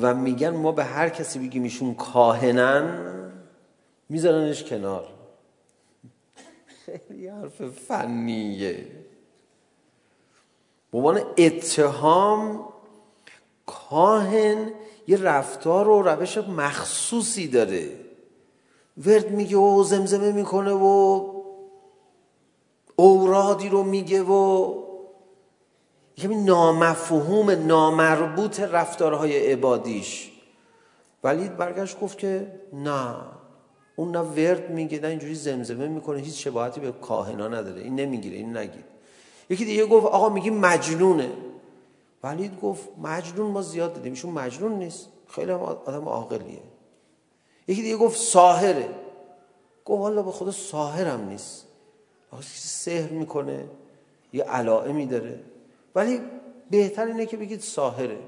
و 0.00 0.14
میگن 0.14 0.50
ما 0.50 0.72
به 0.72 0.84
هر 0.84 1.08
کسی 1.08 1.38
بگیم 1.38 1.62
ایشون 1.62 1.94
کاهنن 1.94 3.32
میذارنش 4.08 4.64
کنار. 4.64 5.08
خیلی 6.86 7.28
حرف 7.28 7.62
فنیه. 7.62 8.86
به 10.92 10.98
عنوان 10.98 11.20
اتهام 11.38 12.68
کاهن 13.66 14.72
یه 15.10 15.22
رفتار 15.22 15.88
و 15.88 16.02
روش 16.02 16.38
مخصوصی 16.38 17.48
داره. 17.48 17.88
ورد 19.06 19.30
میگه 19.30 19.56
و 19.56 19.82
زمزمه 19.82 20.32
میکنه 20.32 20.72
و 20.72 21.24
اورادی 22.96 23.68
رو 23.68 23.82
میگه 23.82 24.22
و 24.22 24.74
یه 26.16 26.28
نامفهوم 26.28 27.50
نامربوط 27.50 28.60
رفتارهای 28.60 29.52
عبادیش. 29.52 30.30
ولی 31.24 31.48
برگشت 31.48 32.00
گفت 32.00 32.18
که 32.18 32.60
نه 32.72 33.14
اون 33.96 34.10
نه 34.16 34.20
ورد 34.20 34.70
میگه 34.70 35.00
نه 35.00 35.08
اینجوری 35.08 35.34
زمزمه 35.34 35.88
میکنه 35.88 36.20
هیچ 36.20 36.44
شباهتی 36.44 36.80
به 36.80 36.92
کاهنا 36.92 37.48
نداره 37.48 37.82
این 37.82 37.94
نمیگیره 37.94 38.36
این 38.36 38.56
نگید. 38.56 38.84
یکی 39.50 39.64
دیگه 39.64 39.86
گفت 39.86 40.06
آقا 40.06 40.28
میگی 40.28 40.50
مجنونه. 40.50 41.30
ولی 42.22 42.50
گفت 42.62 42.88
مجنون 42.98 43.50
ما 43.50 43.62
زیاد 43.62 43.94
دیدیم 43.94 44.12
ایشون 44.12 44.32
مجنون 44.32 44.72
نیست. 44.72 45.08
خیلی 45.28 45.50
هم 45.50 45.60
آدم 45.60 46.08
عاقلیه. 46.08 46.62
یکی 47.68 47.82
دیگه 47.82 47.96
گفت 47.96 48.20
ساحره 48.20 48.88
گفت 49.84 50.00
والا 50.00 50.22
به 50.22 50.30
خدا 50.30 50.50
ساحرم 50.50 51.28
نیست. 51.28 51.66
واسه 52.32 52.48
سحر 52.54 53.10
میکنه. 53.10 53.64
یه 54.32 54.44
علائمی 54.44 55.06
داره. 55.06 55.40
ولی 55.94 56.20
بهتر 56.70 57.06
اینه 57.06 57.26
که 57.26 57.36
بگید 57.36 57.60
ساحره 57.60 58.18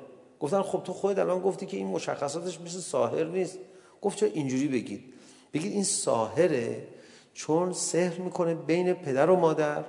گفتن 0.41 0.63
خب 0.63 0.83
تو 0.85 0.93
خودت 0.93 1.19
الان 1.19 1.41
گفتی 1.41 1.67
که 1.67 1.77
این 1.77 1.87
مشخصاتش 1.87 2.61
مثل 2.61 2.79
ساحر 2.79 3.25
نیست. 3.25 3.59
گفت 4.03 4.19
چرا 4.19 4.29
اینجوری 4.29 4.69
بگید؟ 4.69 5.05
بگید 5.53 5.73
این 5.73 5.85
ساحره 5.85 6.87
چون 7.35 7.73
سحر 7.73 8.19
میکنه 8.19 8.55
بین 8.55 8.93
پدر 8.93 9.31
و 9.31 9.37
مادر. 9.37 9.85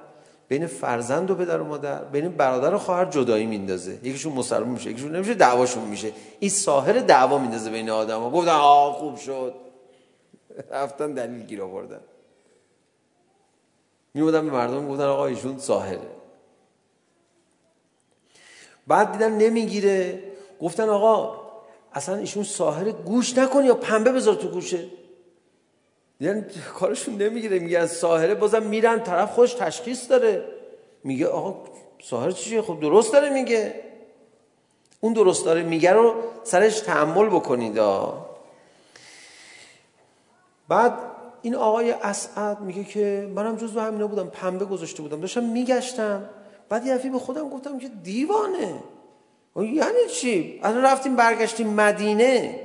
بین 0.53 0.67
فرزند 0.67 1.31
و 1.31 1.35
پدر 1.35 1.61
و 1.61 1.65
مادر 1.65 2.03
بین 2.03 2.29
برادر 2.29 2.73
و 2.73 2.77
خواهر 2.77 3.05
جدایی 3.05 3.45
میندازه. 3.45 3.93
یکیشون 3.93 4.33
مسلمان 4.33 4.69
میشه 4.69 4.89
یکیشون 4.89 5.15
نمیشه 5.15 5.33
دعواشون 5.33 5.83
میشه. 5.83 6.11
این 6.39 6.49
ساحر 6.49 6.93
دعوا 6.93 7.37
میندازه 7.37 7.69
بین 7.69 7.89
آدما 7.89 8.31
گفتن 8.31 8.51
آ 8.51 8.91
خوب 8.91 9.17
شد. 9.17 9.53
رفتن 10.71 11.13
دلیل 11.13 11.43
گیر 11.43 11.61
آوردن. 11.61 11.99
میودن 14.13 14.45
به 14.45 14.51
مردم 14.51 14.89
گفتن 14.89 15.03
آقا 15.03 15.25
ایشون 15.25 15.57
ساحره. 15.57 16.07
بعد 18.87 19.11
دیدن 19.11 19.31
نمیگیره. 19.37 20.23
گفتن 20.61 20.89
آقا 20.89 21.41
اصلا 21.93 22.15
ایشون 22.15 22.43
ساحر 22.43 22.91
گوش 22.91 23.37
نکن 23.37 23.65
یا 23.65 23.75
پنبه 23.75 24.11
بذار 24.11 24.35
تو 24.35 24.47
گوشه. 24.47 24.89
دیدن 26.23 26.45
کارشون 26.79 27.15
نمیگیره. 27.15 27.59
میگه 27.59 27.79
از 27.79 27.91
ساهره 27.91 28.35
بازم 28.35 28.63
میرن 28.63 29.03
طرف 29.03 29.31
خوش 29.31 29.53
تشخیص 29.53 30.09
داره. 30.09 30.45
میگه 31.03 31.27
آقا 31.27 31.55
ساهر 32.03 32.31
چیه 32.31 32.61
خب 32.61 32.79
درست 32.79 33.13
داره 33.13 33.29
میگه. 33.29 33.75
اون 34.99 35.13
درست 35.13 35.45
داره 35.45 35.63
میگه 35.63 35.93
رو 35.93 36.15
سرش 36.43 36.79
تحمل 36.79 37.25
بکنید. 37.25 37.79
بعد 40.69 40.93
این 41.41 41.55
آقای 41.55 41.91
اسعد 41.91 42.59
میگه 42.61 42.83
که 42.83 43.31
منم 43.35 43.55
جزو 43.55 43.79
همینا 43.79 44.07
بودم 44.07 44.27
پنبه 44.27 44.65
گذاشته 44.65 45.01
بودم. 45.01 45.21
داشتم 45.21 45.43
میگشتم. 45.43 46.29
بعد 46.69 46.85
یه 46.85 46.97
به 46.97 47.19
خودم 47.19 47.49
گفتم 47.49 47.79
که 47.79 47.87
دیوانه. 48.03 48.73
یعنی 49.55 50.07
چی؟ 50.13 50.59
الان 50.63 50.83
رفتیم 50.83 51.15
برگشتیم 51.15 51.67
مدینه. 51.67 52.59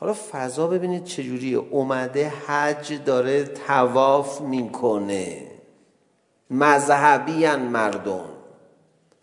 حالا 0.00 0.14
فضا 0.30 0.66
ببینید 0.66 1.04
چجوریه 1.04 1.56
اومده 1.56 2.28
حج 2.28 3.04
داره 3.04 3.44
تواف 3.44 4.40
میکنه. 4.40 5.50
مذهبی 6.50 7.46
مردم. 7.46 8.24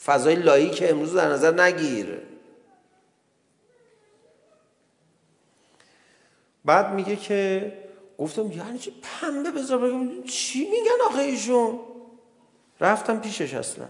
فضای 0.06 0.36
لایک 0.36 0.84
امروز 0.88 1.16
در 1.16 1.30
نظر 1.30 1.62
نگیر. 1.62 2.22
بعد 6.66 6.94
میگه 6.94 7.16
که 7.16 7.74
گفتم 8.18 8.52
یعنی 8.52 8.78
چی 8.80 8.94
پنبه 9.02 9.52
بذار 9.52 9.78
بگم؟ 9.78 10.24
چی 10.24 10.60
میگن 10.60 11.06
آخه 11.10 11.22
ایشون؟ 11.22 11.80
رفتم 12.82 13.20
پیشش 13.20 13.54
اصلا. 13.54 13.86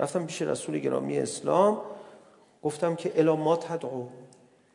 رفتم 0.00 0.26
پیش 0.26 0.42
رسول 0.42 0.78
گرامی 0.78 1.18
اسلام. 1.18 1.80
گفتم 2.62 2.96
که 2.96 3.12
الا 3.16 3.36
ما 3.36 3.56
تدعو. 3.56 4.06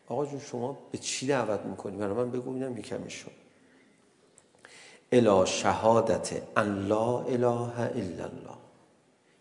آقا 0.07 0.25
جون 0.25 0.39
شما 0.39 0.77
به 0.91 0.97
چی 0.97 1.27
دعوت 1.27 1.59
میکنی؟ 1.59 1.97
برای 1.97 2.13
من 2.13 2.31
بگو 2.31 2.51
ببینم 2.51 2.77
یکمیشون 2.77 3.33
الا 5.11 5.45
شهادت 5.45 6.43
ان 6.57 6.87
لا 6.87 7.19
اله 7.19 7.79
الا 7.79 8.25
الله. 8.25 8.57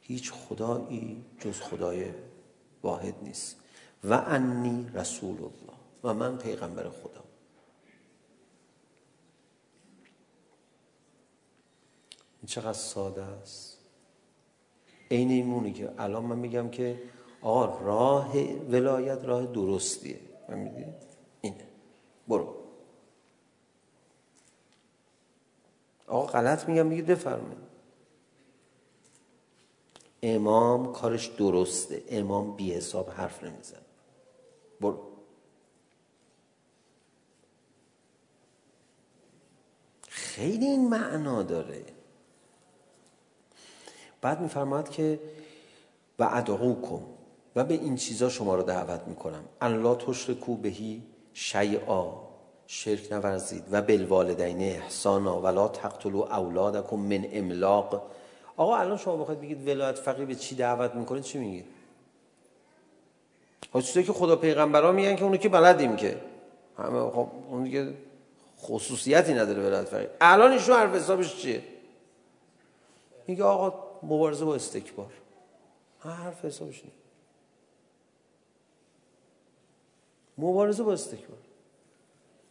هیچ 0.00 0.32
خدایی 0.32 1.24
جز 1.40 1.60
خدای 1.60 2.06
واحد 2.82 3.14
نیست. 3.22 3.56
و 4.04 4.14
انی 4.14 4.90
رسول 4.94 5.36
الله. 5.36 5.78
و 6.04 6.14
من 6.14 6.38
پیغمبر 6.38 6.88
خدا. 6.88 7.24
این 12.40 12.46
چقدر 12.46 12.72
ساده 12.72 13.22
است. 13.22 13.78
این 15.08 15.30
ایمونی 15.30 15.72
که 15.72 15.90
الان 15.98 16.24
من 16.24 16.38
میگم 16.38 16.70
که 16.70 17.02
آقا 17.42 17.78
راه 17.78 18.38
ولایت 18.70 19.24
راه 19.24 19.46
درستیه 19.46 20.31
familje 20.52 20.86
اینه 21.40 21.66
برو 22.28 22.54
آقا 26.06 26.26
غلط 26.26 26.68
میگم 26.68 26.86
میگه 26.86 27.02
بفرمایید 27.02 27.72
امام 30.22 30.92
کارش 30.92 31.26
درسته 31.26 32.02
امام 32.08 32.56
بی 32.56 32.74
حساب 32.74 33.10
حرف 33.10 33.44
نمیزنه 33.44 33.80
برو 34.80 35.00
خیلی 40.08 40.66
این 40.66 40.88
معنا 40.88 41.42
داره 41.42 41.84
بعد 44.20 44.40
میفرماد 44.40 44.88
که 44.88 45.20
و 46.18 46.28
ادعوکم 46.32 47.02
و 47.56 47.64
به 47.64 47.74
این 47.74 47.96
چیزا 47.96 48.28
شما 48.28 48.54
رو 48.54 48.62
دعوت 48.62 49.00
میکنم. 49.06 49.44
ان 49.60 49.82
لا 49.82 49.94
تشرکو 49.94 50.56
بهی 50.56 51.02
شیئا. 51.32 52.32
شرک 52.66 53.12
نورزید. 53.12 53.64
و 53.70 53.82
بالوالدین 53.82 54.60
احسانا 54.60 55.40
و 55.40 55.46
لا 55.46 55.68
تقتلوا 55.68 56.26
اولادکم 56.26 56.96
من 56.96 57.26
املاق. 57.32 58.02
آقا 58.56 58.76
الان 58.76 58.96
شما 58.96 59.16
بخواید 59.16 59.40
بگید 59.40 59.68
ولایت 59.68 59.98
فقیه 59.98 60.24
به 60.24 60.34
چی 60.34 60.54
دعوت 60.54 60.94
میکنید؟ 60.94 61.22
چی 61.22 61.38
میگید؟ 61.38 61.64
ها 63.74 63.80
چیزی 63.80 64.04
که 64.04 64.12
خدا 64.12 64.36
پیغمبرا 64.36 64.92
میگن 64.92 65.16
که 65.16 65.24
اونو 65.24 65.36
که 65.36 65.48
بلدیم 65.48 65.96
که. 65.96 66.20
همه 66.78 67.10
خب 67.10 67.28
اون 67.50 67.64
دیگه 67.64 67.94
خصوصیتی 68.60 69.34
نداره 69.34 69.62
ولایت 69.62 69.84
فقیه. 69.84 70.10
الان 70.20 70.52
ایشون 70.52 70.76
حرف 70.76 70.94
حسابش 70.94 71.36
چیه؟ 71.36 71.62
میگه 73.26 73.44
آقا 73.44 73.84
مبارزه 74.02 74.44
با 74.44 74.54
استکبار. 74.54 75.12
حرف 75.98 76.44
حسابش 76.44 76.84
نیست. 76.84 77.01
مبارزه 80.38 80.82
با 80.82 80.92
استکبار 80.92 81.38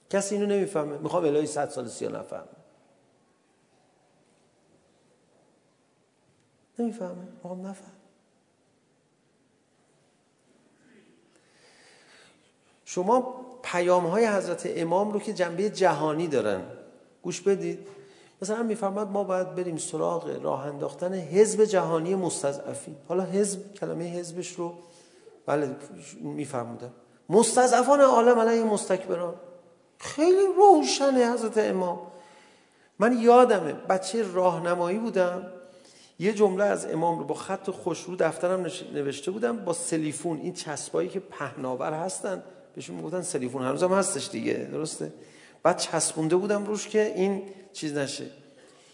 کسی 0.10 0.36
اینو 0.36 0.48
نمیفهمه. 0.48 0.98
میخوام 0.98 1.26
الهی 1.26 1.46
100 1.46 1.70
سال 1.70 1.88
سیا 1.88 2.10
نفهمه. 2.10 2.46
نمیفهمه. 6.80 7.28
میخوام 7.36 7.68
نفهم 7.68 7.92
شما 12.86 13.46
پیام 13.64 14.06
های 14.06 14.28
حضرت 14.28 14.64
امام 14.66 15.12
رو 15.12 15.20
که 15.20 15.34
جنبه 15.34 15.70
جهانی 15.70 16.28
دارن 16.28 16.62
گوش 17.22 17.42
بدید. 17.42 17.88
مثلا 18.42 18.64
میفرماد 18.64 19.10
ما 19.10 19.24
باید 19.24 19.56
بریم 19.56 19.78
سراغ 19.78 20.42
راه 20.42 20.66
انداختن 20.66 21.14
حزب 21.14 21.66
جهانی 21.66 22.16
مستضعفین. 22.16 22.96
حالا 23.08 23.24
حزب 23.24 23.74
کلمه 23.74 24.04
حزبش 24.04 24.52
رو 24.52 24.74
بله 25.46 25.76
میفرمودن. 26.22 26.92
مستضعفان 27.32 28.02
عالم 28.02 28.40
علیه 28.40 28.64
مستکبران. 28.64 29.36
خیلی 29.98 30.46
روشنه 30.58 31.34
حضرت 31.34 31.58
امام. 31.58 32.00
من 33.00 33.20
یادمه 33.22 33.74
بچه 33.74 34.32
راهنمایی 34.34 34.98
بودم. 34.98 35.48
یه 36.20 36.34
جمله 36.34 36.64
از 36.64 36.86
امام 36.86 37.20
رو 37.20 37.26
با 37.26 37.36
خط 37.36 37.70
خوش 37.70 38.04
رو 38.04 38.16
دفترم 38.16 38.68
نوشته 38.94 39.32
بودم 39.32 39.58
با 39.58 39.74
سلیفون. 39.74 40.40
این 40.40 40.54
چسبایی 40.54 41.10
که 41.10 41.20
پهناور 41.20 41.94
هستن. 41.94 42.44
بهشون 42.76 42.96
میگفتن 42.96 43.22
سلیفون. 43.22 43.62
هنوز 43.62 43.84
هم 43.84 43.94
هستش 43.94 44.30
دیگه. 44.30 44.54
درسته؟ 44.54 45.14
بعد 45.64 45.78
چسبونده 45.78 46.36
بودم 46.36 46.66
روش 46.66 46.88
که 46.88 47.14
این 47.16 47.44
چیز 47.74 47.98
نشه. 47.98 48.26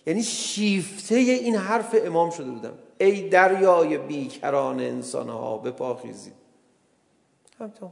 یعنی 0.05 0.23
شیفته 0.23 1.15
این 1.15 1.55
حرف 1.55 1.95
امام 2.03 2.29
شده 2.29 2.51
بودم. 2.51 2.73
ای 2.97 3.29
دریای 3.29 3.97
بیکران 3.97 4.79
انسانها 4.79 5.57
بپاخیزید. 5.57 6.33
همتون 7.59 7.91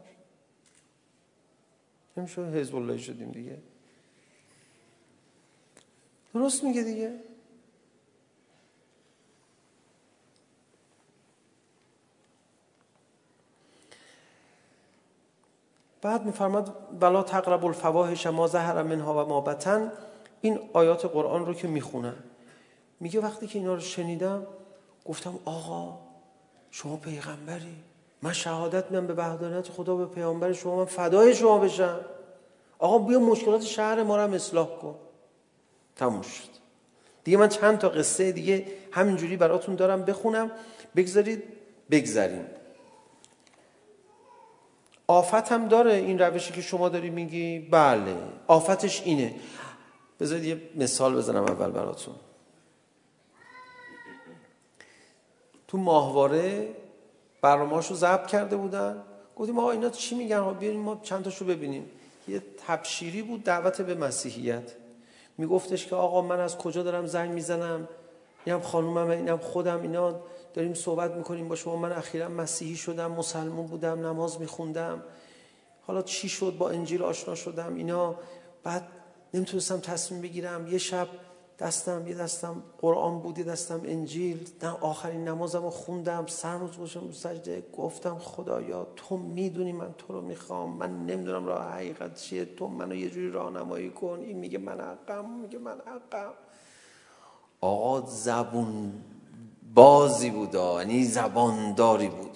امشب 2.18 2.56
حزب 2.56 2.76
الله 2.76 2.98
شدیم 2.98 3.32
دیگه 3.32 3.58
درست 6.34 6.64
میگه 6.64 6.84
دیگه 6.84 7.20
بعد 16.02 16.26
میفرماد 16.26 16.76
ولا 17.02 17.24
تقرب 17.24 17.66
الفواحش 17.66 18.28
ما 18.28 18.48
ظهر 18.48 18.84
منها 18.84 19.26
و 19.26 19.30
ما 19.30 19.42
بطن 19.42 19.92
این 20.42 20.60
آیات 20.74 21.06
قرآن 21.06 21.46
رو 21.46 21.54
که 21.54 21.68
میخونه 21.68 22.14
میگه 23.00 23.20
وقتی 23.20 23.48
که 23.48 23.60
اینا 23.60 23.74
رو 23.74 23.80
شنیدم 23.80 24.48
گفتم 25.06 25.40
آقا 25.46 26.00
شما 26.72 26.98
پیغمبری 26.98 27.76
من 28.26 28.34
شهادت 28.34 28.92
میدم 28.92 29.08
به 29.08 29.14
وحدانیت 29.14 29.70
خدا 29.70 29.96
به 29.96 30.06
پیامبر 30.06 30.54
شما 30.54 30.76
من 30.76 30.86
فدای 30.86 31.36
شما 31.36 31.60
بشم 31.60 32.00
آقا 32.80 32.98
بیا 32.98 33.20
مشکلات 33.20 33.62
شهر 33.62 34.04
ما 34.04 34.26
رو 34.26 34.34
اصلاح 34.34 34.68
کن 34.82 34.96
تموم 35.96 36.22
شد 36.22 36.50
دیگه 37.24 37.38
من 37.38 37.50
چند 37.50 37.78
تا 37.78 37.90
قصه 37.90 38.32
دیگه 38.32 38.66
همینجوری 38.92 39.38
براتون 39.38 39.76
دارم 39.76 40.06
بخونم 40.06 40.52
بگذارید 40.96 41.44
بگذاریم 41.92 42.46
آفت 45.08 45.52
هم 45.52 45.68
داره 45.68 45.94
این 45.94 46.20
روشی 46.20 46.54
که 46.54 46.62
شما 46.62 46.90
داری 46.90 47.10
میگی 47.10 47.60
بله 47.60 48.16
آفتش 48.48 49.02
اینه 49.02 49.36
بذارید 50.20 50.46
یه 50.46 50.62
مثال 50.76 51.16
بزنم 51.16 51.44
اول 51.44 51.72
براتون 51.72 52.16
تو 55.68 55.78
ماهواره 55.78 56.76
برنامه‌اش 57.46 57.94
ضبط 57.94 58.28
کرده 58.28 58.56
بودن. 58.56 59.04
گفتیم 59.36 59.60
آقا 59.60 59.72
اینا 59.72 59.90
چی 59.90 60.16
میگن؟ 60.16 60.54
بیاریم 60.54 60.80
ما 60.80 61.00
چند 61.04 61.24
تاشو 61.24 61.46
ببینیم. 61.46 61.90
یه 62.28 62.42
تبشیری 62.68 63.22
بود 63.22 63.44
دعوت 63.44 63.82
به 63.82 63.96
مسیحیت. 63.96 64.72
میگفتش 65.38 65.88
که 65.88 65.96
آقا 65.96 66.22
من 66.22 66.40
از 66.40 66.58
کجا 66.58 66.84
دارم 66.84 67.06
زنگ 67.06 67.32
میزنم؟ 67.32 67.88
اینم 68.46 68.62
خانومم 68.62 69.10
اینم 69.10 69.38
خودم 69.38 69.82
اینا 69.82 70.16
داریم 70.54 70.74
صحبت 70.74 71.12
میکنیم 71.12 71.48
با 71.48 71.56
شما. 71.56 71.76
من 71.76 71.92
اخیرا 71.92 72.30
مسیحی 72.30 72.76
شدم 72.76 73.12
مسلمون 73.12 73.68
بودم 73.68 74.06
نماز 74.08 74.42
میخوندم. 74.42 75.04
حالا 75.88 76.02
چی 76.02 76.30
شد؟ 76.30 76.56
با 76.58 76.70
انجیل 76.70 77.04
آشنا 77.04 77.36
شدم 77.36 77.76
اینا. 77.76 78.16
بعد 78.64 78.88
نمیتونستم 79.34 79.80
تصمیم 79.80 80.22
بگیرم. 80.22 80.68
یه 80.68 80.78
شب 80.78 81.08
دستم 81.60 82.08
یه 82.08 82.16
دستم 82.16 82.64
قرآن 82.78 83.20
بودی 83.20 83.44
دستم 83.44 83.82
انجیل. 83.86 84.50
نه 84.64 84.70
آخرین 84.70 85.28
نمازم 85.28 85.64
رو 85.64 85.70
خوندم. 85.70 86.26
سر 86.28 86.58
روز 86.58 86.78
باشم 86.78 87.12
سجده. 87.12 87.64
گفتم 87.78 88.18
خدایا 88.18 88.88
تو 88.96 89.18
میدونی 89.18 89.72
من 89.72 89.94
تو 89.98 90.14
رو 90.14 90.22
میخوام. 90.22 90.78
من 90.78 91.06
نمیدونم 91.06 91.46
راه 91.46 91.72
حقیقت 91.72 92.16
چیه. 92.16 92.46
تو 92.46 92.68
منو 92.68 92.96
یه 92.96 93.10
جوری 93.10 93.32
راهنمایی 93.32 93.90
کن. 93.90 94.20
این 94.26 94.38
میگه 94.38 94.58
من 94.58 94.80
حقم 94.80 95.30
میگه 95.30 95.60
من 95.60 95.78
حقم 95.86 96.34
آقا 97.62 98.02
زبون 98.02 98.94
بازی 99.74 100.30
بود 100.30 100.54
یعنی 100.54 101.04
زبانداری 101.04 102.08
بود. 102.08 102.35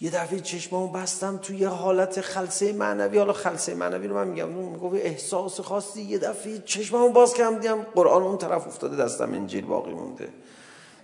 یه 0.00 0.10
دفعه 0.10 0.40
چشمامو 0.40 0.88
بستم 0.88 1.36
تو 1.36 1.54
یه 1.54 1.68
حالت 1.68 2.20
خلسه 2.20 2.72
معنوی 2.72 3.18
حالا 3.18 3.32
خلسه 3.32 3.74
معنوی 3.74 4.08
رو 4.08 4.14
من 4.14 4.28
میگم 4.28 4.56
اون 4.56 4.68
میگفت 4.68 4.94
احساس 4.94 5.60
خاصی. 5.60 6.02
یه 6.02 6.18
دفعه 6.18 6.58
چشمامو 6.58 7.08
باز 7.08 7.34
کردم 7.34 7.58
دیدم 7.58 7.82
قرآن 7.82 8.22
اون 8.22 8.38
طرف 8.38 8.66
افتاده 8.66 8.96
دستم 8.96 9.34
انجیل 9.34 9.64
باقی 9.64 9.94
مونده. 9.94 10.28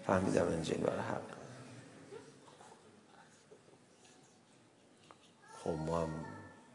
فهمیدم 0.06 0.46
انجیل 0.46 0.76
برای 0.76 1.00
حق. 1.00 1.34
خب 5.64 5.70
ما 5.70 6.00
هم 6.00 6.08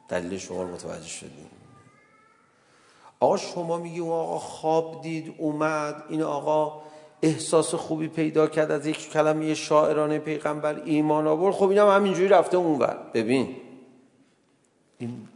دلیل 0.09 0.37
شما 0.37 0.63
رو 0.63 0.67
متوجه 0.73 1.07
شدیم. 1.07 1.49
آقا 3.19 3.37
شما 3.37 3.77
میگی 3.77 3.99
اون 3.99 4.11
آقا 4.11 4.39
خواب 4.39 5.01
دید 5.01 5.35
اومد 5.37 6.03
این 6.09 6.21
آقا 6.21 6.81
احساس 7.21 7.75
خوبی 7.75 8.07
پیدا 8.07 8.47
کرد 8.47 8.71
از 8.71 8.85
یک 8.85 9.09
کلمه 9.09 9.53
شاعرانه 9.53 10.19
پیغمبر 10.19 10.83
ایمان 10.83 11.27
آورد. 11.27 11.55
خب 11.55 11.69
اینم 11.69 11.89
همینجوری 11.89 12.27
رفته 12.27 12.57
اونور. 12.57 12.97
ببین. 13.13 13.55
این 14.97 15.27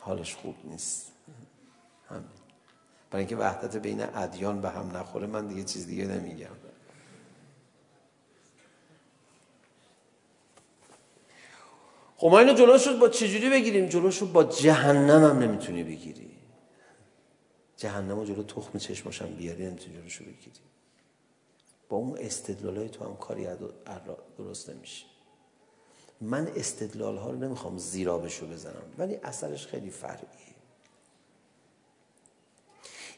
حالش 0.00 0.34
خوب 0.34 0.54
نیست. 0.64 1.12
همین. 2.08 2.22
برای 3.10 3.24
اینکه 3.24 3.36
وحدت 3.36 3.76
بین 3.76 4.04
ادیان 4.14 4.60
به 4.60 4.70
هم 4.70 4.96
نخوره 4.96 5.26
من 5.26 5.46
دیگه 5.46 5.64
چیز 5.64 5.86
دیگه 5.86 6.04
نمیگم. 6.06 6.46
خب 12.16 12.28
ما 12.28 12.38
اینو 12.38 12.54
جلوش 12.54 12.88
با 12.88 13.08
چجوری 13.08 13.50
بگیریم؟ 13.50 13.86
جلوش 13.86 14.18
رو 14.18 14.26
با 14.26 14.44
جهنم 14.44 15.24
هم 15.24 15.38
نمیتونی 15.38 15.84
بگیری. 15.84 16.30
جهنم 17.76 18.18
رو 18.18 18.24
جلو 18.24 18.42
تخم 18.42 18.78
چشماشم 18.78 19.26
بیاری 19.26 19.66
نمیتونی 19.66 19.96
جلوش 19.96 20.16
رو 20.16 20.26
بگیری. 20.26 20.60
با 21.90 21.96
اون 21.96 22.18
استدلالای 22.18 22.88
تو 22.88 23.04
هم 23.04 23.16
کاری 23.16 23.48
درست 24.38 24.70
نمیشه 24.70 25.06
من 26.20 26.48
استدلال 26.56 27.16
ها 27.16 27.30
رو 27.30 27.38
نمیخوام 27.38 27.78
زیرا 27.78 28.18
بشو 28.18 28.46
بزنم 28.46 28.82
ولی 28.98 29.16
اثرش 29.16 29.66
خیلی 29.66 29.90
فرعیه 29.90 30.50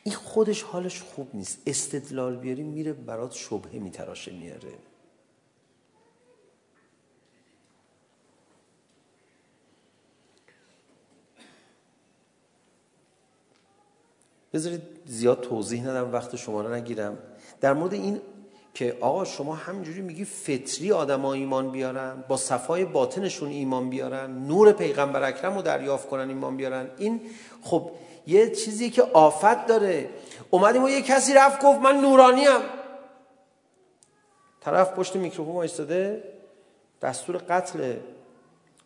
این 0.04 0.14
خودش 0.14 0.62
حالش 0.62 1.02
خوب 1.02 1.30
نیست 1.34 1.58
استدلال 1.66 2.36
بیاری 2.36 2.62
میره 2.62 2.92
برات 2.92 3.32
شبهه 3.32 3.74
میتراشه 3.74 4.32
میاره 4.32 4.72
بذارید 14.52 14.82
زیاد 15.06 15.40
توضیح 15.40 15.82
ندم 15.82 16.12
وقت 16.12 16.36
شما 16.36 16.60
رو 16.60 16.74
نگیرم 16.74 17.18
در 17.60 17.72
مورد 17.72 17.92
این 17.92 18.20
که 18.74 18.96
آقا 19.00 19.24
شما 19.24 19.54
همجوری 19.54 20.00
میگی 20.00 20.24
فطری 20.24 20.92
آدم 20.92 21.20
ها 21.20 21.32
ایمان 21.32 21.70
بیارن 21.70 22.24
با 22.28 22.36
صفای 22.36 22.84
باطنشون 22.84 23.48
ایمان 23.48 23.90
بیارن 23.90 24.46
نور 24.46 24.72
پیغمبر 24.72 25.22
اکرم 25.22 25.54
رو 25.54 25.62
دریافت 25.62 26.08
کنن 26.08 26.28
ایمان 26.28 26.56
بیارن. 26.56 26.90
این 26.98 27.20
خب 27.62 27.90
یه 28.26 28.50
چیزی 28.50 28.90
که 28.90 29.02
آفت 29.02 29.66
داره. 29.66 30.10
اومدیم 30.50 30.84
و 30.84 30.88
یه 30.88 31.02
کسی 31.02 31.34
رفت 31.34 31.62
گفت 31.62 31.78
من 31.80 32.00
نورانی 32.00 32.44
هم 32.44 32.60
طرف 34.60 34.92
پشت 34.92 35.16
میکروفون 35.16 35.56
ایستاده 35.56 36.24
دستور 37.02 37.36
قتل. 37.36 37.96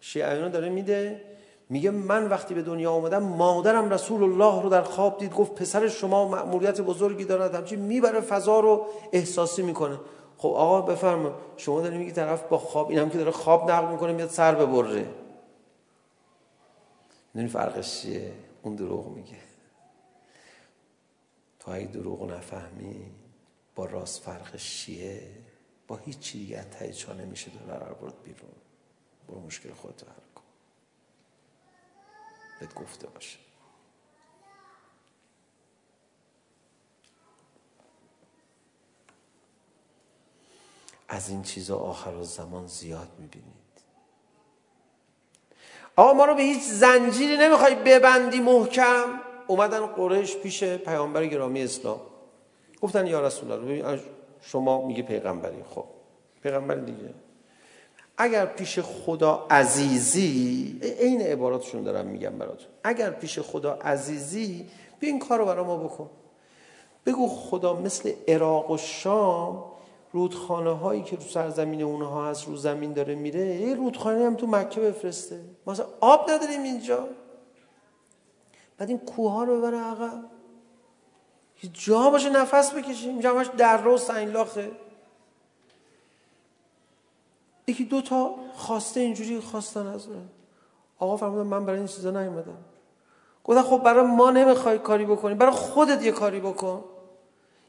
شیعیان 0.00 0.50
داره 0.50 0.68
میده. 0.68 1.20
میگه 1.68 1.90
من 1.90 2.28
وقتی 2.28 2.54
به 2.54 2.62
دنیا 2.62 2.92
آمدم 2.92 3.22
مادرم 3.22 3.90
رسول 3.90 4.22
الله 4.22 4.62
رو 4.62 4.68
در 4.68 4.82
خواب 4.82 5.18
دید 5.18 5.34
گفت 5.34 5.54
پسر 5.54 5.88
شما 5.88 6.28
مأموریت 6.28 6.80
بزرگی 6.80 7.24
دارد. 7.24 7.54
همچی 7.54 7.76
میبره 7.76 8.20
فضا 8.20 8.60
رو 8.60 8.86
احساسی 9.12 9.62
میکنه. 9.62 10.00
خب 10.38 10.48
آقا 10.48 10.80
بفرما 10.82 11.34
شما 11.56 11.80
داری 11.80 11.98
میگی 11.98 12.12
طرف 12.12 12.42
با 12.42 12.58
خواب 12.58 12.90
این 12.90 12.98
هم 12.98 13.10
که 13.10 13.18
داره 13.18 13.30
خواب 13.30 13.70
نقل 13.70 13.92
میکنه 13.92 14.12
میاد 14.12 14.30
سر 14.30 14.54
ببره. 14.54 15.08
نمی 17.34 17.48
فرقش 17.48 18.00
چیه؟ 18.00 18.32
اون 18.62 18.74
دروغ 18.74 19.08
میگه. 19.08 19.38
تو 21.58 21.70
اگه 21.70 21.86
دروغ 21.86 22.30
نفهمی 22.30 23.10
با 23.74 23.84
راست 23.84 24.22
فرقش 24.22 24.84
چیه؟ 24.84 25.22
با 25.88 25.96
هیچ 25.96 26.18
چیزی 26.18 26.44
دیگه 26.44 26.58
از 26.58 26.70
تهی 26.70 26.92
چانه 26.92 27.24
میشه 27.24 27.50
قرار 27.68 27.94
برد 27.94 28.22
بیرون. 28.24 28.50
برو 29.28 29.40
مشکل 29.40 29.72
خودت 29.72 30.02
vet 32.60 32.74
gofte 32.74 33.06
oss. 33.18 33.28
از 41.08 41.28
این 41.28 41.42
چیزا 41.42 41.76
آخر 41.76 42.22
زمان 42.22 42.66
زیاد 42.66 43.08
میبینید 43.18 43.56
آقا 45.96 46.12
ما 46.12 46.24
رو 46.24 46.34
به 46.34 46.42
هیچ 46.42 46.62
زنجیری 46.62 47.36
نمیخوای 47.36 47.74
ببندی 47.74 48.40
محکم 48.40 49.20
اومدن 49.46 49.86
قریش 49.86 50.36
پیش 50.36 50.64
پیامبر 50.64 51.26
گرامی 51.26 51.62
اسلام 51.62 52.00
گفتن 52.82 53.06
یا 53.06 53.26
رسول 53.26 53.52
الله 53.52 54.02
شما 54.40 54.86
میگه 54.86 55.02
پیغمبری 55.02 55.62
خب 55.74 55.84
پیغمبر 56.42 56.74
دیگه 56.74 57.14
اگر 58.18 58.46
پیش 58.46 58.78
خدا 58.78 59.46
عزیزی 59.50 60.78
این 60.82 61.20
عباراتشون 61.20 61.82
دارم 61.82 62.06
میگم 62.06 62.30
براتون. 62.30 62.68
اگر 62.84 63.10
پیش 63.10 63.38
خدا 63.38 63.72
عزیزی 63.72 64.66
بیا 65.00 65.10
این 65.10 65.18
کارو 65.18 65.44
برای 65.44 65.64
ما 65.64 65.76
بکن. 65.76 66.10
بگو 67.06 67.28
خدا 67.28 67.74
مثل 67.74 68.12
عراق 68.28 68.70
و 68.70 68.76
شام 68.76 69.64
رودخانه 70.12 70.70
هایی 70.70 71.02
که 71.02 71.16
رو 71.16 71.22
سرزمین 71.22 71.82
اونها 71.82 72.30
هست 72.30 72.46
رو 72.46 72.56
زمین 72.56 72.92
داره 72.92 73.14
میره 73.14 73.46
یه 73.46 73.74
رودخانه 73.74 74.24
هم 74.24 74.34
تو 74.34 74.46
مکه 74.46 74.80
بفرسته. 74.80 75.40
ما 75.66 75.72
اصلا 75.72 75.86
آب 76.00 76.30
نداریم 76.30 76.62
اینجا. 76.62 77.08
بعد 78.78 78.88
این 78.88 78.98
کوه 78.98 79.32
ها 79.32 79.44
رو 79.44 79.58
ببره 79.58 79.78
عقب. 79.78 80.24
یه 81.62 81.70
جا 81.72 82.10
باشه 82.10 82.30
نفس 82.30 82.74
بکشیم. 82.74 83.10
اینجا 83.10 83.30
همش 83.30 83.46
در 83.46 83.82
رو 83.82 83.98
سنگلاخه. 83.98 84.70
یکی 87.66 87.84
دو 87.84 88.00
تا 88.00 88.34
خواسته 88.54 89.00
اینجوری 89.00 89.40
خواستن 89.40 89.86
از 89.86 90.08
من. 90.08 90.22
آقا 90.98 91.16
فرمودن 91.16 91.46
من 91.46 91.66
برای 91.66 91.78
این 91.78 91.88
چیزا 91.88 92.10
نیومدم. 92.10 92.58
گفتن 93.44 93.62
خب 93.62 93.82
برای 93.84 94.06
ما 94.06 94.30
نمیخوای 94.30 94.78
کاری 94.78 95.04
بکنی 95.04 95.34
برای 95.34 95.52
خودت 95.52 96.02
یه 96.02 96.12
کاری 96.12 96.40
بکن. 96.40 96.84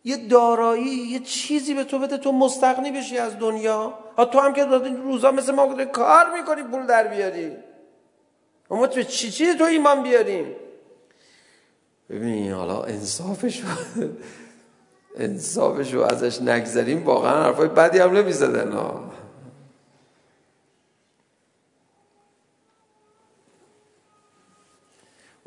یه 0.04 0.28
دارایی 0.28 0.86
یه 0.86 1.20
چیزی 1.20 1.74
به 1.74 1.84
تو 1.84 2.00
بده 2.00 2.18
تو 2.18 2.32
مستغنی 2.32 2.92
بشی 2.92 3.18
از 3.18 3.40
دنیا. 3.40 3.94
ها 4.18 4.26
تو 4.26 4.40
هم 4.40 4.54
که 4.54 4.66
روزا 5.04 5.32
مثل 5.32 5.52
ما 5.52 5.66
داری 5.66 5.86
کار 5.86 6.40
میکنی 6.40 6.64
پول 6.64 6.86
در 6.86 7.08
بیاری. 7.08 7.58
اما 8.72 8.88
تو 8.88 9.04
چی 9.04 9.32
چی 9.32 9.54
تو 9.54 9.64
ایمان 9.64 10.04
بیاریم 10.04 10.56
ببینی 12.10 12.50
حالا 12.50 12.84
انصافش 12.84 13.64
انصافش 15.16 15.94
رو 15.94 16.02
ازش 16.02 16.42
نگذریم 16.42 17.06
واقعا 17.06 17.44
حرفای 17.44 17.68
بدی 17.68 18.00
هم 18.00 18.18
نمیزدن 18.18 18.72
ها. 18.72 19.07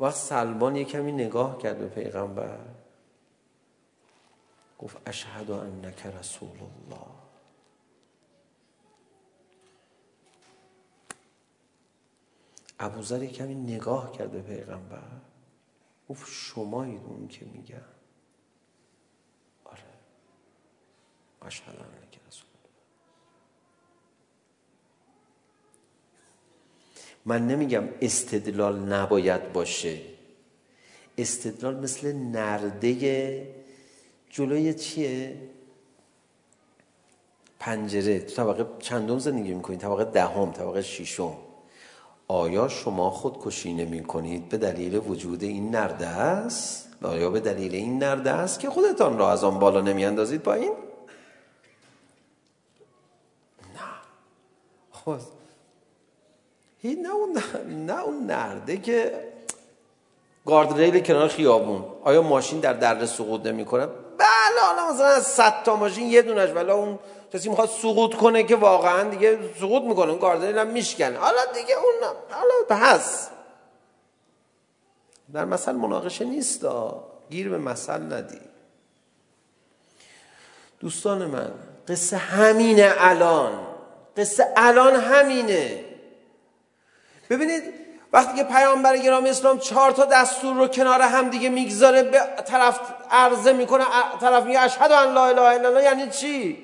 وقت 0.01 0.15
سلمان 0.15 0.75
یه 0.75 0.83
کمی 0.83 1.11
نگاه 1.11 1.57
کرد 1.57 1.77
به 1.77 1.87
پیغمبر 1.87 2.59
گفت 4.79 4.97
اشهد 5.05 5.51
انک 5.51 6.05
رسول 6.05 6.49
الله 6.49 7.07
ابو 12.79 13.01
ذر 13.01 13.25
کمی 13.25 13.55
نگاه 13.55 14.11
کرد 14.11 14.31
به 14.31 14.41
پیغمبر 14.41 15.21
گفت 16.09 16.29
شمایید 16.31 17.01
اون 17.03 17.27
که 17.27 17.45
میگم 17.45 17.77
آره 19.65 19.83
اشهد 21.41 21.75
انک 21.75 22.19
رسول 22.27 22.60
من 27.25 27.47
نمیگم 27.47 27.83
استدلال 28.01 28.79
نباید 28.79 29.53
باشه 29.53 30.01
استدلال 31.17 31.75
مثل 31.75 32.13
نرده 32.13 33.47
جلوی 34.29 34.73
چیه 34.73 35.37
پنجره 37.59 38.19
تو 38.19 38.35
طبقه 38.35 38.65
چندم 38.79 39.19
زندگی 39.19 39.53
میکنید 39.53 39.79
طبقه 39.79 40.03
دهم 40.03 40.51
طبقه 40.51 40.81
ششم 40.81 41.37
آیا 42.27 42.67
شما 42.67 43.09
خودکشی 43.09 43.73
نمی 43.73 44.03
کنید 44.03 44.49
به 44.49 44.57
دلیل 44.57 44.95
وجود 44.95 45.43
این 45.43 45.75
نرده 45.75 46.07
است 46.07 46.89
آیا 47.03 47.29
به 47.29 47.39
دلیل 47.39 47.75
این 47.75 48.03
نرده 48.03 48.31
است 48.31 48.59
که 48.59 48.69
خودتان 48.69 49.17
را 49.17 49.31
از 49.31 49.43
آن 49.43 49.59
بالا 49.59 49.81
نمی 49.81 50.05
اندازید 50.05 50.43
با 50.43 50.53
این 50.53 50.71
نه 53.75 53.91
خود 54.91 55.21
این 56.81 57.07
اون 57.07 57.43
نه 57.67 58.03
اون 58.03 58.25
نرده 58.25 58.77
که 58.77 59.27
گاردریل 60.45 60.99
کنار 60.99 61.27
خیابون 61.27 61.85
آیا 62.03 62.21
ماشین 62.21 62.59
در 62.59 62.73
دره 62.73 63.05
سقوط 63.05 63.45
نمیکنه 63.45 63.85
بله 64.17 64.61
حالا 64.61 64.93
مثلا 64.93 65.05
از 65.07 65.23
100 65.23 65.63
تا 65.63 65.75
ماشین 65.75 66.07
یه 66.07 66.21
دونش 66.21 66.49
ولی 66.49 66.71
اون 66.71 66.99
کسی 67.33 67.49
میخواد 67.49 67.69
سقوط 67.69 68.15
کنه 68.15 68.43
که 68.43 68.55
واقعا 68.55 69.09
دیگه 69.09 69.39
سقوط 69.59 69.83
میکنه 69.83 70.11
اون 70.11 70.19
گاردریل 70.19 70.57
هم 70.57 70.67
میشکنه 70.67 71.17
حالا 71.17 71.45
دیگه 71.53 71.75
اون 71.75 72.15
حالا 72.29 72.81
هست 72.85 73.31
در 75.33 75.45
مثل 75.45 75.71
مناقشه 75.71 76.25
نیست 76.25 76.65
گیر 77.29 77.49
به 77.49 77.57
مثل 77.57 78.13
ندی 78.13 78.39
دوستان 80.79 81.25
من 81.25 81.51
قصه 81.87 82.17
همینه 82.17 82.93
الان 82.97 83.67
قصه 84.17 84.47
الان 84.55 84.95
همینه 84.95 85.90
ببینید 87.31 87.63
وقتی 88.13 88.37
که 88.37 88.43
پیامبر 88.43 88.97
گرامی 88.97 89.29
اسلام 89.29 89.59
چهار 89.59 89.91
تا 89.91 90.05
دستور 90.05 90.55
رو 90.55 90.67
کنار 90.67 91.01
هم 91.01 91.29
دیگه 91.29 91.49
میگذاره 91.49 92.03
به 92.03 92.19
طرف 92.45 92.79
عرضه 93.11 93.53
میکنه 93.53 93.83
طرف 94.21 94.45
میگه 94.45 94.59
اشهد 94.59 94.91
ان 94.91 95.13
لا 95.13 95.25
اله 95.25 95.41
الا 95.41 95.67
الله 95.67 95.83
یعنی 95.83 96.09
چی؟ 96.09 96.57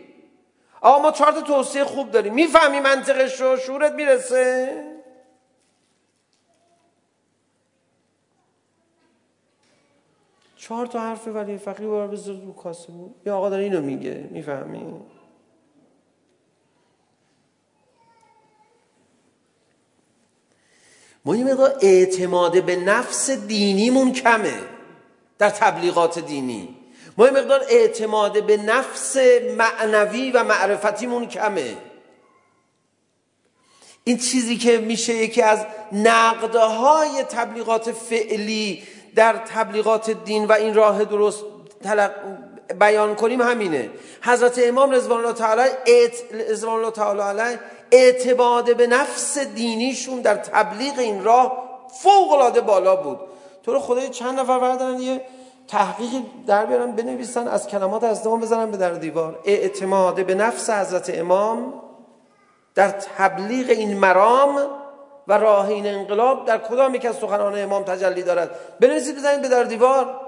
آقا 0.82 1.01
ما 1.01 1.11
چهار 1.11 1.32
تا 1.32 1.41
توصیه 1.41 1.84
خوب 1.84 2.11
داریم. 2.11 2.34
میفهمی 2.34 2.80
منطقش 2.80 3.41
رو؟ 3.41 3.57
شعورت 3.57 3.91
میرسه؟ 3.93 4.84
چهار 10.57 10.86
تا 10.86 10.99
حرف 10.99 11.28
ولی 11.28 11.57
فقیه 11.57 11.88
بار 11.88 12.07
بذار 12.07 12.36
رو 12.36 12.53
کاسه 12.53 12.91
بود. 12.91 13.15
یا 13.26 13.38
آقا 13.38 13.49
داره 13.49 13.63
اینو 13.63 13.82
میگه. 13.82 14.28
میفهمی؟ 14.32 15.01
ما 21.28 21.36
یه 21.36 21.43
مقدار 21.43 21.75
اعتماد 21.82 22.63
به 22.63 22.75
نفس 22.75 23.30
دینیمون 23.30 24.13
کمه 24.13 24.53
در 25.39 25.49
تبلیغات 25.49 26.19
دینی 26.19 26.75
ما 27.17 27.25
یه 27.25 27.32
مقدار 27.32 27.61
اعتماد 27.69 28.45
به 28.45 28.57
نفس 28.57 29.17
معنوی 29.57 30.32
و 30.32 30.43
معرفتیمون 30.43 31.28
کمه 31.28 31.78
این 34.03 34.17
چیزی 34.17 34.57
که 34.57 34.78
میشه 34.78 35.13
یکی 35.13 35.41
از 35.41 35.65
نقدهای 35.91 37.23
تبلیغات 37.23 37.91
فعلی 37.91 38.84
در 39.15 39.34
تبلیغات 39.34 40.09
دین 40.09 40.45
و 40.45 40.51
این 40.51 40.73
راه 40.73 41.05
درست 41.05 41.43
تلق... 41.84 42.11
بیان 42.80 43.15
کنیم 43.15 43.41
همینه 43.41 43.89
حضرت 44.21 44.59
امام 44.63 44.91
رضوان 44.91 45.19
الله 45.19 45.34
تعالی 45.34 45.69
ات... 45.88 46.34
رضوان 46.49 46.80
الله 46.80 46.91
تعالی 46.91 47.21
علیه 47.21 47.59
اعتباد 47.91 48.77
به 48.77 48.88
نفس 48.88 49.38
دینیشون 49.38 50.21
در 50.21 50.35
تبلیغ 50.35 50.99
این 50.99 51.23
راه 51.23 51.67
فوق 52.01 52.31
العاده 52.31 52.61
بالا 52.61 52.95
بود. 52.95 53.19
تو 53.63 53.73
رو 53.73 53.79
خدای 53.79 54.09
چند 54.09 54.39
نفر 54.39 54.59
بردارن 54.59 54.99
یه 54.99 55.21
تحقیق 55.67 56.21
در 56.47 56.65
بیارن 56.65 56.91
بنویسن 56.91 57.47
از 57.47 57.67
کلمات 57.67 58.03
از 58.03 58.23
دام 58.23 58.39
بزنن 58.39 58.71
به 58.71 58.77
در 58.77 58.91
دیوار. 58.91 59.39
اعتماد 59.45 60.25
به 60.25 60.35
نفس 60.35 60.69
حضرت 60.69 61.11
امام 61.13 61.73
در 62.75 62.89
تبلیغ 62.89 63.69
این 63.69 63.97
مرام 63.97 64.67
و 65.27 65.33
راه 65.33 65.69
این 65.69 65.88
انقلاب 65.88 66.45
در 66.45 66.57
کدام 66.57 66.95
یک 66.95 67.05
از 67.05 67.15
سخنان 67.15 67.63
امام 67.63 67.83
تجلی 67.83 68.23
دارد؟ 68.23 68.51
بنویسید 68.79 69.15
بزنید 69.15 69.41
به 69.41 69.47
در 69.47 69.63
دیوار. 69.63 70.21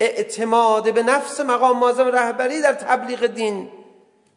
اعتماد 0.00 0.94
به 0.94 1.02
نفس 1.02 1.40
مقام 1.40 1.78
معظم 1.78 2.06
رهبری 2.06 2.60
در 2.60 2.72
تبلیغ 2.72 3.26
دین. 3.26 3.68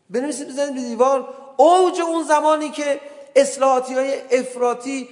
بنویسید 0.10 0.47
بزنید 0.47 0.76
به 0.76 0.82
دیوار 0.82 1.34
اوج 1.58 2.01
اون 2.01 2.24
زمانی 2.24 2.70
که 2.70 2.99
اصلاحاتی 3.36 3.93
های 3.93 4.14
افراتی 4.32 5.10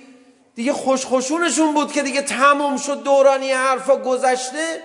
دیگه 0.55 0.73
خوشخوشونشون 0.73 1.73
بود 1.73 1.91
که 1.91 2.03
دیگه 2.03 2.21
تمام 2.21 2.77
شد 2.77 3.03
دورانی 3.03 3.51
حرفا 3.51 3.97
گذشته 3.97 4.81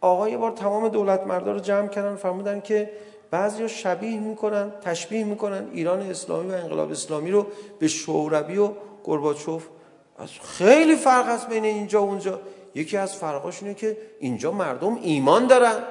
آقا 0.00 0.28
یه 0.28 0.36
بار 0.36 0.50
تمام 0.50 0.88
دولت 0.88 1.26
مردا 1.26 1.52
رو 1.52 1.58
جمع 1.58 1.88
کردن 1.88 2.16
فرمودن 2.16 2.60
که 2.60 2.90
بعضی 3.30 3.68
شبیه 3.68 4.20
میکنن 4.20 4.72
تشبیه 4.84 5.24
میکنن 5.24 5.68
ایران 5.72 6.00
اسلامی 6.00 6.50
و 6.50 6.54
انقلاب 6.54 6.90
اسلامی 6.90 7.30
رو 7.30 7.46
به 7.78 7.88
شوروی 7.88 8.58
و 8.58 8.72
گورباچوف. 9.04 9.66
از 10.18 10.28
خیلی 10.42 10.96
فرق 10.96 11.26
هست 11.26 11.48
بین 11.48 11.64
اینجا 11.64 12.02
و 12.02 12.08
اونجا. 12.08 12.40
یکی 12.74 12.96
از 12.96 13.16
فرقاش 13.16 13.62
اینه 13.62 13.74
که 13.74 13.96
اینجا 14.20 14.52
مردم 14.52 14.98
ایمان 15.02 15.46
دارن. 15.46 15.84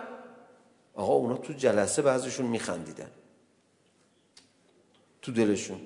آقا 0.96 1.14
اونا 1.14 1.38
تو 1.38 1.54
جلسه 1.54 2.02
بعضیشون 2.02 2.46
میخندیدن. 2.46 3.10
تو 5.28 5.34
دلشون. 5.34 5.80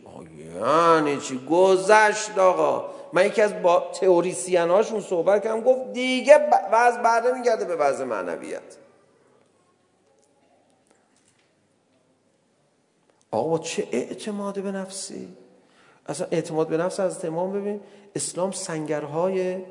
یعنی 0.55 1.17
چی 1.17 1.45
گذشت 1.49 2.37
آقا. 2.37 2.85
من 3.13 3.25
یکی 3.25 3.41
از 3.41 3.61
با 3.61 3.91
تئوریسین 3.93 4.69
هاشون 4.69 5.01
صحبت 5.01 5.43
کردم 5.43 5.61
گفت 5.61 5.93
دیگه 5.93 6.49
وضع 6.71 7.01
بعد 7.01 7.27
میگرده 7.27 7.65
به 7.65 7.75
وضع 7.75 8.03
معنویت. 8.03 8.77
آقا 13.31 13.49
با 13.49 13.59
چه 13.59 13.87
اعتماد 13.91 14.61
به 14.61 14.71
نفسی؟ 14.71 15.27
اصلا 16.05 16.27
اعتماد 16.31 16.67
به 16.67 16.77
نفس 16.77 16.99
از 16.99 17.19
تمام 17.19 17.53
ببین 17.53 17.81
اسلام 18.15 18.51
سنگرهای 18.51 19.61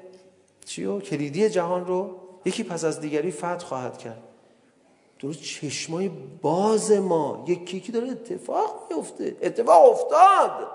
چیو 0.65 1.01
کلیدی 1.01 1.51
جهان 1.51 1.87
رو 1.87 2.21
یکی 2.45 2.65
پس 2.65 2.85
از 2.85 3.01
دیگری 3.01 3.33
فتح 3.33 3.59
خواهد 3.59 3.99
کرد. 3.99 4.23
درست 5.21 5.43
چشمای 5.43 6.11
باز 6.43 6.93
ما 6.93 7.45
یکی 7.49 7.77
یکی 7.77 7.93
داره 7.93 8.09
اتفاق 8.09 8.87
میفته 8.91 9.37
اتفاق 9.43 9.91
افتاد 9.91 10.69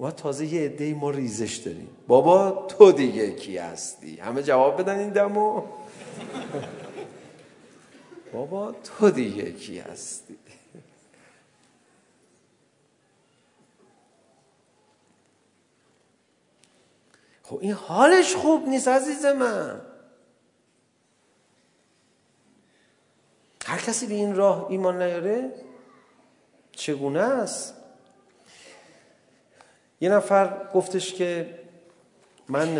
و 0.00 0.10
تازه 0.10 0.46
یه 0.46 0.64
عده 0.64 0.94
ما 0.94 1.10
ریزش 1.10 1.56
داریم 1.56 1.88
بابا 2.08 2.50
تو 2.50 2.92
دیگه 2.92 3.30
کی 3.30 3.58
هستی 3.58 4.16
همه 4.16 4.42
جواب 4.42 4.80
بدن 4.80 4.98
این 4.98 5.10
دمو 5.10 5.62
بابا 8.32 8.72
تو 8.72 9.10
دیگه 9.10 9.52
کی 9.52 9.78
هستی 9.78 10.38
خب 17.42 17.58
این 17.60 17.72
حالش 17.72 18.34
خوب 18.34 18.68
نیست 18.68 18.88
عزیز 18.88 19.24
من 19.24 19.89
هر 23.70 23.78
کسی 23.78 24.06
به 24.06 24.14
این 24.14 24.34
راه 24.34 24.66
ایمان 24.70 25.02
نیاره 25.02 25.52
چگونه 26.72 27.20
است 27.20 27.74
یه 30.00 30.08
نفر 30.08 30.68
گفتش 30.74 31.14
که 31.14 31.58
من 32.48 32.78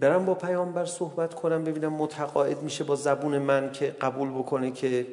برم 0.00 0.24
با 0.24 0.34
پیامبر 0.34 0.84
صحبت 0.84 1.34
کنم 1.34 1.64
ببینم 1.64 1.92
متقاعد 1.92 2.62
میشه 2.62 2.84
با 2.84 2.96
زبون 2.96 3.38
من 3.38 3.72
که 3.72 3.86
قبول 3.86 4.30
بکنه 4.30 4.70
که 4.70 5.06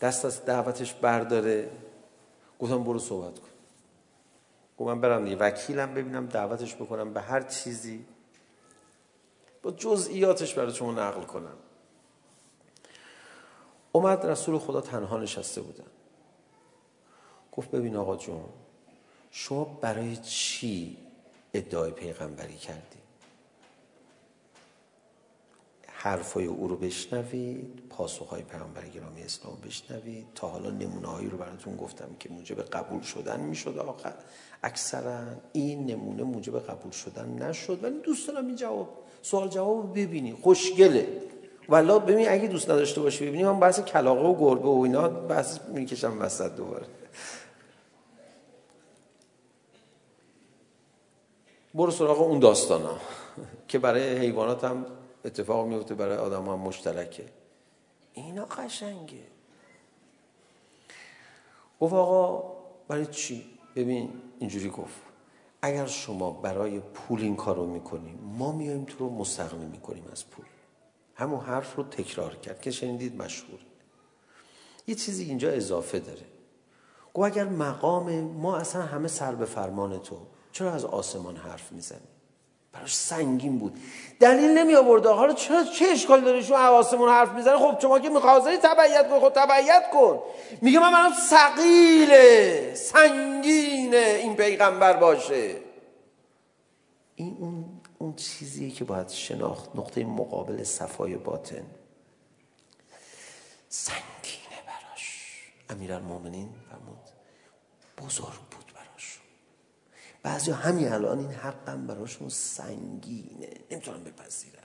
دست 0.00 0.24
از 0.24 0.44
دعوتش 0.44 0.94
برداره 0.94 1.70
گفتم 2.58 2.84
برو 2.84 2.98
صحبت 2.98 3.38
کن 3.38 3.48
گفتم 4.78 5.00
برم 5.00 5.24
دیگه 5.24 5.36
وکیلم 5.36 5.94
ببینم 5.94 6.26
دعوتش 6.26 6.74
بکنم 6.74 7.12
به 7.12 7.20
هر 7.20 7.40
چیزی 7.40 8.04
با 9.68 9.74
جزئیاتش 9.74 10.54
برای 10.54 10.74
شما 10.74 10.92
نقل 10.92 11.22
کنم. 11.22 11.56
اومد 13.92 14.26
رسول 14.26 14.58
خدا 14.58 14.80
تنها 14.80 15.18
نشسته 15.18 15.60
بودن. 15.60 15.90
گفت 17.52 17.70
ببین 17.70 17.96
آقا 17.96 18.16
جون 18.16 18.44
شما 19.30 19.64
برای 19.64 20.16
چی 20.16 20.96
ادعای 21.54 21.90
پیغمبری 21.90 22.56
کردی؟ 22.56 22.98
حرفای 25.86 26.46
او 26.46 26.68
رو 26.68 26.76
بشنوید 26.76 27.82
پاسخهای 27.90 28.42
پیغمبر 28.42 28.88
گرامی 28.88 29.22
اسلام 29.22 29.58
بشنوید. 29.66 30.26
تا 30.34 30.48
حالا 30.48 30.70
نمونه 30.70 31.08
هایی 31.08 31.28
رو 31.28 31.38
براتون 31.38 31.76
گفتم 31.76 32.16
که 32.20 32.28
موجب 32.28 32.62
قبول 32.62 33.02
شدن 33.02 33.40
میشد 33.40 33.78
آخر 33.78 34.14
اکثرا 34.62 35.24
این 35.52 35.86
نمونه 35.86 36.22
موجب 36.22 36.58
قبول 36.58 36.92
شدن 36.92 37.28
نشد. 37.28 37.84
ولی 37.84 38.00
دوست 38.00 38.28
دارم 38.28 38.46
این 38.46 38.56
جواب 38.56 39.07
سوال 39.22 39.48
جواب 39.48 39.98
ببینی. 39.98 40.32
خوشگله. 40.32 41.08
والا 41.68 41.98
ببین 41.98 42.28
اگه 42.28 42.48
دوست 42.48 42.70
نداشته 42.70 43.00
باشی 43.00 43.26
ببینی 43.26 43.44
من 43.44 43.60
بحث 43.60 43.80
کلاغه 43.80 44.28
و 44.28 44.34
گربه 44.40 44.68
و 44.68 44.80
اینا 44.84 45.08
بحث 45.08 45.60
میکشم 45.60 46.20
وسط 46.20 46.56
دوباره. 46.56 46.86
برو 51.74 51.90
سراغ 51.90 52.20
اون 52.20 52.38
داستانا 52.38 52.96
که 53.68 53.78
برای 53.78 54.18
حیوانات 54.18 54.64
هم 54.64 54.86
اتفاق 55.24 55.66
میفته 55.66 55.94
برای 55.94 56.16
آدم 56.16 56.46
هم 56.46 56.58
مشترکه. 56.58 57.24
اینا 58.12 58.44
قشنگه. 58.44 59.24
گفت 61.80 61.94
آقا 61.94 62.52
برای 62.88 63.06
چی؟ 63.06 63.44
ببین 63.76 64.12
اینجوری 64.38 64.68
گفت. 64.68 65.07
اگر 65.62 65.86
شما 65.86 66.30
برای 66.30 66.80
پول 66.80 67.20
این 67.20 67.36
کارو 67.36 67.66
میکنیم 67.66 68.18
ما 68.22 68.52
میایم 68.52 68.84
تو 68.84 68.98
رو 68.98 69.10
مستقیم 69.10 69.60
میکنیم 69.60 70.04
از 70.12 70.30
پول. 70.30 70.44
همون 71.14 71.40
حرف 71.40 71.76
رو 71.76 71.82
تکرار 71.82 72.34
کرد 72.34 72.60
که 72.60 72.70
شنیدید 72.70 73.22
مشهور. 73.22 73.60
یه 74.86 74.94
چیزی 74.94 75.24
اینجا 75.24 75.50
اضافه 75.50 75.98
داره. 75.98 76.26
گو 77.12 77.24
اگر 77.24 77.48
مقام 77.48 78.20
ما 78.20 78.56
اصلا 78.56 78.82
همه 78.82 79.08
سر 79.08 79.34
به 79.34 79.44
فرمان 79.44 79.98
تو 79.98 80.16
چرا 80.52 80.72
از 80.72 80.84
آسمان 80.84 81.36
حرف 81.36 81.72
میزنی؟ 81.72 82.08
براش 82.72 82.96
سنگین 82.96 83.58
بود. 83.58 83.76
دلیل 84.20 84.50
نمی 84.50 84.74
آورده 84.74 85.08
حالا 85.08 85.32
چه 85.32 85.64
چه 85.64 85.84
اشکال 85.84 86.20
داره 86.20 86.42
شو 86.42 86.56
حواسمون 86.56 87.08
حرف 87.08 87.32
میزنه 87.32 87.58
خب 87.58 87.78
شما 87.82 87.98
که 87.98 88.08
میخواستی 88.08 88.56
تبعیت 88.56 89.08
کن 89.08 89.20
خب 89.20 89.32
تبعیت 89.34 89.90
کن. 89.92 90.22
میگه 90.62 90.78
من 90.78 90.92
برام 90.92 91.12
ثقیله 91.30 92.74
سنگینه 92.74 94.20
این 94.22 94.36
پیغمبر 94.36 94.96
باشه. 94.96 95.56
این 97.14 97.36
اون 97.40 97.80
اون 97.98 98.14
چیزیه 98.14 98.70
که 98.70 98.84
باید 98.84 99.08
شناخت 99.08 99.70
نقطه 99.76 100.04
مقابل 100.04 100.64
صفای 100.64 101.14
باطن. 101.14 101.64
سنگینه 103.68 104.58
براش. 104.66 105.34
امیرالمومنین 105.70 106.48
فرمود 106.70 106.98
بزرگ 107.98 108.40
بود. 108.50 108.57
بعضی 110.22 110.50
همین 110.50 110.92
الان 110.92 111.18
این 111.18 111.30
حقم 111.30 111.86
براشون 111.86 112.28
سنگینه. 112.28 113.50
نمیتونم 113.70 114.04
بپذیرن 114.04 114.58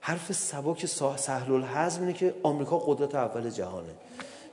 حرف 0.00 0.32
سبک 0.32 0.86
سهل 0.86 1.52
الحزم 1.52 2.00
اینه 2.00 2.12
که 2.12 2.34
آمریکا 2.42 2.78
قدرت 2.78 3.14
اول 3.14 3.50
جهانه. 3.50 3.94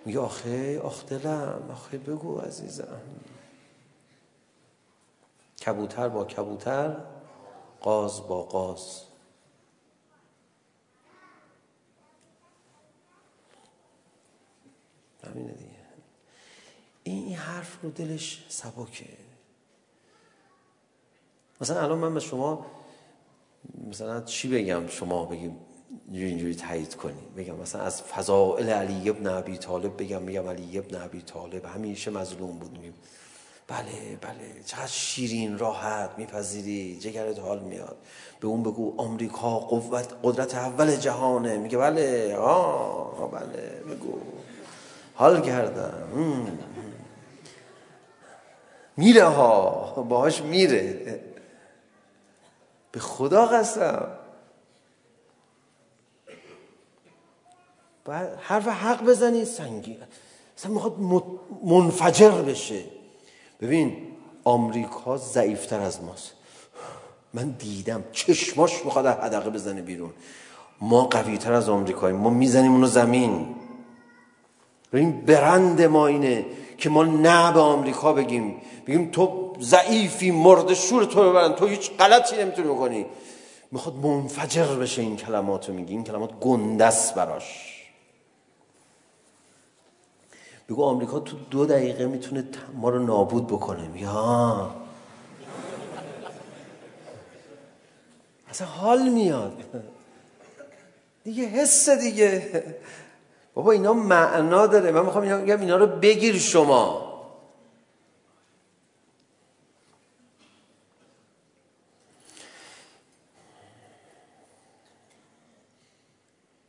میگه 0.06 0.20
آخه 0.20 0.80
آخ 0.80 1.06
دلم 1.06 1.70
آخه 1.72 1.98
بگو 1.98 2.38
عزیزم. 2.38 3.02
کبوتر 5.66 6.10
با 6.10 6.26
کبوتر 6.26 6.98
قاز 7.82 8.28
با 8.28 8.44
قاز. 8.44 9.02
همینه 15.24 15.52
دیگه. 15.52 15.63
این 17.04 17.36
حرف 17.36 17.78
رو 17.84 17.90
دلش 17.92 18.46
سبکه 18.50 19.06
مثلا 21.62 21.82
الان 21.82 21.98
من 21.98 22.14
به 22.14 22.20
شما 22.20 22.66
مثلا 23.90 24.22
چی 24.22 24.48
بگم؟ 24.48 24.88
شما 24.88 25.26
بگیم 25.26 25.58
اینجوری 26.12 26.56
تایید 26.56 26.96
کنی. 26.96 27.22
بگم 27.38 27.56
مثلا 27.56 27.82
از 27.82 28.02
فضائل 28.02 28.70
علی 28.70 29.10
ابن 29.10 29.28
ابی 29.28 29.58
طالب 29.58 30.02
بگم 30.02 30.22
میگم 30.22 30.50
علی 30.50 30.78
ابن 30.78 31.02
ابی 31.02 31.22
طالب. 31.22 31.66
همیشه 31.66 32.12
مظلوم 32.12 32.60
بود 32.60 32.78
میگم. 32.78 32.94
بله 33.68 34.18
بله. 34.22 34.64
چقدر 34.66 34.88
شیرین 34.88 35.58
راحت 35.58 36.10
میپذیری. 36.18 37.00
جگرت 37.00 37.40
حال 37.40 37.60
میاد. 37.60 37.98
به 38.40 38.48
اون 38.48 38.64
بگو 38.64 38.94
آمریکا 38.98 39.60
قوت 39.60 40.14
قدرت 40.24 40.56
اول 40.56 40.96
جهانه. 40.96 41.58
میگه 41.58 41.78
بله. 41.78 42.36
آه 42.36 43.32
بله. 43.32 43.96
بگو. 43.96 44.20
حال 45.16 45.42
کردم. 45.42 46.73
میره 48.98 49.24
ها 49.24 50.06
باهاش 50.10 50.42
میره 50.42 51.20
به 52.92 53.00
خدا 53.00 53.46
قسم 53.46 54.08
بعد 58.06 58.38
حرف 58.42 58.68
حق 58.68 59.04
بزنی 59.04 59.46
سنگی 59.46 59.98
اصلا 60.58 60.72
میخواد 60.72 61.00
منفجر 61.64 62.32
بشه 62.32 62.84
ببین 63.62 63.98
آمریکا 64.44 65.18
ضعیفتر 65.18 65.80
از 65.80 66.04
ماست 66.04 66.32
من 67.34 67.50
دیدم 67.50 68.04
چشماش 68.12 68.86
میخواد 68.86 69.06
حدقه 69.06 69.50
بزنه 69.50 69.82
بیرون 69.82 70.14
ما 70.82 71.04
قوی 71.04 71.38
تر 71.38 71.54
از 71.54 71.70
آمریکاییم 71.70 72.20
ما 72.20 72.30
میزنیم 72.30 72.72
اونو 72.72 72.88
زمین 72.88 73.56
ببین 74.94 75.22
برند 75.22 75.82
ما 75.82 76.08
اینه 76.08 76.46
که 76.78 76.90
ما 76.90 77.04
نه 77.04 77.52
به 77.52 77.60
آمریکا 77.60 78.14
بگیم 78.14 78.62
بگیم 78.88 79.12
تو 79.12 79.54
ضعیفی 79.62 80.32
مرد 80.32 80.74
شور 80.74 81.06
تو 81.06 81.30
ببرن 81.30 81.54
تو 81.54 81.68
هیچ 81.68 81.92
غلطی 81.92 82.38
نمیتونی 82.38 82.68
بکنی 82.68 83.06
میخواد 83.72 83.96
منفجر 83.96 84.66
بشه 84.66 85.02
این 85.02 85.18
کلماتو 85.18 85.74
میگی 85.74 85.94
این 85.94 86.04
کلمات 86.04 86.40
گندست 86.40 87.16
براش 87.16 87.80
بگو 90.70 90.84
آمریکا 90.84 91.20
تو 91.20 91.38
دو 91.52 91.66
دقیقه 91.66 92.06
میتونه 92.06 92.44
ما 92.74 92.90
رو 92.90 93.06
نابود 93.06 93.48
بکنه 93.48 94.02
یا 94.02 94.76
اصلا 98.50 98.68
حال 98.68 99.10
میاد 99.10 99.64
دیگه 101.24 101.46
حس 101.46 101.90
دیگه 101.90 102.64
بابا 103.54 103.72
اینا 103.72 103.94
معنا 103.94 104.68
داره 104.68 104.92
من 104.92 105.06
میخوام 105.06 105.26
بگم 105.26 105.60
اینا 105.60 105.78
رو 105.78 105.88
بگیر 105.88 106.38
شما 106.38 107.14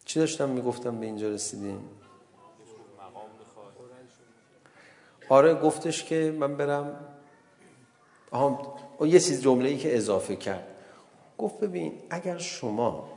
چی 0.05 0.21
داشتم 0.21 0.49
میگفتم 0.49 1.01
به 1.01 1.07
اینجا 1.07 1.29
رسیدیم 1.29 1.79
آره 5.29 5.55
گفتش 5.55 6.05
که 6.05 6.37
من 6.39 6.57
برم 6.57 6.97
آها 8.31 8.77
یه 9.01 9.21
چیز 9.21 9.43
جمله 9.43 9.69
ای 9.69 9.79
که 9.79 9.97
اضافه 9.97 10.37
کرد 10.37 10.67
گفت 11.39 11.61
ببین 11.61 11.93
اگر 12.11 12.39
شما 12.39 13.14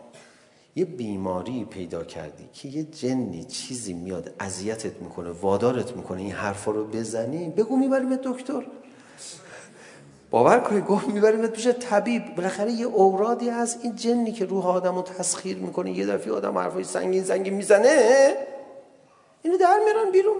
یه 0.78 0.86
بیماری 0.86 1.66
پیدا 1.66 2.04
کردی 2.04 2.50
که 2.54 2.68
یه 2.68 2.84
جنی 2.84 3.44
چیزی 3.44 3.94
میاد 3.94 4.34
اذیتت 4.40 5.02
میکنه 5.02 5.30
وادارت 5.30 5.96
میکنه 5.96 6.22
این 6.22 6.32
حرفا 6.32 6.72
رو 6.72 6.86
بزنی 6.86 7.50
بگو 7.50 7.78
میبریم 7.78 8.10
به 8.10 8.20
دکتر. 8.24 8.66
باور 10.32 10.60
کنی 10.60 10.82
گفت 10.82 11.08
میبریم 11.08 11.48
پیش 11.48 11.68
طبیب. 11.68 12.36
بالاخره 12.36 12.72
یه 12.72 12.86
اورادی 12.86 13.50
از 13.50 13.78
این 13.84 13.96
جنی 13.96 14.32
که 14.32 14.46
روح 14.46 14.68
آدمو 14.68 15.02
تسخیر 15.02 15.58
میکنه 15.58 15.92
یه 15.92 16.06
دفعه 16.06 16.34
آدم 16.34 16.58
حرفای 16.58 16.84
سنگین 16.84 17.24
سنگین 17.24 17.54
میزنه 17.54 18.38
اینو 19.44 19.58
در 19.58 19.80
میارن 19.86 20.12
بیرون. 20.12 20.38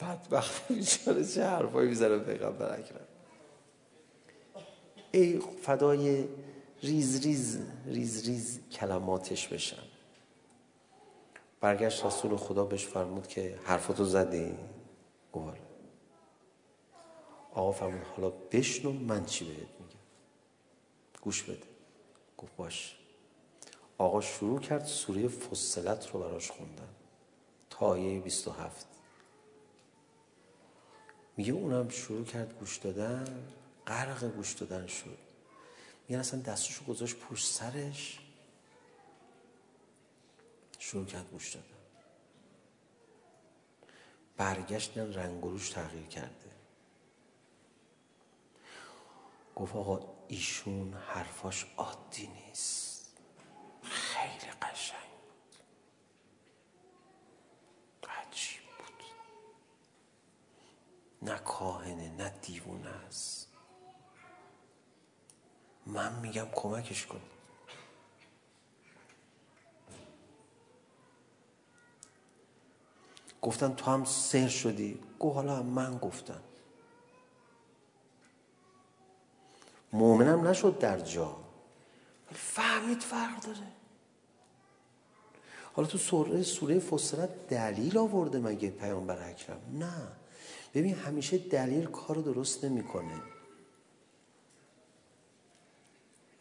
بعد 0.00 0.26
وقت 0.30 0.68
بیچاره 0.68 1.24
چه 1.24 1.44
حرفایی 1.44 1.88
میزنه 1.88 2.18
پیغمبر 2.18 2.72
اکرم. 2.72 3.06
ای 5.12 5.40
فدای 5.62 6.24
ریز 6.82 7.26
ریز 7.26 7.58
ریز 7.86 8.28
ریز 8.28 8.60
کلماتش 8.70 9.48
بشن 9.48 9.82
برگشت 11.60 12.04
رسول 12.04 12.36
خدا 12.36 12.64
بهش 12.64 12.86
فرمود 12.86 13.26
که 13.26 13.58
حرفاتو 13.64 14.04
زدی 14.04 14.54
گفت 15.32 15.56
آقا 17.52 17.72
فرمود 17.72 18.06
حالا 18.06 18.30
بشنو 18.30 18.92
من 18.92 19.24
چی 19.24 19.44
بهت 19.44 19.58
میگم 19.58 20.00
گوش 21.22 21.42
بده 21.42 21.66
گفت 22.38 22.56
باش 22.56 22.96
آقا 23.98 24.20
شروع 24.20 24.60
کرد 24.60 24.84
سوره 24.84 25.28
فصلت 25.28 26.10
رو 26.10 26.20
براش 26.20 26.50
خوندن 26.50 26.88
تا 27.70 27.86
آیه 27.86 28.20
27 28.20 28.86
میگه 31.36 31.52
اونم 31.52 31.88
شروع 31.88 32.24
کرد 32.24 32.58
گوش 32.58 32.76
دادن 32.76 33.48
غرق 33.86 34.24
گوش 34.24 34.52
دادن 34.52 34.86
شد 34.86 35.29
یعنی 36.10 36.20
اصلا 36.20 36.40
دستش 36.40 36.74
رو 36.74 36.86
گذاشت 36.86 37.16
پشت 37.16 37.46
سرش 37.46 38.18
شروع 40.78 41.06
کرد 41.06 41.30
گوش 41.30 41.54
دادن 41.54 41.66
برگشتن 44.36 45.12
رنگ 45.14 45.42
روش 45.42 45.70
تغییر 45.70 46.06
کرده 46.06 46.50
گفت 49.56 49.76
آقا 49.76 50.00
ایشون 50.28 50.94
حرفاش 50.94 51.66
عادی 51.76 52.26
نیست 52.26 53.16
خیلی 53.82 54.52
قشنگ 54.62 54.98
عجیب 58.08 58.62
بود 58.78 59.04
نه 61.22 61.38
کاهنه 61.38 62.08
نه 62.08 62.28
دیوونه 62.28 62.88
است 62.88 63.49
من 65.92 66.18
میگم 66.20 66.46
کمکش 66.54 67.06
کن 67.06 67.20
گفتن 73.42 73.74
تو 73.74 73.90
هم 73.90 74.04
سر 74.04 74.48
شدی 74.48 74.98
گو 75.18 75.30
حالا 75.32 75.62
من 75.62 75.98
گفتم 75.98 76.40
مؤمنم 79.92 80.48
نشد 80.48 80.78
در 80.78 80.98
جا 80.98 81.36
فهمید 82.32 83.00
فرق 83.02 83.40
داره 83.40 83.72
حالا 85.72 85.88
تو 85.88 85.98
سوره 85.98 86.42
سوره 86.42 86.78
فصلت 86.78 87.48
دلیل 87.48 87.98
آورده 87.98 88.38
مگه 88.38 88.70
پیامبر 88.70 89.28
اکرم 89.28 89.60
نه 89.72 90.08
ببین 90.74 90.94
همیشه 90.94 91.38
دلیل 91.38 91.86
کار 91.86 92.16
درست 92.16 92.64
نمیکنه 92.64 93.22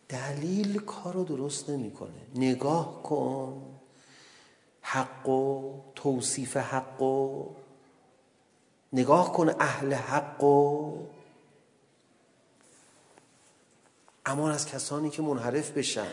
دلیل 0.09 0.79
کار 0.79 1.13
رو 1.13 1.23
درست 1.23 1.69
نمیکنه. 1.69 2.21
نگاه 2.35 3.03
کن. 3.03 3.79
حق 4.81 5.29
و 5.29 5.73
توصیف 5.95 6.57
حق 6.57 7.01
و 7.01 7.45
نگاه 8.93 9.33
کن 9.33 9.55
اهل 9.59 9.93
حق 9.93 10.43
و. 10.43 10.97
اما 14.25 14.51
از 14.51 14.65
کسانی 14.65 15.09
که 15.09 15.21
منحرف 15.21 15.71
بشن. 15.71 16.11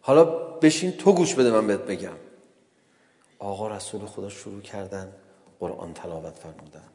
حالا 0.00 0.24
بشین 0.58 0.92
تو 0.92 1.12
گوش 1.12 1.34
بده 1.34 1.50
من 1.50 1.66
بهت 1.66 1.80
بگم. 1.80 2.16
آقا 3.38 3.68
رسول 3.68 4.06
خدا 4.06 4.28
شروع 4.28 4.60
کردن 4.60 5.12
قرآن 5.60 5.94
تلاوت 5.94 6.34
فرمودن. 6.34 6.93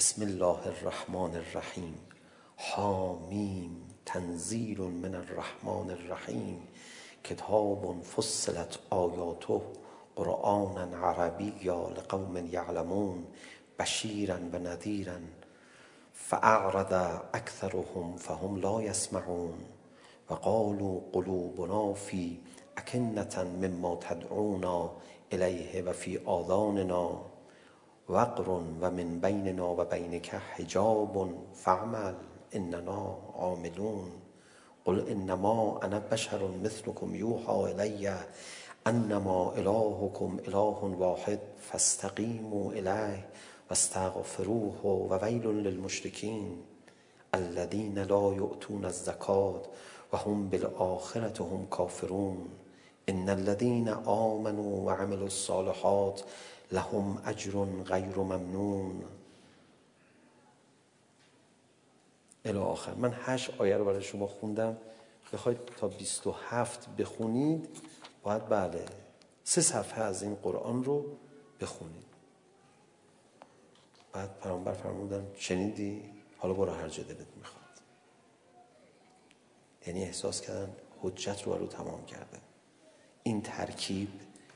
بسم 0.00 0.22
الله 0.22 0.68
الرحمن 0.68 1.34
الرحیم 1.36 1.94
حامیم 2.56 3.72
تنزیل 4.06 4.80
من 4.80 5.14
الرحمن 5.14 5.90
الرحیم 5.90 6.60
کتاب 7.24 8.02
فصلت 8.02 8.78
آیاته 8.90 9.60
قرآنا 10.16 10.84
عربيا 11.08 11.88
لقوم 11.96 12.36
یعلمون 12.52 13.26
بشیرا 13.78 14.38
و 14.52 14.58
نذیرا 14.58 15.20
فأعرض 16.14 16.92
أكثرهم 17.34 18.16
فهم 18.16 18.60
لا 18.60 18.82
يسمعون 18.82 19.58
وقالوا 20.30 21.00
قلوبنا 21.12 21.94
في 21.94 22.36
أكنة 22.78 23.44
مما 23.44 23.94
تدعونا 23.94 24.90
إليه 25.32 25.82
وفي 25.88 26.18
آذاننا 26.26 27.20
وقر 28.10 28.50
ومن 28.50 29.20
بيننا 29.20 29.62
وبينك 29.62 30.26
حجاب 30.26 31.34
فاعمل 31.54 32.14
إننا 32.56 33.18
عاملون 33.38 34.10
قل 34.84 35.08
إنما 35.08 35.80
أنا 35.84 36.02
بشر 36.12 36.50
مثلكم 36.64 37.14
يوحى 37.14 37.72
إلي 37.72 38.16
أنما 38.86 39.52
إلهكم 39.56 40.38
إله 40.48 40.96
واحد 40.98 41.38
فاستقيموا 41.60 42.72
إليه 42.72 43.28
واستغفروه 43.70 44.86
وويل 44.86 45.46
للمشركين 45.46 46.62
الذين 47.34 47.98
لا 47.98 48.32
يؤتون 48.36 48.84
الزكاة 48.84 49.62
وهم 50.12 50.48
بالآخرة 50.48 51.42
هم 51.42 51.66
كافرون 51.78 52.48
إن 53.08 53.30
الذين 53.30 53.88
آمنوا 53.88 54.86
وعملوا 54.86 55.26
الصالحات 55.26 56.20
لهم 56.72 57.22
اجر 57.26 57.64
غير 57.64 58.18
ممنون 58.18 59.04
الى 62.44 62.58
آخر 62.58 62.94
من 62.94 63.14
هشت 63.24 63.60
آیه 63.60 63.76
رو 63.76 63.84
برای 63.84 64.02
شما 64.02 64.26
خوندم 64.26 64.76
بخواید 65.32 65.64
تا 65.64 65.88
27 65.88 66.88
بخونید 66.96 67.68
باید 68.22 68.48
بله 68.48 68.84
سه 69.44 69.60
صفحه 69.60 70.02
از 70.02 70.22
این 70.22 70.34
قرآن 70.34 70.84
رو 70.84 71.16
بخونید 71.60 72.10
بعد 74.12 74.40
پیامبر 74.42 74.72
فرمودن 74.72 75.26
شنیدی 75.36 76.02
حالا 76.38 76.54
برو 76.54 76.72
هر 76.72 76.88
جا 76.88 77.02
دلت 77.02 77.26
میخواد 77.36 77.64
یعنی 79.86 80.02
احساس 80.02 80.40
کردن 80.40 80.76
حجت 81.02 81.42
رو 81.42 81.54
رو 81.54 81.66
تمام 81.66 82.04
کرده 82.04 82.38
این 83.22 83.42
ترکیب 83.42 84.08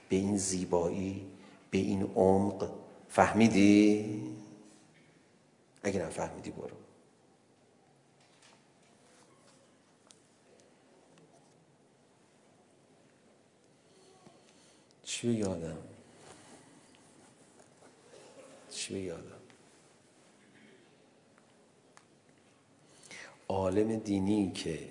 به 0.09 0.17
این 0.17 0.37
زیبایی 0.37 1.34
به 1.75 1.81
این 1.81 2.03
عمق 2.03 2.71
فهمیدی؟ 3.09 4.23
اگه 5.83 6.03
نفهمیدی 6.03 6.51
برو. 6.51 6.77
چی 15.03 15.31
یادم 15.31 15.77
چی 18.71 18.99
یادم 18.99 19.41
عالم 23.49 23.97
دینی 23.99 24.53
که 24.53 24.89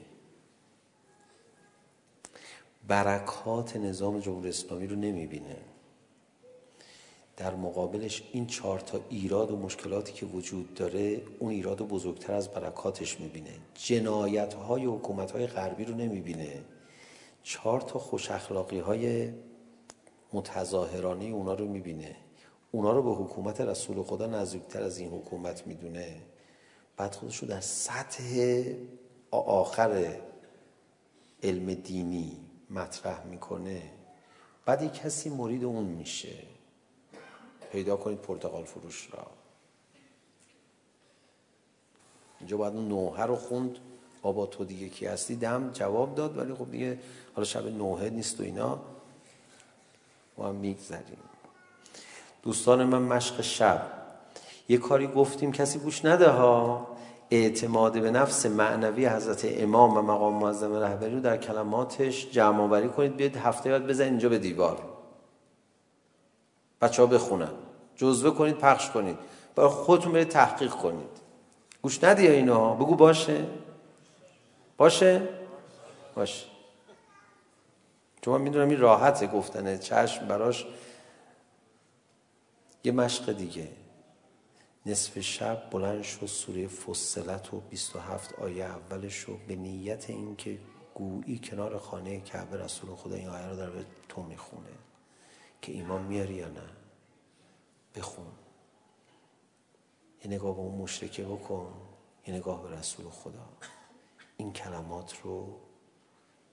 برکات 2.87 3.75
نظام 3.75 4.19
جمهوری 4.19 4.49
اسلامی 4.49 4.87
رو 4.87 4.95
نمیبینه. 4.95 5.72
در 7.37 7.55
مقابلش 7.55 8.23
این 8.31 8.47
چهار 8.47 8.79
تا 8.79 8.99
ایراد 9.09 9.51
و 9.51 9.57
مشکلاتی 9.57 10.13
که 10.13 10.25
وجود 10.25 10.73
داره 10.73 11.21
اون 11.39 11.51
ایراد 11.51 11.79
رو 11.79 11.85
بزرگتر 11.85 12.33
از 12.33 12.49
برکاتش 12.49 13.19
میبینه. 13.19 13.51
جنایت 13.73 14.53
های 14.53 14.85
حکومت 14.85 15.31
های 15.31 15.47
غربی 15.47 15.85
رو 15.85 15.95
نمیبینه. 15.95 16.61
چهار 17.43 17.81
تا 17.81 17.99
خوش 17.99 18.31
اخلاقی 18.31 18.79
های 18.79 19.31
متظاهرانه 20.33 21.25
اونا 21.25 21.53
رو 21.53 21.67
میبینه. 21.67 22.15
اونا 22.71 22.91
رو 22.91 23.03
به 23.03 23.23
حکومت 23.23 23.61
رسول 23.61 24.03
خدا 24.03 24.27
نزدیکتر 24.27 24.83
از 24.83 24.97
این 24.97 25.09
حکومت 25.09 25.67
میدونه. 25.67 26.21
بعد 26.97 27.15
خودش 27.15 27.37
رو 27.37 27.47
در 27.47 27.61
سطح 27.61 28.63
آخر 29.31 30.15
علم 31.43 31.73
دینی 31.73 32.37
مطرح 32.69 33.25
میکنه. 33.25 33.81
بعد 34.65 34.81
یک 34.81 34.93
کسی 34.93 35.29
مرید 35.29 35.63
اون 35.63 35.85
میشه. 35.85 36.52
پیدا 37.73 37.95
کنید 37.95 38.19
پرتقال 38.19 38.63
فروش 38.63 39.09
را 39.11 39.25
اینجا 42.39 42.57
باید 42.57 42.73
نوحه 42.73 43.23
رو 43.23 43.35
خوند 43.35 43.77
بابا 44.21 44.45
تو 44.45 44.65
دیگه 44.65 44.89
کی 44.89 45.05
هستی 45.05 45.35
دم 45.35 45.69
جواب 45.73 46.15
داد 46.15 46.37
ولی 46.37 46.53
خب 46.53 46.71
دیگه 46.71 46.99
حالا 47.35 47.45
شب 47.45 47.67
نوحه 47.67 48.09
نیست 48.09 48.39
و 48.39 48.43
اینا 48.43 48.79
ما 50.37 50.47
هم 50.47 50.55
میگذریم 50.55 51.17
دوستان 52.43 52.83
من 52.83 53.01
مشق 53.01 53.41
شب 53.41 53.91
یه 54.69 54.77
کاری 54.77 55.07
گفتیم 55.07 55.51
کسی 55.51 55.79
گوش 55.79 56.05
نده 56.05 56.29
ها 56.29 56.87
اعتماد 57.31 58.01
به 58.01 58.11
نفس 58.11 58.45
معنوی 58.45 59.05
حضرت 59.05 59.45
امام 59.45 59.97
و 59.97 60.01
مقام 60.01 60.33
معظم 60.33 60.73
رهبری 60.73 61.15
رو 61.15 61.21
در 61.21 61.37
کلماتش 61.37 62.31
جمع 62.31 62.63
آوری 62.63 62.89
کنید 62.89 63.15
بیاید 63.15 63.35
هفته 63.35 63.69
بعد 63.69 63.87
بزنید 63.87 64.09
اینجا 64.09 64.29
به 64.29 64.39
دیوار 64.39 64.79
بچه‌ها 66.81 67.07
بخونن 67.07 67.62
جزوه 67.95 68.35
کنید 68.35 68.57
پخش 68.57 68.89
کنید. 68.89 69.17
برای 69.55 69.69
خودتون 69.69 70.11
برید 70.11 70.29
تحقیق 70.29 70.71
کنید. 70.71 71.09
گوش 71.81 72.03
ندی 72.03 72.27
اینا؟ 72.27 72.73
بگو 72.73 72.95
باشه. 72.95 73.45
باشه؟ 74.77 75.29
باشه. 76.15 76.45
چون 78.21 78.33
من 78.33 78.41
میدونم 78.41 78.69
این 78.69 78.79
راحته 78.79 79.27
گفتنه 79.27 79.77
چشم 79.77 80.27
براش 80.27 80.65
یه 82.83 82.91
مشق 82.91 83.31
دیگه. 83.31 83.67
نصف 84.85 85.19
شب 85.19 85.69
بلند 85.71 86.03
شد 86.03 86.25
سوره 86.25 86.67
فصلت 86.67 87.53
و 87.53 87.59
27 87.59 88.39
آیه 88.39 88.63
اولش 88.63 89.19
رو 89.19 89.37
به 89.47 89.55
نیت 89.55 90.09
اینکه 90.09 90.57
گویی 90.93 91.39
کنار 91.43 91.77
خانه 91.77 92.19
کعبه 92.19 92.57
رسول 92.57 92.95
خدا 92.95 93.15
این 93.15 93.29
آیه 93.29 93.45
رو 93.45 93.55
داره 93.55 93.71
به 93.71 93.85
تو 94.09 94.23
میخونه 94.23 94.69
که 95.61 95.71
ایمان 95.71 96.01
میاری 96.01 96.33
یا 96.33 96.47
نه. 96.47 96.82
بخون. 97.95 98.31
یه 100.23 100.31
نگاه 100.31 100.55
به 100.55 100.61
اون 100.61 100.81
مشرکه 100.81 101.23
بکن 101.23 101.73
یه 102.27 102.33
نگاه 102.33 102.63
به 102.63 102.77
رسول 102.77 103.09
خدا. 103.09 103.49
این 104.37 104.53
کلمات 104.53 105.21
رو 105.23 105.59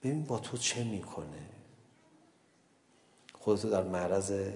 ببین 0.02 0.24
با 0.24 0.38
تو 0.38 0.56
چه 0.56 0.84
میکنه. 0.84 1.48
خودتو 3.32 3.70
در 3.70 3.82
معرض 3.82 4.52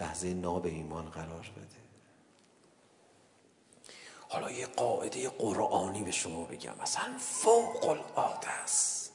لحظه 0.00 0.34
ناب 0.34 0.66
ایمان 0.66 1.10
قرار 1.10 1.52
بده. 1.56 1.76
حالا 4.28 4.50
یه 4.50 4.66
قاعده 4.66 5.28
قرآنی 5.28 6.02
به 6.02 6.10
شما 6.10 6.44
بگم. 6.44 6.80
اصلا 6.80 7.18
فوق 7.18 7.84
العاده 7.84 8.48
است. 8.48 9.12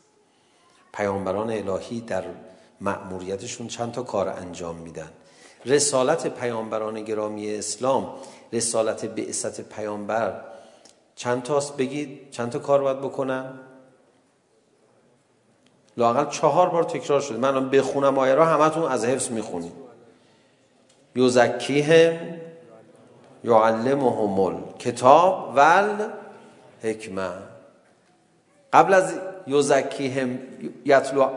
پیامبران 0.94 1.50
الهی 1.50 2.02
در 2.02 2.26
مأموریتشون 2.82 3.68
چند 3.68 3.92
تا 3.92 4.04
کار 4.04 4.30
انجام 4.30 4.76
میدن. 4.76 5.12
رسالت 5.66 6.28
پیامبران 6.28 7.02
گرامی 7.02 7.56
اسلام 7.56 8.14
رسالت 8.54 9.06
بعثت 9.06 9.62
پیامبر 9.62 10.42
چند 11.16 11.44
تاست 11.44 11.78
بگید 11.78 12.32
چند 12.32 12.52
تا 12.52 12.60
کار 12.60 12.82
باید 12.82 13.02
بکنن 13.02 13.60
لاقل 15.98 16.30
چهار 16.30 16.70
بار 16.70 16.84
تکرار 16.84 17.22
شده 17.22 17.38
من 17.38 17.70
بخونم 17.70 18.18
آیه 18.18 18.36
را 18.36 18.46
همتون 18.46 18.84
از 18.84 19.06
حفظ 19.06 19.32
میخونید 19.32 19.74
یزکیهم 21.16 22.18
یعلمهم 23.44 24.40
الکتاب 24.40 25.54
ول 25.56 26.08
حکمه 26.84 27.30
قبل 28.74 28.94
از 28.94 29.14
یزکیهم 29.48 30.40
یتلو 30.86 31.28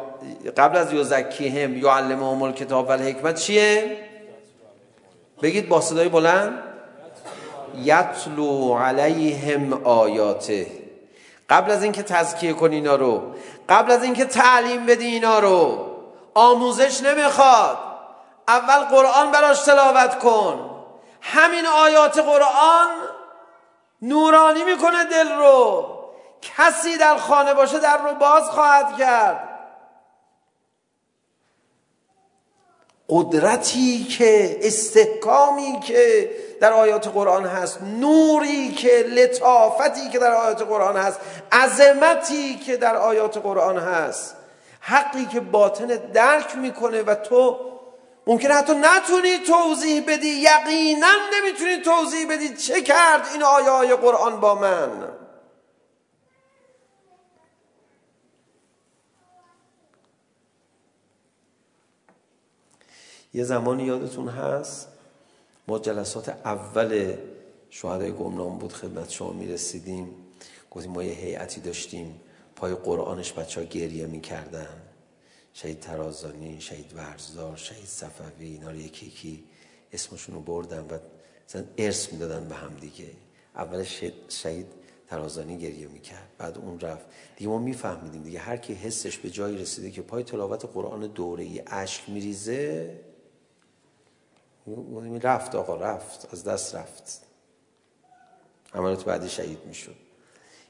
قبل 0.56 0.76
از 0.76 0.92
یزکیهم 0.92 1.76
یعلمهم 1.76 2.42
الکتاب 2.42 2.88
ول 2.88 2.98
حکمه 3.02 3.32
چیه 3.32 3.96
بگید 5.42 5.68
با 5.68 5.80
صدای 5.80 6.08
بلند 6.08 6.62
یتلو 7.76 8.78
علیهم 8.78 9.86
آیاته 9.86 10.66
قبل 11.50 11.70
از 11.70 11.82
اینکه 11.82 12.02
تزکیه 12.02 12.52
کنی 12.52 12.74
اینا 12.76 12.96
رو 12.96 13.22
قبل 13.68 13.90
از 13.90 14.02
اینکه 14.02 14.24
تعلیم 14.24 14.86
بدی 14.86 15.06
اینا 15.06 15.38
رو 15.38 15.90
آموزش 16.34 17.02
نمیخواد 17.02 17.78
اول 18.48 18.84
قرآن 18.84 19.32
براش 19.32 19.60
تلاوت 19.60 20.18
کن 20.18 20.70
همین 21.20 21.66
آیات 21.66 22.18
قرآن 22.18 22.88
نورانی 24.02 24.64
میکنه 24.64 25.04
دل 25.04 25.32
رو 25.32 25.86
کسی 26.42 26.98
در 26.98 27.16
خانه 27.16 27.54
باشه 27.54 27.78
در 27.78 27.98
رو 27.98 28.14
باز 28.14 28.50
خواهد 28.50 28.96
کرد 28.98 29.48
قدرتی 33.08 34.04
که 34.04 34.58
استحکامی 34.62 35.80
که 35.80 36.30
در 36.60 36.72
آیات 36.72 37.08
قرآن 37.08 37.44
هست 37.44 37.78
نوری 37.82 38.72
که 38.72 39.02
لطافتی 39.02 40.08
که 40.08 40.18
در 40.18 40.32
آیات 40.32 40.62
قرآن 40.62 40.96
هست 40.96 41.20
عظمتی 41.52 42.56
که 42.56 42.76
در 42.76 42.96
آیات 42.96 43.38
قرآن 43.38 43.78
هست 43.78 44.36
حقی 44.80 45.26
که 45.26 45.40
باطن 45.40 45.86
درک 45.86 46.56
میکنه 46.56 47.02
و 47.02 47.14
تو 47.14 47.56
ممکنه 48.26 48.54
حتی 48.54 48.72
نتونی 48.74 49.38
توضیح 49.38 50.04
بدی 50.08 50.28
یقینا 50.28 51.06
نمیتونی 51.34 51.76
توضیح 51.76 52.30
بدی 52.30 52.56
چه 52.56 52.80
کرد 52.80 53.28
این 53.32 53.42
آیه 53.42 53.70
های 53.70 53.94
قرآن 53.94 54.40
با 54.40 54.54
من 54.54 54.90
یه 63.34 63.44
زمانی 63.44 63.82
یادتون 63.82 64.28
هست؟ 64.28 64.88
ما 65.68 65.78
جلسات 65.78 66.28
اول 66.28 67.16
شهدای 67.70 68.12
گمنام 68.12 68.58
بود 68.58 68.72
خدمت 68.72 69.10
شما 69.10 69.32
میرسیدیم. 69.32 70.08
گفتیم 70.70 70.92
ما 70.92 71.02
یه 71.02 71.12
هیئتی 71.12 71.60
داشتیم. 71.60 72.20
پای 72.56 72.74
قرآنش 72.74 73.32
بچه 73.32 73.60
ها 73.60 73.66
گریه 73.66 74.06
میکردن. 74.06 74.82
شهید 75.52 75.80
ترازانی، 75.80 76.60
شهید 76.60 76.92
ورزدار، 76.96 77.56
شهید 77.56 77.86
صفوی 77.86 78.46
اینا 78.46 78.70
رو 78.70 78.76
یکی 78.76 79.06
یکی 79.06 79.44
اسمشون 79.92 80.34
رو 80.34 80.40
بردن 80.40 80.80
و 80.80 80.98
مثلا 81.48 81.64
ارث 81.78 82.12
میدادن 82.12 82.48
به 82.48 82.54
هم 82.54 82.74
دیگه. 82.80 83.10
اول 83.54 83.82
شهید 84.28 84.66
ترازانی 85.08 85.58
گریه 85.58 85.86
میکرد. 85.86 86.28
بعد 86.38 86.58
اون 86.58 86.80
رفت. 86.80 87.06
دیگه 87.36 87.50
ما 87.50 87.58
میفهمیدیم 87.58 88.22
دیگه. 88.22 88.38
هر 88.38 88.56
کی 88.56 88.74
حسش 88.74 89.18
به 89.18 89.30
جایی 89.30 89.58
رسیده 89.58 89.90
که 89.90 90.02
پای 90.02 90.22
تلاوت 90.22 90.64
قرآن 90.64 91.00
دوره 91.00 91.44
ای 91.44 91.62
اشک 91.66 92.02
میریزه 92.08 93.00
اون 94.64 95.20
رفت 95.20 95.54
آقا 95.54 95.76
رفت 95.76 96.32
از 96.32 96.44
دست 96.44 96.74
رفت 96.74 97.22
امانت 98.74 99.04
بعدی 99.04 99.28
شهید 99.28 99.64
میشد 99.66 99.96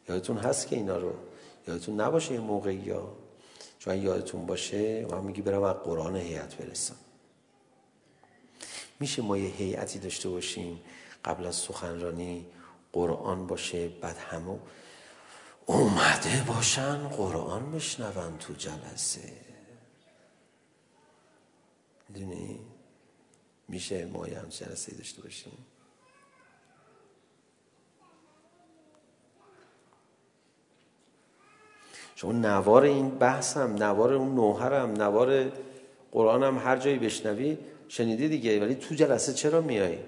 یادتون 0.08 0.36
هست 0.36 0.68
که 0.68 0.76
اینا 0.76 0.96
رو 0.96 1.12
یادتون 1.68 2.00
نباشه 2.00 2.34
یه 2.34 2.40
موقعی 2.40 2.76
یا 2.76 3.12
چون 3.78 4.02
یادتون 4.02 4.46
باشه 4.46 5.06
من 5.10 5.20
میگی 5.20 5.42
برم 5.42 5.62
از 5.62 5.76
قرآن 5.76 6.16
هیئت 6.16 6.56
برسم 6.56 6.96
میشه 9.00 9.22
ما 9.22 9.38
یه 9.38 9.50
هیئتی 9.50 9.98
داشته 9.98 10.28
باشیم 10.28 10.80
قبل 11.24 11.46
از 11.46 11.54
سخنرانی 11.54 12.46
قرآن 12.92 13.46
باشه 13.46 13.88
بعد 13.88 14.16
همه 14.16 14.58
اومده 15.66 16.44
باشن 16.46 17.08
قرآن 17.08 17.72
بشنون 17.72 18.38
تو 18.38 18.52
جلسه 18.54 19.32
میدونی 22.08 22.60
میشه 23.68 24.06
ما 24.06 24.28
یه 24.28 24.38
همچین 24.38 24.68
جلسه 24.68 24.96
داشته 24.96 25.22
باشیم 25.22 25.52
شما 32.14 32.32
نوار 32.32 32.82
این 32.82 33.10
بحث 33.10 33.56
هم 33.56 33.74
نوار 33.74 34.12
اون 34.12 34.34
نوهر 34.34 34.72
هم 34.72 34.90
نوار 34.90 35.52
قرآن 36.12 36.42
هم 36.42 36.58
هر 36.58 36.76
جایی 36.76 36.98
بشنوی 36.98 37.58
شنیدی 37.88 38.28
دیگه 38.28 38.60
ولی 38.60 38.74
تو 38.74 38.94
جلسه 38.94 39.32
چرا 39.32 39.60
میایی 39.60 39.98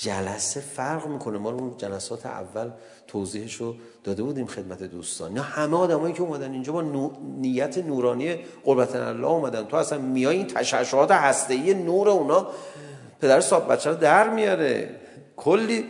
جلسه 0.00 0.60
فرق 0.60 1.06
میکنه. 1.06 1.38
ما 1.38 1.50
اون 1.50 1.74
جلسات 1.78 2.26
اول 2.26 2.70
توضیحش 3.06 3.54
رو 3.54 3.74
داده 4.04 4.22
بودیم 4.22 4.46
خدمت 4.46 4.82
دوستان. 4.82 5.32
نه 5.32 5.40
همه 5.40 5.76
آدمایی 5.76 6.14
که 6.14 6.22
اومدن 6.22 6.52
اینجا 6.52 6.72
با 6.72 6.82
نو... 6.82 7.10
نیت 7.38 7.78
نورانی 7.78 8.36
قربت 8.64 8.96
الله 8.96 9.26
اومدن. 9.26 9.64
تو 9.64 9.76
اصلا 9.76 9.98
میای 9.98 10.36
این 10.36 10.46
تشعشعات 10.46 11.10
هسته‌ای 11.10 11.74
نور 11.74 12.08
اونا. 12.08 12.46
پدر 13.20 13.40
صاحب 13.40 13.72
بچه 13.72 13.90
رو 13.90 13.96
در 13.96 14.28
میاره. 14.28 14.90
کلی 15.36 15.84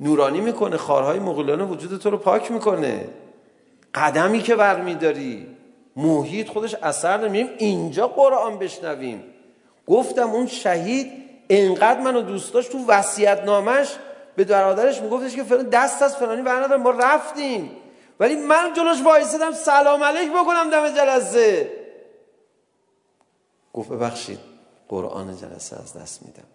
نورانی 0.00 0.40
میکنه. 0.40 0.76
خارهای 0.76 1.18
مغولانه 1.18 1.64
وجود 1.64 2.00
تو 2.00 2.10
رو 2.10 2.16
پاک 2.16 2.50
میکنه. 2.50 3.08
قدمی 3.94 4.40
که 4.42 4.56
برمیداری. 4.56 5.46
محیط 5.96 6.48
خودش 6.48 6.74
اثر 6.74 7.28
نمیم 7.28 7.48
اینجا 7.58 8.08
قرآن 8.08 8.58
بشنویم. 8.58 9.24
گفتم 9.86 10.30
اون 10.30 10.46
شهید 10.46 11.29
اینقدر 11.50 12.00
منو 12.00 12.22
دوست 12.22 12.54
داشت 12.54 12.72
تو 12.72 12.86
وصیت 12.86 13.42
نامش 13.44 13.96
به 14.36 14.44
برادرش 14.44 15.00
میگفتش 15.00 15.34
که 15.34 15.42
فلان 15.42 15.68
دست 15.68 16.02
از 16.02 16.16
فلانی 16.16 16.42
برادر 16.42 16.76
ما 16.76 16.90
رفتیم. 16.90 17.76
ولی 18.20 18.36
من 18.36 18.72
جلوش 18.72 19.02
وایسادم 19.02 19.52
سلام 19.52 20.02
علیک 20.02 20.30
بکنم 20.32 20.70
دم 20.70 20.90
جلسه. 20.90 21.72
گفت 23.72 23.88
ببخشید 23.88 24.38
قرآن 24.88 25.36
جلسه 25.36 25.76
از 25.82 25.96
دست 25.96 26.20
میدم. 26.22 26.48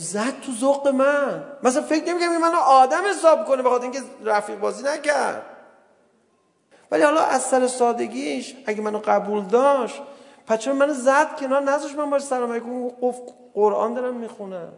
زد 0.00 0.40
تو 0.40 0.52
ذوق 0.52 0.88
من. 0.88 1.44
مثلا 1.62 1.82
فکر 1.82 2.08
نمیکنم 2.08 2.30
این 2.30 2.40
منو 2.40 2.56
آدم 2.56 3.02
حساب 3.10 3.44
کنه 3.44 3.62
بخاطر 3.62 3.82
اینکه 3.82 4.00
رفیق 4.24 4.58
بازی 4.58 4.82
نکرد. 4.82 5.42
ولی 6.90 7.02
حالا 7.02 7.20
از 7.20 7.42
سر 7.42 7.66
سادگیش 7.66 8.54
اگه 8.66 8.80
منو 8.80 8.98
قبول 8.98 9.44
داشت 9.44 10.02
پس 10.50 10.58
چرا 10.58 10.74
من 10.74 10.92
زد 10.92 11.36
کنار 11.36 11.62
نذاش 11.62 11.94
من 11.94 12.10
باش 12.10 12.22
سلام 12.22 12.50
علیکم 12.52 12.88
گفت 12.88 13.22
قرآن 13.54 13.94
دارم 13.94 14.16
میخونم 14.16 14.72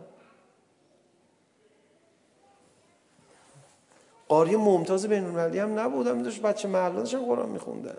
قاری 4.29 4.57
ممتاز 4.57 5.07
بین 5.07 5.25
المللی 5.25 5.59
هم 5.59 5.79
نبودم 5.79 6.23
داشت 6.23 6.43
بچه 6.43 6.69
محله 6.69 6.95
داشتن 6.95 7.25
قرآن 7.25 7.49
میخوندن 7.49 7.97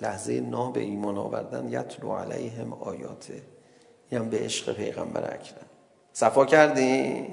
لحظه 0.00 0.40
ناب 0.40 0.76
ایمان 0.76 1.18
آوردن 1.18 1.68
یتلو 1.68 2.16
علیهم 2.16 2.72
آیاته 2.72 3.42
یعنی 4.12 4.28
به 4.28 4.38
عشق 4.38 4.76
پیغمبر 4.76 5.34
اکرم 5.34 5.66
صفا 6.12 6.44
کردی؟ 6.44 7.26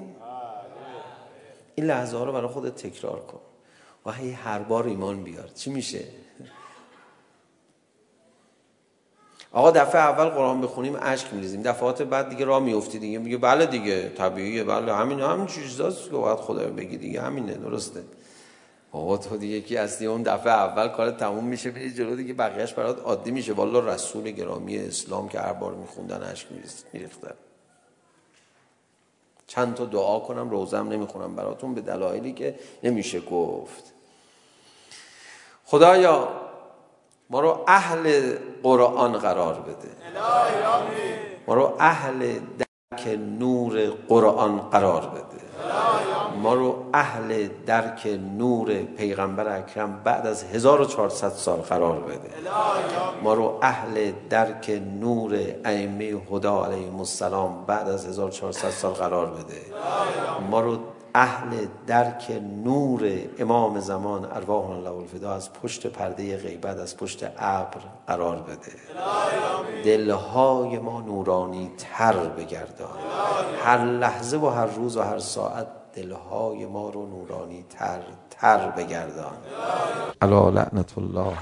این 1.76 1.86
لحظه 1.86 2.18
ها 2.18 2.24
رو 2.24 2.32
برای 2.32 2.48
خودت 2.48 2.76
تکرار 2.76 3.20
کن 3.20 3.42
و 4.06 4.12
هی 4.12 4.32
هر 4.32 4.60
بار 4.60 4.88
ایمان 4.88 5.24
بیار 5.24 5.48
چی 5.48 5.70
میشه؟ 5.70 6.21
آقا 9.54 9.72
دفعه 9.72 10.02
اول 10.02 10.26
قرآن 10.26 10.62
بخونیم 10.62 10.98
اشک 11.02 11.34
میریزیم. 11.34 11.62
دفعات 11.62 12.02
بعد 12.02 12.30
دیگه 12.30 12.46
راه 12.46 12.60
میفتی 12.64 13.00
دیگه. 13.00 13.18
میگه 13.18 13.38
بله 13.38 13.66
دیگه 13.66 14.10
طبیعیه 14.10 14.64
بله. 14.64 14.94
همین 14.94 15.20
همین 15.20 15.48
چیزاست 15.48 16.10
که 16.10 16.16
باید 16.16 16.38
خدا 16.38 16.70
بگی 16.70 16.98
دیگه. 16.98 17.22
همینه 17.22 17.54
درسته. 17.54 18.04
آقا 18.92 19.18
تو 19.18 19.38
دیگه 19.38 19.62
کی 19.62 19.76
هستی؟ 19.76 20.06
اون 20.06 20.24
دفعه 20.24 20.54
اول 20.54 20.88
کار 20.88 21.12
تموم 21.12 21.44
میشه 21.44 21.72
میری 21.72 21.94
جلو 21.94 22.16
دیگه. 22.16 22.34
بقیه‌اش 22.34 22.74
برات 22.74 23.02
عادی 23.02 23.32
میشه. 23.32 23.54
والا 23.54 23.80
رسول 23.80 24.32
گرامی 24.32 24.78
اسلام 24.78 25.30
که 25.30 25.40
هر 25.40 25.54
بار 25.54 25.74
میخوندن 25.74 26.24
اشک 26.24 26.48
میریختن. 26.94 27.34
چند 29.48 29.76
تا 29.76 29.86
دعا 29.86 30.20
کنم 30.20 30.50
روزم 30.50 30.88
نمیخونم 30.88 31.36
براتون 31.36 31.74
به 31.74 31.82
دلایلی 31.82 32.34
که 32.34 32.60
نمیشه 32.84 33.20
گفت. 33.20 33.94
خدایا 35.66 36.41
ما 37.32 37.40
رو 37.40 37.60
اهل 37.68 38.34
قرآن 38.64 39.12
قرار 39.12 39.54
بده 39.54 39.90
ما 41.48 41.54
رو 41.54 41.74
اهل 41.80 42.40
درک 42.58 43.20
نور 43.40 43.94
قرآن 44.08 44.58
قرار 44.60 45.02
بده 45.02 45.42
ما 46.42 46.54
رو 46.54 46.86
اهل 46.94 47.50
درک 47.66 48.20
نور 48.38 48.74
پیغمبر 48.74 49.58
اکرم 49.58 50.02
بعد 50.04 50.28
از 50.28 50.44
1400 50.44 51.30
سال 51.30 51.60
قرار 51.60 52.00
بده 52.00 52.30
ما 53.24 53.34
رو 53.34 53.60
اهل 53.62 54.12
درک 54.30 54.82
نور 55.00 55.40
ائمه 55.66 56.22
هدا 56.32 56.66
علیهم 56.66 57.00
السلام 57.00 57.66
بعد 57.66 57.90
از 57.90 58.06
1400 58.06 58.70
سال 58.70 58.94
قرار 58.94 59.26
بده 59.26 59.62
ما 60.50 60.62
رو 60.62 60.78
اهل 61.16 61.68
درک 61.88 62.42
نور 62.64 63.12
امام 63.40 63.80
زمان 63.80 64.26
ارواح 64.26 64.70
الله 64.70 64.92
الفدا 64.92 65.34
از 65.34 65.54
پشت 65.54 65.88
پرده 65.88 66.38
غیبت 66.38 66.78
از 66.78 66.98
پشت 66.98 67.24
ابر 67.38 67.82
قرار 68.08 68.36
بده 68.36 68.72
دلهای 69.86 70.80
ما 70.80 71.02
نورانی 71.02 71.72
تر 71.78 72.14
بگردان 72.14 72.98
هر 73.66 73.86
لحظه 73.86 74.38
و 74.38 74.50
هر 74.50 74.66
روز 74.66 74.98
و 74.98 75.02
هر 75.02 75.20
ساعت 75.20 75.68
دلهای 75.96 76.66
ما 76.66 76.90
رو 76.90 77.08
نورانی 77.08 77.66
تر 77.70 78.00
تر 78.30 78.70
بگردان 78.70 79.34
علا 80.22 80.50
لعنت 80.50 80.98
الله 80.98 81.34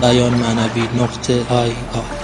بیان 0.00 0.34
معنوی 0.34 0.88
نقطه 1.02 1.42
های 1.42 1.70
آه 1.70 2.17